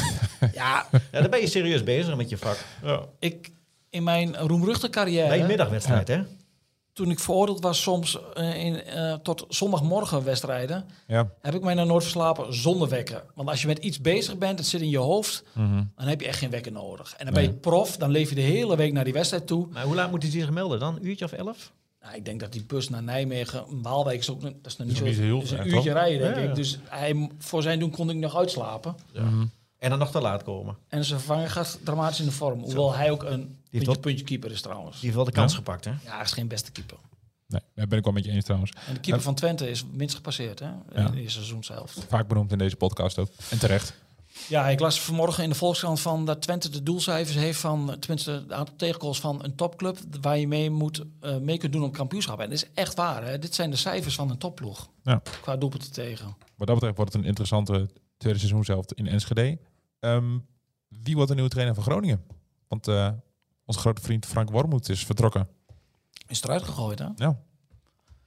Ja, 0.52 0.86
dan 1.10 1.30
ben 1.30 1.40
je 1.40 1.46
serieus 1.46 1.82
bezig 1.82 2.16
met 2.16 2.28
je 2.28 2.38
vak. 2.38 2.58
Ja. 2.82 3.00
ik 3.18 3.50
in 3.90 4.02
mijn 4.02 4.36
roemruchte 4.36 4.90
carrière... 4.90 5.28
Bij 5.28 5.40
een 5.40 5.46
middagwedstrijd, 5.46 6.08
hè? 6.08 6.22
Toen 6.92 7.10
ik 7.10 7.18
veroordeeld 7.20 7.60
was 7.60 7.82
soms 7.82 8.18
eh, 8.34 8.64
in, 8.64 8.82
eh, 8.82 9.14
tot 9.14 9.44
zondagmorgen 9.48 10.24
wedstrijden, 10.24 10.84
Ja. 11.06 11.30
heb 11.40 11.54
ik 11.54 11.62
mij 11.62 11.74
nog 11.74 11.86
nooit 11.86 12.02
verslapen 12.02 12.54
zonder 12.54 12.88
wekker. 12.88 13.24
Want 13.34 13.48
als 13.48 13.60
je 13.60 13.66
met 13.66 13.78
iets 13.78 14.00
bezig 14.00 14.38
bent, 14.38 14.58
het 14.58 14.68
zit 14.68 14.80
in 14.80 14.88
je 14.90 14.98
hoofd, 14.98 15.44
Mhm. 15.54 15.82
dan 15.96 16.06
heb 16.06 16.20
je 16.20 16.26
echt 16.26 16.38
geen 16.38 16.50
wekker 16.50 16.72
nodig. 16.72 17.14
En 17.16 17.24
dan 17.24 17.34
ben 17.34 17.42
je 17.42 17.52
prof, 17.52 17.96
dan 17.96 18.10
leef 18.10 18.28
je 18.28 18.34
de 18.34 18.40
hele 18.40 18.76
week 18.76 18.92
naar 18.92 19.04
die 19.04 19.12
wedstrijd 19.12 19.46
toe. 19.46 19.66
Maar 19.70 19.84
hoe 19.84 19.94
laat 19.94 20.10
moet 20.10 20.22
hij 20.22 20.30
zich 20.30 20.50
melden 20.50 20.80
dan? 20.80 20.96
Een 20.96 21.06
uurtje 21.06 21.24
of 21.24 21.32
elf? 21.32 21.72
Nou, 22.00 22.14
ik 22.14 22.24
denk 22.24 22.40
dat 22.40 22.52
die 22.52 22.64
bus 22.64 22.88
naar 22.88 23.02
Nijmegen, 23.02 23.64
Waalwijk 23.82 24.18
is 24.18 24.30
ook 24.30 24.40
dat 24.42 24.52
is 24.64 24.76
nog 24.76 24.86
niet 24.88 24.96
zo, 24.96 25.04
is 25.04 25.18
een 25.18 25.24
uurtje 25.26 25.70
toch? 25.70 25.84
rijden, 25.84 26.18
denk 26.20 26.34
Ja, 26.36 26.42
ja. 26.42 26.48
ik. 26.48 26.54
Dus 26.54 26.78
hij, 26.88 27.30
voor 27.38 27.62
zijn 27.62 27.78
doen 27.78 27.90
kon 27.90 28.10
ik 28.10 28.16
nog 28.16 28.36
uitslapen. 28.36 28.94
En 29.82 29.90
dan 29.90 29.98
nog 29.98 30.10
te 30.10 30.20
laat 30.20 30.42
komen. 30.42 30.76
En 30.88 31.04
zijn 31.04 31.18
vervanger 31.18 31.50
gaat 31.50 31.78
dramatisch 31.84 32.18
in 32.20 32.24
de 32.26 32.32
vorm. 32.32 32.60
Hoewel 32.62 32.94
hij 32.94 33.10
ook 33.10 33.22
een 33.22 33.56
puntje, 33.70 33.98
puntje 33.98 34.24
keeper 34.24 34.50
is 34.50 34.60
trouwens. 34.60 34.92
Die 34.94 35.02
heeft 35.04 35.14
wel 35.14 35.24
de 35.24 35.32
kans 35.32 35.52
Ja. 35.52 35.58
gepakt, 35.58 35.84
hè? 35.84 35.90
Ja, 35.90 36.14
hij 36.14 36.22
is 36.24 36.32
geen 36.32 36.48
beste 36.48 36.72
keeper. 36.72 36.96
Nee, 37.48 37.60
daar 37.74 37.86
ben 37.86 37.98
ik 37.98 38.04
wel 38.04 38.12
met 38.12 38.24
je 38.24 38.30
eens 38.30 38.44
trouwens. 38.44 38.72
En 38.86 38.94
de 38.94 39.00
keeper 39.00 39.22
van 39.22 39.34
Twente 39.34 39.70
is 39.70 39.84
minst 39.92 40.14
gepasseerd 40.14 40.58
hè, 40.58 40.66
Ja. 40.66 41.06
in 41.06 41.12
de 41.12 41.28
seizoenshelft. 41.28 42.04
Vaak 42.08 42.28
benoemd 42.28 42.52
in 42.52 42.58
deze 42.58 42.76
podcast 42.76 43.18
ook. 43.18 43.28
En 43.50 43.58
terecht. 43.58 43.94
Ja, 44.48 44.68
ik 44.68 44.80
las 44.80 45.00
vanmorgen 45.00 45.42
in 45.42 45.48
de 45.48 45.54
Volkskrant 45.54 46.00
van 46.00 46.26
dat 46.26 46.42
Twente 46.42 46.68
de 46.68 46.82
doelcijfers 46.82 47.36
heeft 47.36 47.58
van, 47.60 47.96
tenminste 47.98 48.30
het 48.30 48.52
aantal 48.52 48.74
tegengoals 48.76 49.20
van 49.20 49.44
een 49.44 49.54
topclub 49.54 49.98
waar 50.20 50.38
je 50.38 50.48
mee 50.48 50.70
moet 50.70 51.02
eh, 51.20 51.36
mee 51.36 51.58
kunt 51.58 51.72
doen 51.72 51.82
op 51.84 51.92
kampioenschap. 51.92 52.40
En 52.40 52.48
dat 52.50 52.58
is 52.62 52.66
echt 52.74 52.94
waar. 52.94 53.24
Hè? 53.24 53.38
Dit 53.38 53.54
zijn 53.54 53.70
de 53.70 53.76
cijfers 53.76 54.14
van 54.14 54.30
een 54.30 54.38
topploeg 54.38 54.88
Ja. 55.02 55.22
qua 55.40 55.56
doelpunten 55.56 55.92
tegen. 55.92 56.26
Wat 56.56 56.66
dat 56.66 56.76
betreft 56.76 56.96
wordt 56.96 57.12
het 57.12 57.22
een 57.22 57.28
interessante 57.28 57.88
tweede 58.16 58.38
seizoen 58.38 58.64
zelf 58.64 58.84
in 58.94 59.06
Enschede. 59.06 59.58
Ehm, 60.02 60.38
wie 60.88 61.14
wordt 61.14 61.28
de 61.28 61.34
nieuwe 61.34 61.50
trainer 61.50 61.74
van 61.74 61.84
Groningen? 61.84 62.24
Want 62.68 62.88
eh, 62.88 63.10
onze 63.64 63.80
grote 63.80 64.02
vriend 64.02 64.26
Frank 64.26 64.50
Wormoed 64.50 64.88
is 64.88 65.04
vertrokken. 65.04 65.48
Is 66.26 66.42
eruit 66.42 66.62
gegooid, 66.62 66.98
hè? 66.98 67.04
Ja, 67.16 67.38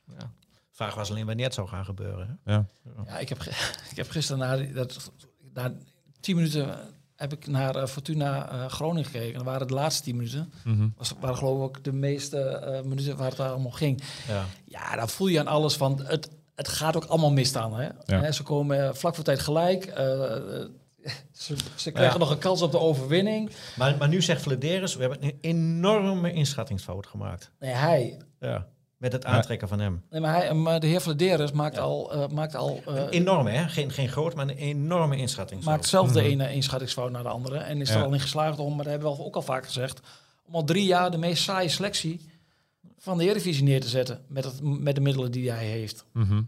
Ja. 0.08 0.32
Vraag 0.72 0.96
was 0.96 1.10
alleen 1.10 1.26
wanneer 1.26 1.46
het 1.46 1.54
zou 1.54 1.68
gaan 1.68 1.86
gebeuren. 1.86 2.40
Hè? 2.44 2.54
ja. 2.54 2.66
Ja, 3.06 3.18
ik 3.18 3.30
heb, 3.30 3.42
ik 3.92 3.96
heb 3.96 4.10
gisteren 4.10 4.40
na, 4.40 4.74
dat, 4.74 5.12
na 5.54 5.74
tien 6.20 6.36
minuten 6.36 6.78
heb 7.16 7.34
ik 7.34 7.48
naar 7.48 7.76
eh, 7.76 7.88
Fortuna 7.88 8.50
eh, 8.50 8.66
Groningen 8.66 9.06
gekeken. 9.06 9.28
En 9.32 9.34
dat 9.38 9.44
waren 9.44 9.68
de 9.68 9.74
laatste 9.74 10.04
tien 10.04 10.16
minuten. 10.16 10.52
Mhm. 10.64 10.88
was, 10.98 11.14
waren 11.20 11.38
geloof 11.38 11.58
ik 11.58 11.64
ook 11.64 11.84
de 11.84 11.94
meeste 11.94 12.40
eh, 12.40 12.82
minuten 12.84 13.18
waar 13.18 13.28
het 13.28 13.38
daar 13.38 13.50
allemaal 13.50 13.72
ging. 13.72 14.02
Ja. 14.28 14.46
Ja, 14.66 14.96
dan 14.96 15.10
voel 15.10 15.28
je 15.28 15.40
aan 15.40 15.48
alles 15.48 15.76
van 15.76 16.02
het, 16.06 16.30
het 16.56 16.68
gaat 16.68 16.96
ook 16.96 17.06
allemaal 17.06 17.32
mis 17.32 17.52
dan. 17.52 17.80
Hè? 17.80 17.90
Hè, 18.06 18.32
ze 18.32 18.44
komen 18.44 18.88
eh, 18.88 18.94
vlak 18.94 19.16
voor 19.16 19.24
tijd 19.24 19.40
gelijk. 19.40 19.86
Ze, 21.32 21.56
ze 21.76 21.91
krijgen 21.91 22.13
Ja. 22.13 22.20
nog 22.20 22.32
een 22.32 22.38
kans 22.38 22.62
op 22.62 22.72
de 22.72 22.80
overwinning. 22.80 23.50
Maar, 23.78 23.96
maar 23.98 24.08
nu 24.08 24.22
zegt 24.22 24.41
Flederis, 24.41 24.96
we 24.96 25.02
hebben 25.02 25.24
een 25.24 25.38
enorme 25.41 26.34
inschattingsfout 26.34 27.08
gemaakt. 27.08 27.52
Nee, 27.60 27.72
hij. 27.74 28.22
Ja. 28.39 28.68
Met 28.98 29.12
het 29.12 29.26
aantrekken 29.26 29.68
van 29.68 29.80
hem. 29.80 30.04
Nee, 30.10 30.22
maar 30.22 30.36
hij, 30.36 30.54
maar 30.54 30.80
de 30.80 30.88
heer 30.88 31.02
Vladeris 31.02 31.52
maakt 31.52 31.78
al, 31.78 32.13
eh, 32.13 32.28
maakt 32.28 32.56
al 32.56 32.82
eh, 32.88 32.96
Een 32.96 33.10
enorme, 33.10 33.50
hè? 33.52 33.68
Geen, 33.68 33.91
geen 33.91 34.10
groot, 34.10 34.36
maar 34.36 34.48
een 34.50 34.58
enorme 34.58 35.18
inschattingsfout. 35.18 35.76
maakt 35.76 35.88
zelf 35.88 36.12
de 36.12 36.22
ene 36.22 36.54
inschattingsfout 36.54 37.12
naar 37.12 37.24
de 37.24 37.30
andere. 37.30 37.58
En 37.58 37.82
is 37.82 37.89
Ja. 37.89 37.96
er 37.96 38.04
al 38.04 38.13
in 38.13 38.20
geslaagd 38.20 38.60
om, 38.60 38.70
maar 38.76 38.84
dat 38.84 38.94
hebben 38.94 39.12
we 39.12 39.18
al- 39.18 39.26
ook 39.26 39.36
al 39.36 39.41
vaak 39.41 39.65
gezegd, 39.65 40.00
om 40.48 40.56
al 40.56 40.63
drie 40.63 40.86
jaar 40.86 41.12
de 41.12 41.18
meest 41.18 41.44
saaie 41.44 41.70
selectie 41.70 42.22
van 42.98 43.18
de 43.18 43.24
Eredivisie 43.24 43.63
neer 43.63 43.82
te 43.82 43.88
zetten 43.89 44.22
met, 44.28 44.44
het, 44.44 44.60
met 44.62 44.96
de 44.96 45.02
middelen 45.02 45.32
die 45.32 45.52
hij 45.52 45.65
heeft. 45.65 46.06
Mhm. 46.13 46.41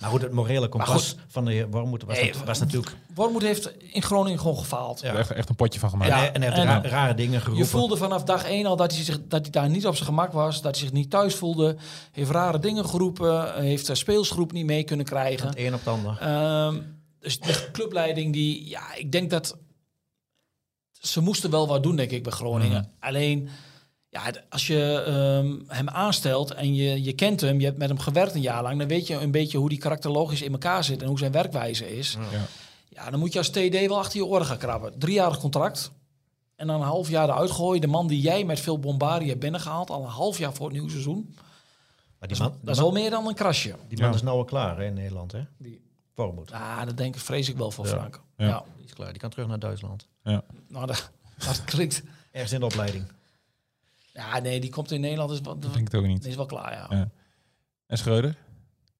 Maar 0.00 0.10
goed, 0.10 0.22
het 0.22 0.32
morele 0.32 0.68
kompas 0.68 1.16
van 1.28 1.44
de 1.44 1.52
heer 1.52 1.70
Wormoed 1.70 2.02
was, 2.04 2.20
Nee, 2.20 2.32
was 2.44 2.58
natuurlijk... 2.58 2.96
Wormoed 3.14 3.42
heeft 3.42 3.72
in 3.78 4.02
Groningen 4.02 4.38
gewoon 4.40 4.58
gefaald. 4.58 5.00
Ja. 5.00 5.14
Echt, 5.14 5.30
echt 5.30 5.48
een 5.48 5.54
potje 5.54 5.80
van 5.80 5.90
gemaakt. 5.90 6.10
Ja. 6.10 6.32
en, 6.32 6.42
heeft 6.42 6.56
en- 6.56 6.66
ra- 6.66 6.82
rare 6.82 7.14
dingen 7.14 7.40
geroepen. 7.40 7.64
Je 7.64 7.70
voelde 7.70 7.96
vanaf 7.96 8.24
dag 8.24 8.44
één 8.44 8.66
al 8.66 8.76
dat 8.76 8.92
hij, 8.94 9.04
zich, 9.04 9.18
dat 9.28 9.42
hij 9.42 9.50
daar 9.50 9.68
niet 9.68 9.86
op 9.86 9.94
zijn 9.94 10.08
gemak 10.08 10.32
was. 10.32 10.62
Dat 10.62 10.74
hij 10.76 10.84
zich 10.84 10.92
niet 10.92 11.10
thuis 11.10 11.34
voelde. 11.34 11.76
Heeft 12.12 12.30
rare 12.30 12.58
dingen 12.58 12.88
geroepen. 12.88 13.62
Heeft 13.62 13.86
de 13.86 13.94
speelsgroep 13.94 14.52
niet 14.52 14.66
mee 14.66 14.84
kunnen 14.84 15.06
krijgen. 15.06 15.48
Het 15.48 15.58
een 15.58 15.74
op 15.74 15.78
het 15.84 15.88
ander. 15.88 16.18
Ehm, 16.20 16.80
dus 17.20 17.40
de 17.40 17.68
clubleiding 17.72 18.32
die... 18.32 18.68
Ja, 18.68 18.94
ik 18.94 19.12
denk 19.12 19.30
dat... 19.30 19.56
ze 20.92 21.20
moesten 21.20 21.50
wel 21.50 21.66
wat 21.66 21.82
doen, 21.82 21.96
denk 21.96 22.10
ik, 22.10 22.22
bij 22.22 22.32
Groningen. 22.32 22.80
Mhm. 22.80 23.06
Alleen, 23.06 23.48
ja, 24.10 24.22
als 24.50 24.66
je 24.66 25.02
ehm, 25.06 25.76
hem 25.76 25.88
aanstelt 25.88 26.50
en 26.54 26.74
je, 26.74 27.02
je 27.02 27.12
kent 27.12 27.40
hem, 27.40 27.58
je 27.60 27.64
hebt 27.66 27.78
met 27.78 27.88
hem 27.88 27.98
gewerkt 27.98 28.34
een 28.34 28.40
jaar 28.40 28.62
lang, 28.62 28.78
dan 28.78 28.88
weet 28.88 29.06
je 29.06 29.14
een 29.14 29.30
beetje 29.30 29.58
hoe 29.58 29.68
die 29.68 29.78
karakterologisch 29.78 30.42
in 30.42 30.52
elkaar 30.52 30.84
zit 30.84 31.02
en 31.02 31.08
hoe 31.08 31.18
zijn 31.18 31.32
werkwijze 31.32 31.96
is. 31.96 32.16
Ja. 32.32 32.38
Ja, 32.88 33.10
dan 33.10 33.20
moet 33.20 33.32
je 33.32 33.38
als 33.38 33.48
TD 33.50 33.86
wel 33.86 33.98
achter 33.98 34.18
je 34.18 34.24
oren 34.26 34.46
gaan 34.46 34.58
krabben. 34.58 34.98
Driejarig 34.98 35.38
contract. 35.38 35.90
En 36.56 36.66
dan 36.66 36.80
een 36.80 36.86
half 36.86 37.08
jaar 37.08 37.28
eruit 37.28 37.50
gooien. 37.50 37.80
De 37.80 37.86
man 37.86 38.06
die 38.06 38.20
jij 38.20 38.44
met 38.44 38.60
veel 38.60 38.78
bombardie 38.78 39.28
hebt 39.28 39.40
binnengehaald, 39.40 39.90
al 39.90 40.02
een 40.02 40.08
half 40.10 40.38
jaar 40.38 40.54
voor 40.54 40.64
het 40.64 40.74
nieuwe 40.74 40.90
seizoen. 40.90 41.34
Maar 42.18 42.28
die 42.28 42.38
man, 42.38 42.54
Dat 42.62 42.74
is 42.74 42.80
wel 42.80 42.92
meer 42.92 43.10
dan 43.10 43.26
een 43.26 43.34
krasje. 43.34 43.74
die 43.88 43.98
man 44.00 44.08
Ja. 44.08 44.14
is 44.14 44.22
nou 44.22 44.38
al 44.38 44.44
klaar 44.44 44.76
hè, 44.78 44.84
in 44.84 44.94
Nederland, 44.94 45.32
hè? 45.32 45.40
Die- 45.58 45.80
Vormoed. 46.14 46.50
Ja, 46.50 46.84
dat 46.84 46.96
denk 46.96 47.14
ik, 47.14 47.20
vrees 47.20 47.48
ik 47.48 47.56
wel 47.56 47.70
voor 47.70 47.84
Ja. 47.84 47.90
Frank. 47.90 48.20
Ja. 48.36 48.46
Ja. 48.46 48.64
Die 48.76 48.84
is 48.86 48.92
klaar. 48.92 49.10
Die 49.10 49.20
kan 49.20 49.30
terug 49.30 49.46
naar 49.46 49.58
Duitsland. 49.58 50.06
Nou, 50.22 50.86
dat, 50.86 51.10
dat 51.46 51.64
klinkt... 51.64 52.02
Ergens 52.30 52.52
in 52.52 52.60
de 52.60 52.66
opleiding. 52.66 53.04
Ja, 54.18 54.38
nee, 54.38 54.60
die 54.60 54.70
komt 54.70 54.90
in 54.90 55.00
Nederland. 55.00 55.30
Is, 55.30 55.40
wel- 55.40 55.54
Ik 55.54 55.62
denk 55.72 55.92
het 55.92 55.94
ook 55.94 56.06
niet. 56.06 56.26
is 56.26 56.34
wel 56.36 56.46
klaar, 56.46 56.72
ja. 56.72 56.96
Ja. 56.96 57.08
En 57.86 57.98
Schreuder? 57.98 58.36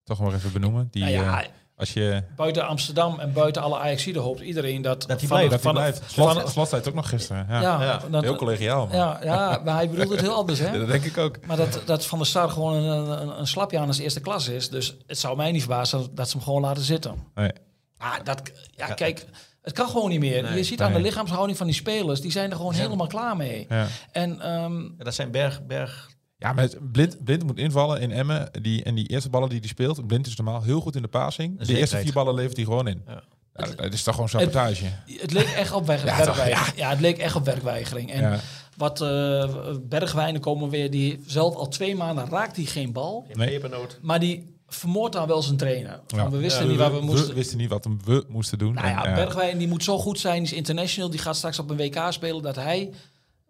Toch 0.05 0.21
nog 0.21 0.35
even 0.35 0.53
benoemen. 0.53 0.89
Die, 0.91 1.03
Nou 1.03 1.15
ja, 1.15 1.43
eh, 1.43 1.49
als 1.77 1.93
je... 1.93 2.23
buiten 2.37 2.67
Amsterdam 2.67 3.21
en 3.21 3.33
buiten 3.33 3.63
alle 3.63 3.79
Ajaxiden 3.79 4.23
hoopt 4.23 4.41
iedereen 4.41 4.83
dat... 4.83 5.01
Dat 5.01 5.09
hij 5.09 5.19
van- 5.19 5.29
blijft, 5.29 5.51
Dat 5.51 5.63
hij 5.63 5.73
van- 5.73 5.81
blijft. 5.83 5.99
van- 6.15 6.33
Slot, 6.33 6.49
Slot 6.49 6.69
zei 6.69 6.81
het 6.81 6.91
ook 6.91 6.97
nog 6.97 7.09
gisteren. 7.09 7.47
Ja. 7.49 7.61
Ja, 7.61 7.83
Ja. 7.83 8.01
dat- 8.11 8.23
Heel 8.23 8.37
collegiaal. 8.37 8.87
man. 8.87 8.97
ja, 8.97 9.19
ja, 9.23 9.61
maar 9.65 9.75
hij 9.75 9.89
bedoelt 9.91 10.11
het 10.11 10.21
heel 10.21 10.35
anders, 10.35 10.59
hè? 10.59 10.79
Dat 10.79 10.89
denk 10.89 11.05
ik 11.05 11.17
ook. 11.19 11.47
Maar 11.47 11.57
dat, 11.57 11.83
dat 11.85 12.07
Van 12.07 12.19
der 12.19 12.27
Sar 12.27 12.51
gewoon 12.51 12.75
een, 12.75 13.21
een, 13.23 13.39
een 13.39 13.47
slapje 13.47 13.79
aan 13.79 13.87
als 13.87 13.99
eerste 13.99 14.21
klas 14.21 14.49
is. 14.49 14.69
Dus 14.71 14.97
het 15.07 15.19
zou 15.19 15.37
mij 15.37 15.53
niet 15.53 15.63
verbazen 15.63 16.15
dat 16.15 16.29
ze 16.29 16.37
hem 16.37 16.45
gewoon 16.45 16.61
laten 16.63 16.83
zitten. 16.83 17.15
Nee. 17.35 17.51
Ah, 17.97 18.15
dat, 18.25 18.43
ja, 18.71 18.87
kijk, 18.95 19.27
het 19.69 19.77
kan 19.77 19.89
gewoon 19.89 20.11
niet 20.11 20.21
meer. 20.21 20.43
Nee. 20.43 20.57
je 20.57 20.63
ziet 20.65 20.83
aan 20.83 20.93
de 20.93 21.01
lichaamshouding 21.01 21.57
van 21.59 21.67
die 21.67 21.77
spelers, 21.77 22.21
die 22.21 22.31
zijn 22.31 22.51
er 22.51 22.57
gewoon 22.57 22.75
helemaal 22.75 23.07
klaar 23.07 23.37
mee. 23.37 23.67
Ja. 23.69 23.87
En 24.13 24.41
ehm, 24.41 24.81
Ja, 24.83 24.91
dat 25.05 25.15
zijn 25.15 25.31
berg, 25.31 25.67
berg. 25.67 26.11
Ja, 26.37 26.53
maar 26.53 26.65
het- 26.65 26.93
Blind, 26.93 27.25
Blind 27.25 27.43
moet 27.45 27.59
invallen 27.59 28.01
in 28.01 28.11
Emmen. 28.13 28.49
Die, 28.63 28.83
en 28.83 28.95
die 28.95 29.07
eerste 29.09 29.29
ballen 29.31 29.49
die 29.49 29.59
hij 29.59 29.69
speelt. 29.69 30.07
Blind 30.07 30.27
is 30.27 30.37
normaal 30.37 30.63
heel 30.63 30.81
goed 30.81 30.97
in 30.97 31.03
de 31.03 31.09
passing. 31.09 31.61
De 31.67 31.77
eerste 31.79 31.97
vier 31.99 32.13
ballen 32.13 32.35
levert 32.35 32.57
hij 32.57 32.65
gewoon 32.65 32.89
in. 32.89 33.03
Ja. 33.07 33.23
Ja, 33.55 33.65
dat- 33.65 33.77
dat 33.79 33.93
is 33.93 34.03
toch 34.03 34.15
gewoon 34.15 34.29
sabotage. 34.29 34.85
het 35.07 35.33
leek 35.33 35.47
echt 35.49 35.73
op 35.73 35.87
weg, 35.87 36.05
Ja, 36.05 36.17
toch, 36.17 36.37
werkweigering. 36.37 36.77
Ja. 36.79 36.89
het 36.91 37.01
leek 37.01 37.19
echt 37.19 37.35
op 37.37 37.45
werkweigering. 37.45 38.13
En 38.13 38.21
Ja. 38.21 38.39
wat 38.77 39.01
eh 39.01 39.51
Bergwijnen 39.83 40.41
komen 40.41 40.69
weer, 40.71 40.91
die 40.91 41.23
zelf 41.27 41.55
al 41.55 41.69
twee 41.69 41.97
maanden 41.97 42.29
raakt 42.31 42.57
hij 42.57 42.65
geen 42.65 42.93
bal. 42.93 43.25
In 43.29 43.39
Nee. 43.39 43.49
pepernoot. 43.49 43.99
Maar 44.03 44.21
die 44.21 44.57
vermoordt 44.69 45.15
dan 45.15 45.27
wel 45.27 45.43
zijn 45.43 45.57
trainer. 45.57 46.01
Ja. 46.07 46.31
We 46.31 46.37
wisten 46.37 46.63
Ja, 46.65 46.69
niet 46.71 46.79
waar 46.79 46.93
we 46.93 47.01
moesten. 47.01 47.29
We 47.29 47.35
wisten 47.35 47.59
niet 47.59 47.69
wat 47.69 47.87
we 48.05 48.25
moesten 48.29 48.59
doen. 48.59 48.75
Nou 48.75 48.89
ja, 48.89 49.05
En, 49.05 49.15
Bergwijn 49.15 49.59
die 49.59 49.69
moet 49.69 49.85
zo 49.85 49.99
goed 49.99 50.19
zijn, 50.19 50.43
die 50.43 50.53
is 50.53 50.57
international, 50.57 51.11
die 51.11 51.21
gaat 51.21 51.37
straks 51.37 51.59
op 51.59 51.71
een 51.71 51.77
WK 51.77 52.07
spelen, 52.11 52.43
dat 52.43 52.57
hij 52.57 52.91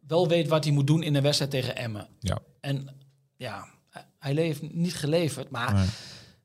wel 0.06 0.28
weet 0.28 0.48
wat 0.48 0.64
hij 0.64 0.72
moet 0.72 0.86
doen 0.86 1.02
in 1.02 1.14
een 1.14 1.22
wedstrijd 1.22 1.50
tegen 1.50 1.76
Emmen. 1.76 2.06
Ja. 2.20 2.38
En 2.60 2.94
ja, 3.36 3.66
hij 4.18 4.34
heeft 4.34 4.72
niet 4.72 4.94
geleverd, 4.94 5.50
maar 5.50 5.74
Nee. 5.74 5.86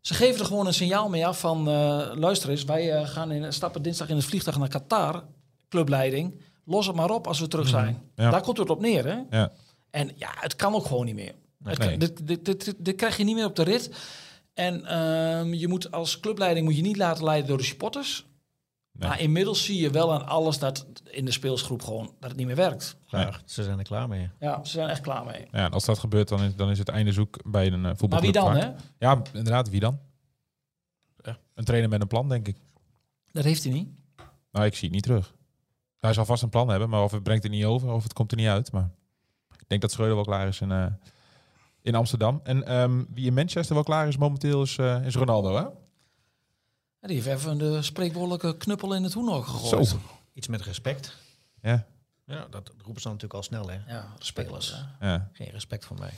ze 0.01 0.13
geven 0.13 0.39
er 0.39 0.45
gewoon 0.45 0.67
een 0.67 0.73
signaal 0.73 1.09
mee 1.09 1.27
af 1.27 1.39
van, 1.39 1.67
eh, 1.67 2.11
luister 2.13 2.49
eens, 2.49 2.63
wij 2.63 2.91
eh, 2.91 3.07
gaan 3.07 3.31
in, 3.31 3.53
stappen 3.53 3.81
dinsdag 3.81 4.09
in 4.09 4.15
het 4.15 4.25
vliegtuig 4.25 4.57
naar 4.57 4.67
Qatar, 4.67 5.23
clubleiding, 5.69 6.41
los 6.65 6.87
het 6.87 6.95
maar 6.95 7.09
op 7.09 7.27
als 7.27 7.39
we 7.39 7.47
terug 7.47 7.67
zijn. 7.67 8.01
Ja. 8.15 8.29
Daar 8.29 8.41
komt 8.41 8.57
het 8.57 8.69
op 8.69 8.81
neer, 8.81 9.05
hè? 9.05 9.37
Ja. 9.37 9.51
En 9.89 10.11
ja, 10.15 10.29
het 10.39 10.55
kan 10.55 10.73
ook 10.73 10.85
gewoon 10.85 11.05
niet 11.05 11.15
meer. 11.15 11.33
Nee. 11.57 11.97
dit, 11.97 12.27
dit, 12.27 12.45
dit, 12.45 12.65
dit, 12.65 12.75
dit 12.77 12.95
krijg 12.95 13.17
je 13.17 13.23
niet 13.23 13.35
meer 13.35 13.45
op 13.45 13.55
de 13.55 13.63
rit. 13.63 13.89
En 14.53 14.85
ehm, 14.85 15.53
je 15.53 15.67
moet 15.67 15.91
als 15.91 16.19
clubleiding 16.19 16.65
moet 16.65 16.75
je 16.75 16.81
niet 16.81 16.97
laten 16.97 17.23
leiden 17.23 17.47
door 17.47 17.57
de 17.57 17.63
supporters. 17.63 18.25
Nee. 18.91 19.09
Maar 19.09 19.19
inmiddels 19.19 19.63
zie 19.65 19.81
je 19.81 19.89
wel 19.89 20.13
aan 20.13 20.27
alles 20.27 20.59
dat 20.59 20.85
in 21.03 21.25
de 21.25 21.31
speelsgroep 21.31 21.81
gewoon 21.81 22.15
dat 22.19 22.29
het 22.29 22.37
niet 22.37 22.47
meer 22.47 22.55
werkt. 22.55 22.95
Klaar. 23.07 23.41
Ze 23.45 23.63
zijn 23.63 23.77
er 23.77 23.83
klaar 23.83 24.07
mee. 24.07 24.29
Ja, 24.39 24.63
ze 24.63 24.71
zijn 24.71 24.89
echt 24.89 25.01
klaar 25.01 25.25
mee. 25.25 25.47
Ja, 25.51 25.65
en 25.65 25.71
als 25.71 25.85
dat 25.85 25.99
gebeurt, 25.99 26.27
dan 26.27 26.41
is, 26.41 26.55
dan 26.55 26.69
is 26.69 26.79
het 26.79 26.89
einde 26.89 27.11
zoek 27.11 27.51
bij 27.51 27.67
een 27.71 27.83
uh, 27.83 27.91
voetbalclub. 27.95 28.11
Maar 28.11 28.21
wie 28.21 28.31
dan, 28.31 28.73
vaak. 28.73 28.79
hè? 28.99 29.05
Ja, 29.07 29.21
inderdaad, 29.33 29.69
wie 29.69 29.79
dan? 29.79 29.99
Ja. 31.21 31.37
Een 31.53 31.63
trainer 31.63 31.89
met 31.89 32.01
een 32.01 32.07
plan, 32.07 32.29
denk 32.29 32.47
ik. 32.47 32.57
Dat 33.31 33.43
heeft 33.43 33.63
hij 33.63 33.73
niet. 33.73 33.89
Nou, 34.51 34.65
ik 34.65 34.73
zie 34.73 34.83
het 34.83 34.93
niet 34.93 35.03
terug. 35.03 35.33
Hij 35.99 36.13
zal 36.13 36.25
vast 36.25 36.43
een 36.43 36.49
plan 36.49 36.69
hebben, 36.69 36.89
maar 36.89 37.03
of 37.03 37.11
het 37.11 37.23
brengt 37.23 37.43
het 37.43 37.51
niet 37.51 37.65
over, 37.65 37.91
of 37.91 38.03
het 38.03 38.13
komt 38.13 38.31
er 38.31 38.37
niet 38.37 38.47
uit. 38.47 38.71
Maar 38.71 38.89
ik 39.57 39.67
denk 39.67 39.81
dat 39.81 39.91
Schreuder 39.91 40.15
wel 40.15 40.25
klaar 40.25 40.47
is 40.47 40.61
in, 40.61 40.71
eh, 40.71 40.85
in 41.83 41.95
Amsterdam. 41.95 42.39
En 42.43 42.67
ehm, 42.67 43.03
wie 43.09 43.25
in 43.25 43.33
Manchester 43.33 43.75
wel 43.75 43.83
klaar 43.83 44.07
is 44.07 44.17
momenteel, 44.17 44.61
is, 44.61 44.77
eh, 44.77 45.05
is 45.05 45.15
Ronaldo, 45.15 45.55
hè? 45.55 45.61
Ja, 45.61 47.07
Die 47.07 47.21
heeft 47.21 47.27
even 47.27 47.57
de 47.57 47.81
spreekwoordelijke 47.81 48.57
knuppel 48.57 48.95
in 48.95 49.03
het 49.03 49.13
hoenhoog 49.13 49.45
gegooid. 49.45 49.87
Zo. 49.87 49.97
Iets 50.33 50.47
met 50.47 50.61
respect. 50.61 51.17
Ja, 51.61 51.85
Ja, 52.25 52.47
dat 52.49 52.71
roepen 52.83 53.01
ze 53.01 53.07
natuurlijk 53.07 53.33
al 53.33 53.43
snel, 53.43 53.69
hè. 53.69 53.77
Ja, 53.87 54.13
de 54.17 54.25
spelers. 54.25 54.75
ja. 54.99 55.29
Geen 55.33 55.49
respect 55.51 55.85
voor 55.85 55.99
mij. 55.99 56.11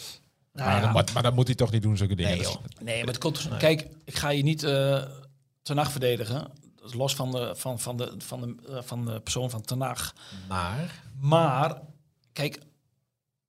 Nou 0.54 0.68
maar, 0.70 0.76
ja, 0.76 0.82
dat, 0.86 0.94
maar, 0.94 1.14
maar 1.14 1.24
dat 1.24 1.36
moet 1.36 1.48
hij 1.48 1.56
toch 1.56 1.72
niet 1.72 1.82
doen, 1.82 1.98
zulke 1.98 2.16
dingen. 2.16 2.32
Nee, 2.32 2.42
joh. 2.42 2.56
Maar 2.84 3.06
het 3.06 3.18
komt. 3.18 3.50
Kijk, 3.58 3.88
ik 4.04 4.16
ga 4.16 4.30
je 4.30 4.44
niet 4.44 4.64
eh 4.64 5.04
ten 5.66 5.76
nacht 5.76 5.92
verdedigen. 5.92 6.48
Los 6.94 7.16
van 7.16 7.32
de, 7.32 7.54
van, 7.56 7.80
van, 7.80 7.98
de, 7.98 8.14
van, 8.18 8.42
de, 8.42 8.56
eh, 8.70 8.82
van 8.82 9.06
de 9.06 9.20
persoon 9.20 9.50
van 9.50 9.62
Ten 9.62 9.82
Hag. 9.82 10.14
Maar... 10.48 11.02
Maar, 11.20 11.82
kijk, 12.32 12.60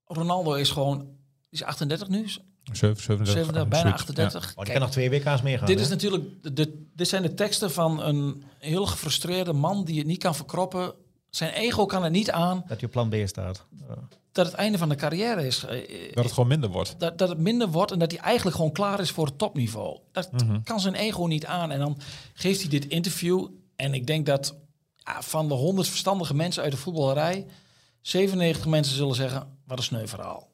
Ronaldo 0.04 0.54
is 0.54 0.70
gewoon... 0.70 1.16
Is 1.60 1.64
38 1.64 2.08
nu, 2.08 2.28
Zeven- 2.28 2.96
37, 3.02 3.26
37, 3.26 3.68
bijna 3.68 3.78
zoiets. 3.88 4.00
38. 4.02 4.42
Oh, 4.42 4.46
die 4.46 4.54
Kijk, 4.64 4.68
kan 4.78 4.80
nog 4.80 4.90
twee 4.90 5.10
WK's 5.10 5.42
meer 5.42 5.58
gaan. 5.58 5.66
dit 5.66 5.76
hè? 5.76 5.82
is 5.84 5.88
natuurlijk... 5.88 6.24
De, 6.42 6.52
de- 6.52 6.86
dit 6.94 7.08
zijn 7.08 7.22
de 7.22 7.34
teksten 7.34 7.70
van 7.72 8.02
een 8.02 8.42
heel 8.58 8.86
gefrustreerde 8.86 9.52
man... 9.52 9.84
die 9.84 9.98
het 9.98 10.06
niet 10.06 10.18
kan 10.18 10.34
verkroppen. 10.34 10.92
Zijn 11.30 11.52
ego 11.52 11.86
kan 11.86 12.04
er 12.04 12.10
niet 12.10 12.30
aan 12.30 12.64
Dat 12.68 12.80
je 12.80 12.88
plan 12.88 13.08
B 13.08 13.14
staat. 13.24 13.64
Ja. 13.88 13.94
dat 14.32 14.46
het 14.46 14.54
einde 14.54 14.78
van 14.78 14.88
de 14.88 14.94
carrière 14.94 15.46
is. 15.46 15.64
eh, 15.64 16.14
Dat 16.14 16.24
het 16.24 16.32
gewoon 16.32 16.48
minder 16.48 16.70
wordt. 16.70 16.94
dat, 16.98 17.18
dat 17.18 17.28
het 17.28 17.38
minder 17.38 17.68
wordt 17.68 17.92
en 17.92 17.98
dat 17.98 18.10
hij 18.10 18.20
eigenlijk 18.20 18.56
gewoon 18.56 18.72
klaar 18.72 19.00
is 19.00 19.10
voor 19.10 19.26
het 19.26 19.38
topniveau. 19.38 19.98
Dat 20.12 20.32
Mhm. 20.32 20.62
kan 20.62 20.80
zijn 20.80 20.94
ego 20.94 21.24
niet 21.26 21.46
aan. 21.46 21.70
En 21.70 21.78
dan 21.78 21.98
geeft 22.34 22.60
hij 22.60 22.70
dit 22.70 22.86
interview. 22.86 23.46
En 23.76 23.94
ik 23.94 24.06
denk 24.06 24.26
dat 24.26 24.54
ja, 24.96 25.22
van 25.22 25.48
de 25.48 25.54
honderd 25.54 25.88
verstandige 25.88 26.34
mensen 26.34 26.62
uit 26.62 26.72
de 26.72 26.78
voetballerij... 26.78 27.46
97 28.00 28.66
mensen 28.66 28.96
zullen 28.96 29.14
zeggen, 29.14 29.58
wat 29.66 29.78
een 29.78 29.84
sneu 29.84 30.06
verhaal. 30.06 30.48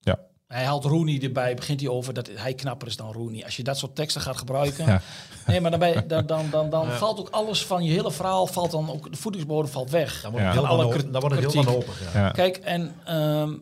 Ja. 0.00 0.18
Hij 0.46 0.64
haalt 0.64 0.84
Rooney 0.84 1.22
erbij, 1.22 1.54
begint 1.54 1.80
hij 1.80 1.88
over 1.88 2.14
dat 2.14 2.30
hij 2.34 2.54
knapper 2.54 2.88
is 2.88 2.96
dan 2.96 3.12
Rooney. 3.12 3.44
Als 3.44 3.56
je 3.56 3.62
dat 3.62 3.78
soort 3.78 3.94
teksten 3.94 4.20
gaat 4.20 4.36
gebruiken... 4.38 4.86
Ja. 4.86 5.00
Nee, 5.46 5.60
maar 5.60 5.70
dan, 5.70 5.80
ben 5.80 5.88
je- 5.92 6.06
dan, 6.06 6.26
dan, 6.26 6.50
dan, 6.50 6.70
dan 6.70 6.90
valt 6.90 7.18
ook 7.18 7.28
alles 7.28 7.66
van 7.66 7.84
je 7.84 7.90
hele 7.92 8.10
verhaal... 8.12 8.46
valt 8.46 8.70
dan 8.70 8.90
ook 8.90 9.10
de 9.10 9.16
voedingsbodem 9.16 9.70
valt 9.70 9.90
weg. 9.90 10.20
Dan 10.22 10.30
wordt 10.30 10.46
Ja. 10.46 10.52
het 10.62 10.66
heel, 10.80 10.88
kri- 10.88 11.10
dan 11.10 11.20
wordt 11.20 11.36
het 11.42 11.52
heel 11.52 11.64
wanhopig. 11.64 12.12
Kijk, 12.32 12.56
en 12.56 12.94
ehm, 13.04 13.54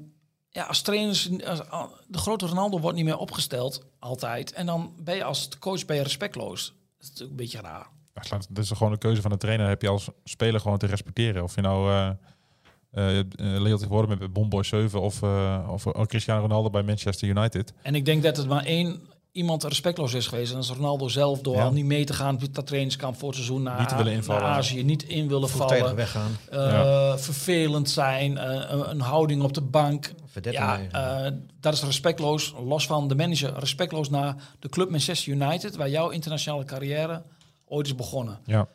ja, 0.50 0.64
als 0.64 0.82
trainers, 0.82 1.30
als, 1.44 1.60
de 2.08 2.18
grote 2.18 2.46
Ronaldo 2.46 2.80
wordt 2.80 2.96
niet 2.96 3.04
meer 3.04 3.18
opgesteld, 3.18 3.82
altijd. 3.98 4.52
En 4.52 4.66
dan 4.66 4.92
ben 5.00 5.16
je 5.16 5.24
als 5.24 5.48
coach 5.58 5.84
ben 5.84 5.96
je 5.96 6.02
respectloos. 6.02 6.66
Dat 6.66 6.74
is 6.98 7.06
natuurlijk 7.08 7.30
een 7.30 7.36
beetje 7.36 7.60
raar. 7.60 7.86
Dat 8.48 8.64
is 8.64 8.70
gewoon 8.70 8.92
een 8.92 8.98
keuze 8.98 9.20
van 9.22 9.30
de 9.30 9.36
trainer. 9.36 9.68
Heb 9.68 9.82
je 9.82 9.88
als 9.88 10.08
speler 10.24 10.60
gewoon 10.60 10.78
te 10.78 10.86
respecteren. 10.86 11.42
Of 11.42 11.54
je 11.54 11.60
nou 11.60 11.90
uh, 11.92 12.10
uh, 12.96 13.20
leert 13.36 13.82
geworden 13.82 14.18
met 14.18 14.32
Bomboy 14.32 14.62
7 14.64 15.00
of, 15.00 15.22
uh, 15.22 15.68
of 15.70 15.86
uh, 15.86 15.92
Cristiano 16.04 16.40
Ronaldo 16.40 16.70
bij 16.70 16.82
Manchester 16.82 17.28
United. 17.28 17.72
En 17.82 17.94
ik 17.94 18.04
denk 18.04 18.22
dat 18.22 18.36
het 18.36 18.48
maar 18.48 18.64
één 18.64 19.00
iemand 19.32 19.64
respectloos 19.64 20.14
is 20.14 20.26
geweest. 20.26 20.50
En 20.50 20.56
dat 20.56 20.64
is 20.64 20.70
Ronaldo 20.70 21.08
zelf 21.08 21.40
door 21.40 21.54
Ja. 21.56 21.64
al 21.64 21.72
niet 21.72 21.84
mee 21.84 22.04
te 22.04 22.12
gaan 22.12 22.34
op 22.44 22.54
dat 22.54 22.66
trainingskamp 22.66 23.16
voor 23.18 23.28
het 23.28 23.36
seizoen 23.36 23.62
naar, 23.62 23.78
Niet 23.80 23.88
te 23.88 23.96
willen 23.96 24.12
invallen. 24.12 24.42
naar 24.42 24.50
Azië. 24.50 24.84
Niet 24.84 25.02
in 25.02 25.28
willen 25.28 25.48
vallen. 25.48 25.94
weggaan. 25.96 26.36
eh, 26.50 26.58
Ja. 26.58 27.18
Vervelend 27.18 27.90
zijn. 27.90 28.38
eh, 28.38 28.70
een, 28.70 28.90
een 28.90 29.00
houding 29.00 29.42
op 29.42 29.54
de 29.54 29.60
bank. 29.60 30.12
Ja, 30.50 30.80
eh, 30.92 31.32
dat 31.60 31.72
is 31.72 31.82
respectloos. 31.82 32.54
Los 32.66 32.86
van 32.86 33.08
de 33.08 33.14
manager, 33.14 33.54
respectloos 33.58 34.10
naar 34.10 34.36
de 34.58 34.68
club 34.68 34.90
Manchester 34.90 35.32
United, 35.32 35.76
waar 35.76 35.88
jouw 35.90 36.08
internationale 36.08 36.64
carrière 36.64 37.22
ooit 37.68 37.86
is 37.86 37.94
begonnen. 37.94 38.38
Ja, 38.44 38.68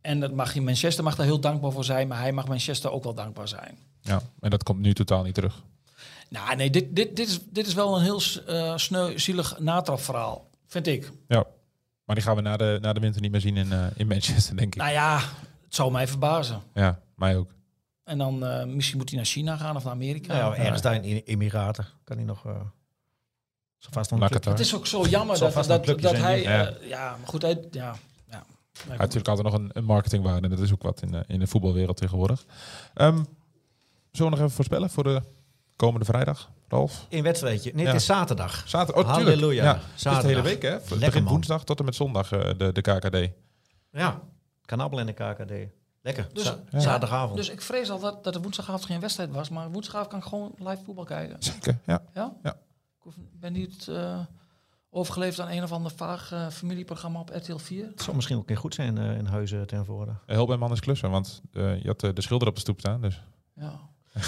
En 0.00 0.20
dat 0.20 0.32
mag 0.32 0.54
in 0.54 0.64
Manchester 0.64 1.04
mag 1.04 1.16
daar 1.16 1.26
heel 1.26 1.40
dankbaar 1.40 1.72
voor 1.72 1.84
zijn, 1.84 2.08
maar 2.08 2.18
hij 2.18 2.32
mag 2.32 2.48
Manchester 2.48 2.90
ook 2.90 3.04
wel 3.04 3.14
dankbaar 3.14 3.48
zijn. 3.48 3.78
ja. 4.00 4.22
En 4.40 4.50
dat 4.50 4.62
komt 4.62 4.80
nu 4.80 4.94
totaal 4.94 5.22
niet 5.22 5.34
terug. 5.34 5.62
Nou, 6.28 6.56
nee, 6.56 6.70
dit, 6.70 6.96
dit, 6.96 7.16
dit, 7.16 7.28
is, 7.28 7.38
dit 7.50 7.66
is 7.66 7.74
wel 7.74 7.96
een 7.96 8.02
heel 8.02 8.20
eh 8.46 8.76
sneu, 8.76 9.18
zielig 9.18 9.58
natrapverhaal, 9.58 10.50
vind 10.66 10.86
ik. 10.86 11.10
Ja. 11.28 11.44
Maar 12.04 12.16
die 12.16 12.24
gaan 12.24 12.36
we 12.36 12.42
na 12.42 12.56
de, 12.56 12.78
na 12.80 12.92
de 12.92 13.00
winter 13.00 13.20
niet 13.20 13.30
meer 13.30 13.40
zien 13.40 13.56
in, 13.56 13.66
uh, 13.72 13.86
in 13.96 14.06
Manchester, 14.06 14.56
denk 14.56 14.74
ik. 14.74 14.80
Nou 14.80 14.92
ja, 14.92 15.16
het 15.64 15.74
zou 15.74 15.92
mij 15.92 16.08
verbazen. 16.08 16.62
Ja, 16.74 17.00
mij 17.14 17.36
ook. 17.36 17.54
En 18.04 18.18
dan 18.18 18.44
uh, 18.44 18.64
misschien 18.64 18.98
moet 18.98 19.08
hij 19.08 19.18
naar 19.18 19.26
China 19.26 19.56
gaan 19.56 19.76
of 19.76 19.84
naar 19.84 19.92
Amerika. 19.92 20.38
Nou 20.38 20.54
ja, 20.54 20.62
ergens 20.62 20.82
daar 20.82 20.94
in 20.94 21.02
de 21.02 21.24
Emiraten 21.24 21.86
kan 22.04 22.16
hij 22.16 22.26
nog... 22.26 22.46
Uh, 22.46 22.52
zo 23.78 23.88
vast. 23.92 24.10
Het 24.10 24.60
is 24.60 24.74
ook 24.74 24.86
zo 24.86 25.06
jammer 25.06 25.38
dat, 25.38 25.54
dat, 25.54 25.86
dat 26.00 26.16
hij... 26.16 26.42
Ja. 26.42 26.62
Ja. 26.62 26.74
ja, 26.80 27.16
maar 27.18 27.28
goed, 27.28 27.42
hij, 27.42 27.64
ja, 27.70 27.96
heeft 28.86 28.98
natuurlijk 28.98 29.28
altijd 29.28 29.46
nog 29.46 29.54
een, 29.56 29.70
een 29.72 29.84
marketingwaarde. 29.84 30.42
En 30.48 30.50
dat 30.50 30.58
is 30.58 30.72
ook 30.72 30.82
wat 30.82 31.02
in 31.02 31.10
de, 31.10 31.24
in 31.26 31.38
de 31.38 31.46
voetbalwereld 31.46 31.96
tegenwoordig. 31.96 32.44
Um, 32.94 33.14
zullen 34.12 34.32
we 34.32 34.36
nog 34.36 34.38
even 34.38 34.50
voorspellen 34.50 34.90
voor 34.90 35.04
de 35.04 35.22
komende 35.76 36.04
vrijdag, 36.04 36.50
Ralf? 36.68 37.06
Een 37.08 37.22
wedstrijdje. 37.22 37.70
Nee, 37.74 37.84
Ja. 37.84 37.90
het 37.92 38.00
is 38.00 38.06
zaterdag. 38.06 38.62
Zaterdag, 38.66 39.04
oh, 39.04 39.14
tuurlijk. 39.14 39.34
Halleluja. 39.36 39.64
Ja, 39.64 39.74
het 39.74 39.82
is 39.82 39.90
de 39.92 39.98
Zaterdag. 39.98 40.30
hele 40.30 40.42
week, 40.42 40.62
hè? 40.62 40.70
Lekker, 40.70 40.98
begint 40.98 41.24
man. 41.24 41.32
woensdag 41.32 41.64
tot 41.64 41.78
en 41.78 41.84
met 41.84 41.94
zondag 41.94 42.32
uh, 42.32 42.40
de, 42.56 42.72
de 42.72 42.80
KKD. 42.80 43.30
Ja, 43.92 44.20
kanabbel 44.64 44.98
en 45.00 45.06
de 45.06 45.12
KKD. 45.12 45.52
Lekker. 46.02 46.28
Dus- 46.32 46.44
Za- 46.44 46.58
ja. 46.70 46.80
Zaterdagavond. 46.80 47.36
Dus 47.36 47.48
ik 47.50 47.60
vrees 47.62 47.90
al 47.90 47.98
dat, 48.00 48.24
dat 48.24 48.34
er 48.34 48.40
woensdagavond 48.42 48.84
geen 48.84 49.00
wedstrijd 49.00 49.30
was. 49.30 49.48
Maar 49.48 49.70
woensdagavond 49.70 50.08
kan 50.10 50.18
ik 50.18 50.24
gewoon 50.24 50.54
live 50.58 50.82
voetbal 50.84 51.04
kijken. 51.04 51.36
Zeker, 51.42 51.78
ja. 51.86 52.02
Ja? 52.14 52.32
Ja. 52.42 52.56
Ik 53.04 53.40
ben 53.40 53.52
niet 53.52 53.88
eh, 53.88 54.18
overgeleefd 54.98 55.40
aan 55.40 55.48
een 55.48 55.62
of 55.62 55.72
ander 55.72 55.92
vaag 55.96 56.32
eh, 56.32 56.48
familieprogramma 56.48 57.20
op 57.20 57.30
RTL 57.34 57.56
4. 57.56 57.84
Het 57.86 58.02
zou 58.02 58.14
misschien 58.16 58.36
ook 58.36 58.42
een 58.42 58.48
keer 58.48 58.58
goed 58.58 58.74
zijn 58.74 58.98
eh, 58.98 59.16
in 59.18 59.26
Huizen 59.26 59.66
ten 59.66 59.84
voorde. 59.84 60.12
Heel 60.26 60.46
bij 60.46 60.56
man 60.56 60.72
is 60.72 60.80
klussen, 60.80 61.10
want 61.10 61.40
eh, 61.52 61.82
je 61.82 61.86
had 61.88 62.02
eh, 62.02 62.14
de 62.14 62.20
schilder 62.22 62.48
op 62.48 62.54
de 62.54 62.60
stoep 62.60 62.78
staan. 62.80 63.00
Dus. 63.00 63.22
Ja. 63.54 63.80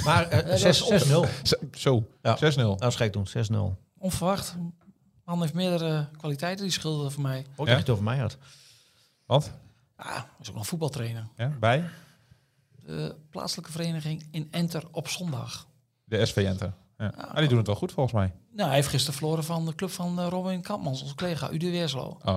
Maar 0.04 0.28
eh, 0.28 0.46
dat 0.50 0.58
zes- 0.58 0.88
is 0.88 1.04
6-0. 1.04 1.10
Zo. 1.72 2.06
Ja. 2.22 2.36
6-0. 2.36 2.40
Nou, 2.56 2.78
dat 2.78 2.90
is 2.90 2.96
gek 2.96 3.12
doen. 3.12 3.26
6-0. 3.74 3.76
Onverwacht. 3.98 4.56
Man 5.24 5.40
heeft 5.40 5.54
meerdere 5.54 6.08
kwaliteiten, 6.16 6.64
die 6.64 6.72
schilderde 6.74 7.10
voor 7.10 7.22
mij. 7.22 7.38
Ook 7.56 7.66
Ja? 7.66 7.74
dat 7.74 7.74
je 7.74 7.74
het 7.78 7.88
over 7.90 8.04
mij 8.04 8.18
had. 8.18 8.36
Want? 9.26 9.52
Ja, 9.98 10.28
is 10.40 10.48
ook 10.50 10.54
nog 10.56 10.66
voetbaltrainer. 10.66 11.28
Ja, 11.36 11.52
bij 11.60 11.84
De 12.84 13.16
plaatselijke 13.30 13.72
vereniging 13.72 14.26
in 14.30 14.48
Enter 14.50 14.82
op 14.90 15.08
zondag. 15.08 15.66
de 16.04 16.26
SV 16.26 16.36
Enter. 16.36 16.72
Ja. 17.00 17.32
Die 17.34 17.48
doen 17.48 17.58
het 17.58 17.66
wel 17.66 17.76
goed 17.76 17.92
volgens 17.92 18.14
mij. 18.14 18.32
Nou, 18.52 18.66
hij 18.66 18.76
heeft 18.76 18.88
gisteren 18.88 19.18
verloren 19.18 19.44
van 19.44 19.66
de 19.66 19.74
club 19.74 19.90
van 19.90 20.20
eh, 20.20 20.26
Robin 20.28 20.62
Kampmans, 20.62 21.02
onze 21.02 21.14
collega, 21.14 21.50
UD 21.52 21.62
Weerslo. 21.62 22.18
Oh. 22.24 22.36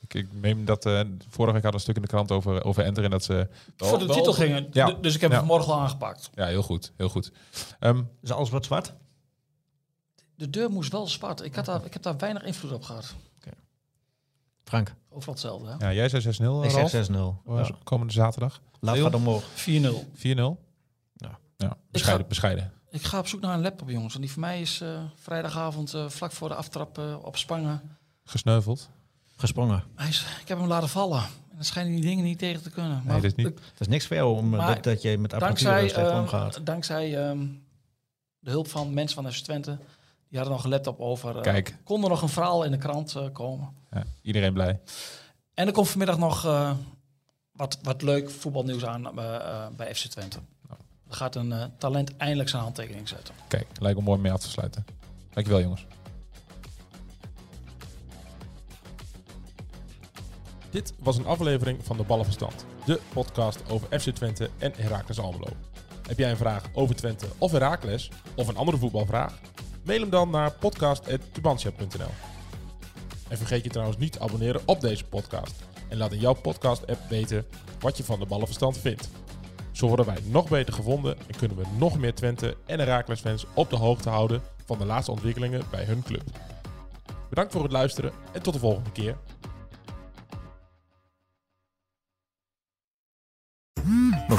Ik, 0.00 0.14
ik 0.14 0.32
meen 0.32 0.64
dat 0.64 0.86
eh, 0.86 1.00
vorige 1.28 1.54
week 1.54 1.62
had 1.64 1.74
een 1.74 1.80
stuk 1.80 1.96
in 1.96 2.02
de 2.02 2.08
krant 2.08 2.32
over, 2.32 2.64
over 2.64 2.84
Enter 2.84 3.04
en 3.04 3.10
dat 3.10 3.24
ze... 3.24 3.32
wel- 3.76 3.88
voor 3.88 3.98
de 3.98 4.06
wel- 4.06 4.16
titel 4.16 4.32
gingen. 4.32 4.66
Ja. 4.72 4.90
Dus 4.92 5.14
ik 5.14 5.20
heb 5.20 5.30
Ja. 5.30 5.36
hem 5.36 5.46
vanmorgen 5.46 5.74
al 5.74 5.80
aangepakt. 5.80 6.30
Ja, 6.34 6.46
heel 6.46 6.62
goed. 6.62 6.92
Heel 6.96 7.08
goed. 7.08 7.32
Ehm, 7.78 8.02
Is 8.22 8.30
alles 8.32 8.50
wat 8.50 8.64
zwart? 8.64 8.92
De 10.34 10.50
deur 10.50 10.70
moest 10.70 10.92
wel 10.92 11.06
zwart. 11.06 11.42
Ik, 11.42 11.54
had 11.54 11.64
daar, 11.64 11.84
ik 11.84 11.92
heb 11.92 12.02
daar 12.02 12.16
weinig 12.16 12.42
invloed 12.44 12.72
op 12.72 12.82
gehad. 12.82 13.14
Frank. 14.64 14.94
Overal 15.08 15.34
hetzelfde, 15.34 15.68
hè? 15.78 15.86
ja, 15.86 15.92
jij 15.92 16.08
zei 16.08 16.22
6-0, 16.22 16.64
Ik 16.64 16.70
zeg 16.90 17.08
6-0. 17.08 17.12
Oh, 17.14 17.38
Ja. 17.46 17.68
Komende 17.84 18.12
zaterdag. 18.12 18.60
4-0. 18.60 18.62
Laat 18.80 18.98
gaat 18.98 19.14
omhoog. 19.14 19.42
4-0. 19.42 20.22
Ja. 21.16 21.38
Ja, 21.56 21.76
bescheiden. 21.90 22.22
ga- 22.22 22.28
bescheiden. 22.28 22.72
Ik 22.90 23.02
ga 23.02 23.18
op 23.18 23.26
zoek 23.26 23.40
naar 23.40 23.54
een 23.54 23.62
laptop, 23.62 23.88
jongens. 23.90 24.14
En 24.14 24.20
die 24.20 24.30
voor 24.30 24.40
mij 24.40 24.60
is 24.60 24.80
eh, 24.80 25.00
vrijdagavond 25.14 25.94
eh, 25.94 26.08
vlak 26.08 26.32
voor 26.32 26.48
de 26.48 26.54
aftrap 26.54 26.98
op 27.22 27.36
Spangen. 27.36 27.96
Gesneuveld. 28.24 28.88
Gesprongen. 29.36 29.82
Hij 29.94 30.08
is, 30.08 30.26
ik 30.40 30.48
heb 30.48 30.58
hem 30.58 30.66
laten 30.66 30.88
vallen. 30.88 31.18
En 31.22 31.56
dan 31.56 31.64
schijnen 31.64 31.92
die 31.92 32.00
dingen 32.00 32.24
niet 32.24 32.38
tegen 32.38 32.62
te 32.62 32.70
kunnen. 32.70 33.02
Nee, 33.04 33.14
dat 33.14 33.24
is 33.24 33.34
niet. 33.34 33.46
ik- 33.46 33.58
Het 33.70 33.80
is 33.80 33.86
niks 33.88 34.06
voor 34.06 34.16
jou 34.16 34.36
om 34.36 34.52
eh, 34.52 34.58
Maar 34.58 34.74
dat, 34.74 34.84
dat 34.84 35.02
je 35.02 35.18
met 35.18 35.32
apparatuur 35.32 35.68
slecht 35.90 35.96
eh, 35.96 36.18
omgaat. 36.20 36.66
dankzij 36.66 37.26
ehm, 37.28 37.46
de 38.38 38.50
hulp 38.50 38.68
van 38.68 38.94
mensen 38.94 39.22
van 39.22 39.32
FC 39.32 39.42
Twente. 39.44 39.78
Die 40.28 40.38
hadden 40.38 40.56
nog 40.56 40.64
een 40.64 40.70
laptop 40.70 41.00
over. 41.00 41.36
eh, 41.36 41.42
Kijk. 41.42 41.76
Kon 41.84 42.02
er 42.02 42.08
nog 42.08 42.22
een 42.22 42.28
verhaal 42.28 42.64
in 42.64 42.70
de 42.70 42.78
krant 42.78 43.16
komen. 43.32 43.68
Ja, 43.90 44.04
iedereen 44.22 44.52
blij. 44.52 44.80
En 45.54 45.66
er 45.66 45.72
komt 45.72 45.88
vanmiddag 45.88 46.18
nog 46.18 46.44
eh, 46.44 46.72
wat, 47.52 47.78
wat 47.82 48.02
leuk 48.02 48.30
voetbalnieuws 48.30 48.84
aan 48.84 49.14
bij 49.76 49.94
FC 49.94 50.06
Twente. 50.06 50.38
Gaat 51.10 51.34
een 51.34 51.52
eh, 51.52 51.64
talent 51.78 52.16
eindelijk 52.16 52.48
zijn 52.48 52.62
handtekening 52.62 53.08
zetten. 53.08 53.34
Kijk, 53.48 53.66
lijkt 53.78 53.98
me 53.98 54.04
mooi 54.04 54.20
mee 54.20 54.32
af 54.32 54.40
te 54.40 54.48
sluiten. 54.48 54.84
Dankjewel 55.32 55.60
jongens. 55.60 55.86
Dit 60.70 60.94
was 60.98 61.16
een 61.16 61.26
aflevering 61.26 61.78
van 61.84 61.96
de 61.96 62.02
Ballenverstand. 62.02 62.64
De 62.84 63.00
podcast 63.12 63.70
over 63.70 64.00
FC 64.00 64.10
Twente 64.10 64.50
en 64.58 64.72
Heracles 64.76 65.20
Almelo. 65.20 65.52
Heb 66.06 66.18
jij 66.18 66.30
een 66.30 66.36
vraag 66.36 66.64
over 66.72 66.94
Twente 66.94 67.26
of 67.38 67.52
Heracles? 67.52 68.10
Of 68.36 68.48
een 68.48 68.56
andere 68.56 68.76
voetbalvraag? 68.76 69.38
Mail 69.84 70.00
hem 70.00 70.10
dan 70.10 70.30
naar 70.30 70.52
podcast.tubantia.nl 70.52 72.10
En 73.28 73.36
vergeet 73.36 73.64
je 73.64 73.70
trouwens 73.70 73.98
niet 73.98 74.12
te 74.12 74.20
abonneren 74.20 74.60
op 74.64 74.80
deze 74.80 75.04
podcast. 75.04 75.54
En 75.88 75.96
laat 75.96 76.12
in 76.12 76.20
jouw 76.20 76.34
podcast-app 76.34 77.08
weten 77.08 77.46
wat 77.80 77.96
je 77.96 78.04
van 78.04 78.18
de 78.18 78.26
Ballenverstand 78.26 78.78
vindt. 78.78 79.08
Zo 79.80 79.86
worden 79.86 80.06
wij 80.06 80.18
nog 80.24 80.48
beter 80.48 80.74
gevonden 80.74 81.16
en 81.18 81.36
kunnen 81.36 81.56
we 81.56 81.64
nog 81.78 81.98
meer 81.98 82.14
Twente 82.14 82.56
en 82.66 82.78
Heracles 82.78 83.20
fans 83.20 83.46
op 83.54 83.70
de 83.70 83.76
hoogte 83.76 84.08
houden 84.08 84.42
van 84.64 84.78
de 84.78 84.84
laatste 84.84 85.10
ontwikkelingen 85.10 85.62
bij 85.70 85.84
hun 85.84 86.02
club. 86.02 86.22
Bedankt 87.28 87.52
voor 87.52 87.62
het 87.62 87.72
luisteren 87.72 88.12
en 88.32 88.42
tot 88.42 88.54
de 88.54 88.60
volgende 88.60 88.90
keer. 88.92 89.16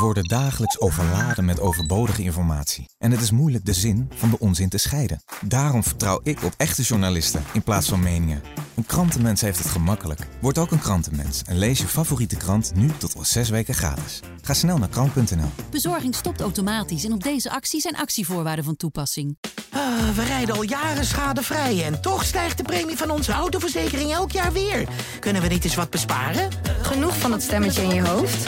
Worden 0.01 0.23
dagelijks 0.23 0.79
overladen 0.79 1.45
met 1.45 1.59
overbodige 1.59 2.23
informatie. 2.23 2.89
En 2.97 3.11
het 3.11 3.21
is 3.21 3.31
moeilijk 3.31 3.65
de 3.65 3.73
zin 3.73 4.09
van 4.15 4.29
de 4.29 4.39
onzin 4.39 4.69
te 4.69 4.77
scheiden. 4.77 5.21
Daarom 5.41 5.83
vertrouw 5.83 6.19
ik 6.23 6.43
op 6.43 6.53
echte 6.57 6.81
journalisten 6.81 7.43
in 7.53 7.63
plaats 7.63 7.89
van 7.89 7.99
meningen. 7.99 8.41
Een 8.75 8.85
krantenmens 8.85 9.41
heeft 9.41 9.57
het 9.57 9.67
gemakkelijk. 9.67 10.27
Word 10.39 10.57
ook 10.57 10.71
een 10.71 10.79
krantenmens 10.79 11.41
en 11.43 11.57
lees 11.57 11.79
je 11.79 11.87
favoriete 11.87 12.35
krant 12.35 12.71
nu 12.75 12.89
tot 12.97 13.15
al 13.15 13.25
zes 13.25 13.49
weken 13.49 13.73
gratis. 13.73 14.19
Ga 14.41 14.53
snel 14.53 14.77
naar 14.77 14.89
krant.nl. 14.89 15.49
Bezorging 15.69 16.15
stopt 16.15 16.41
automatisch 16.41 17.05
en 17.05 17.13
op 17.13 17.23
deze 17.23 17.51
actie 17.51 17.81
zijn 17.81 17.97
actievoorwaarden 17.97 18.65
van 18.65 18.75
toepassing. 18.75 19.37
Ah, 19.69 20.09
we 20.15 20.23
rijden 20.23 20.55
al 20.55 20.63
jaren 20.63 21.05
schadevrij 21.05 21.85
en 21.85 22.01
toch 22.01 22.23
stijgt 22.23 22.57
de 22.57 22.63
premie 22.63 22.97
van 22.97 23.09
onze 23.09 23.31
autoverzekering 23.31 24.11
elk 24.11 24.31
jaar 24.31 24.53
weer. 24.53 24.87
Kunnen 25.19 25.41
we 25.41 25.47
niet 25.47 25.63
eens 25.63 25.75
wat 25.75 25.89
besparen? 25.89 26.49
Genoeg 26.81 27.17
van 27.17 27.31
dat 27.31 27.41
stemmetje 27.41 27.81
in 27.81 27.93
je 27.93 28.07
hoofd? 28.07 28.47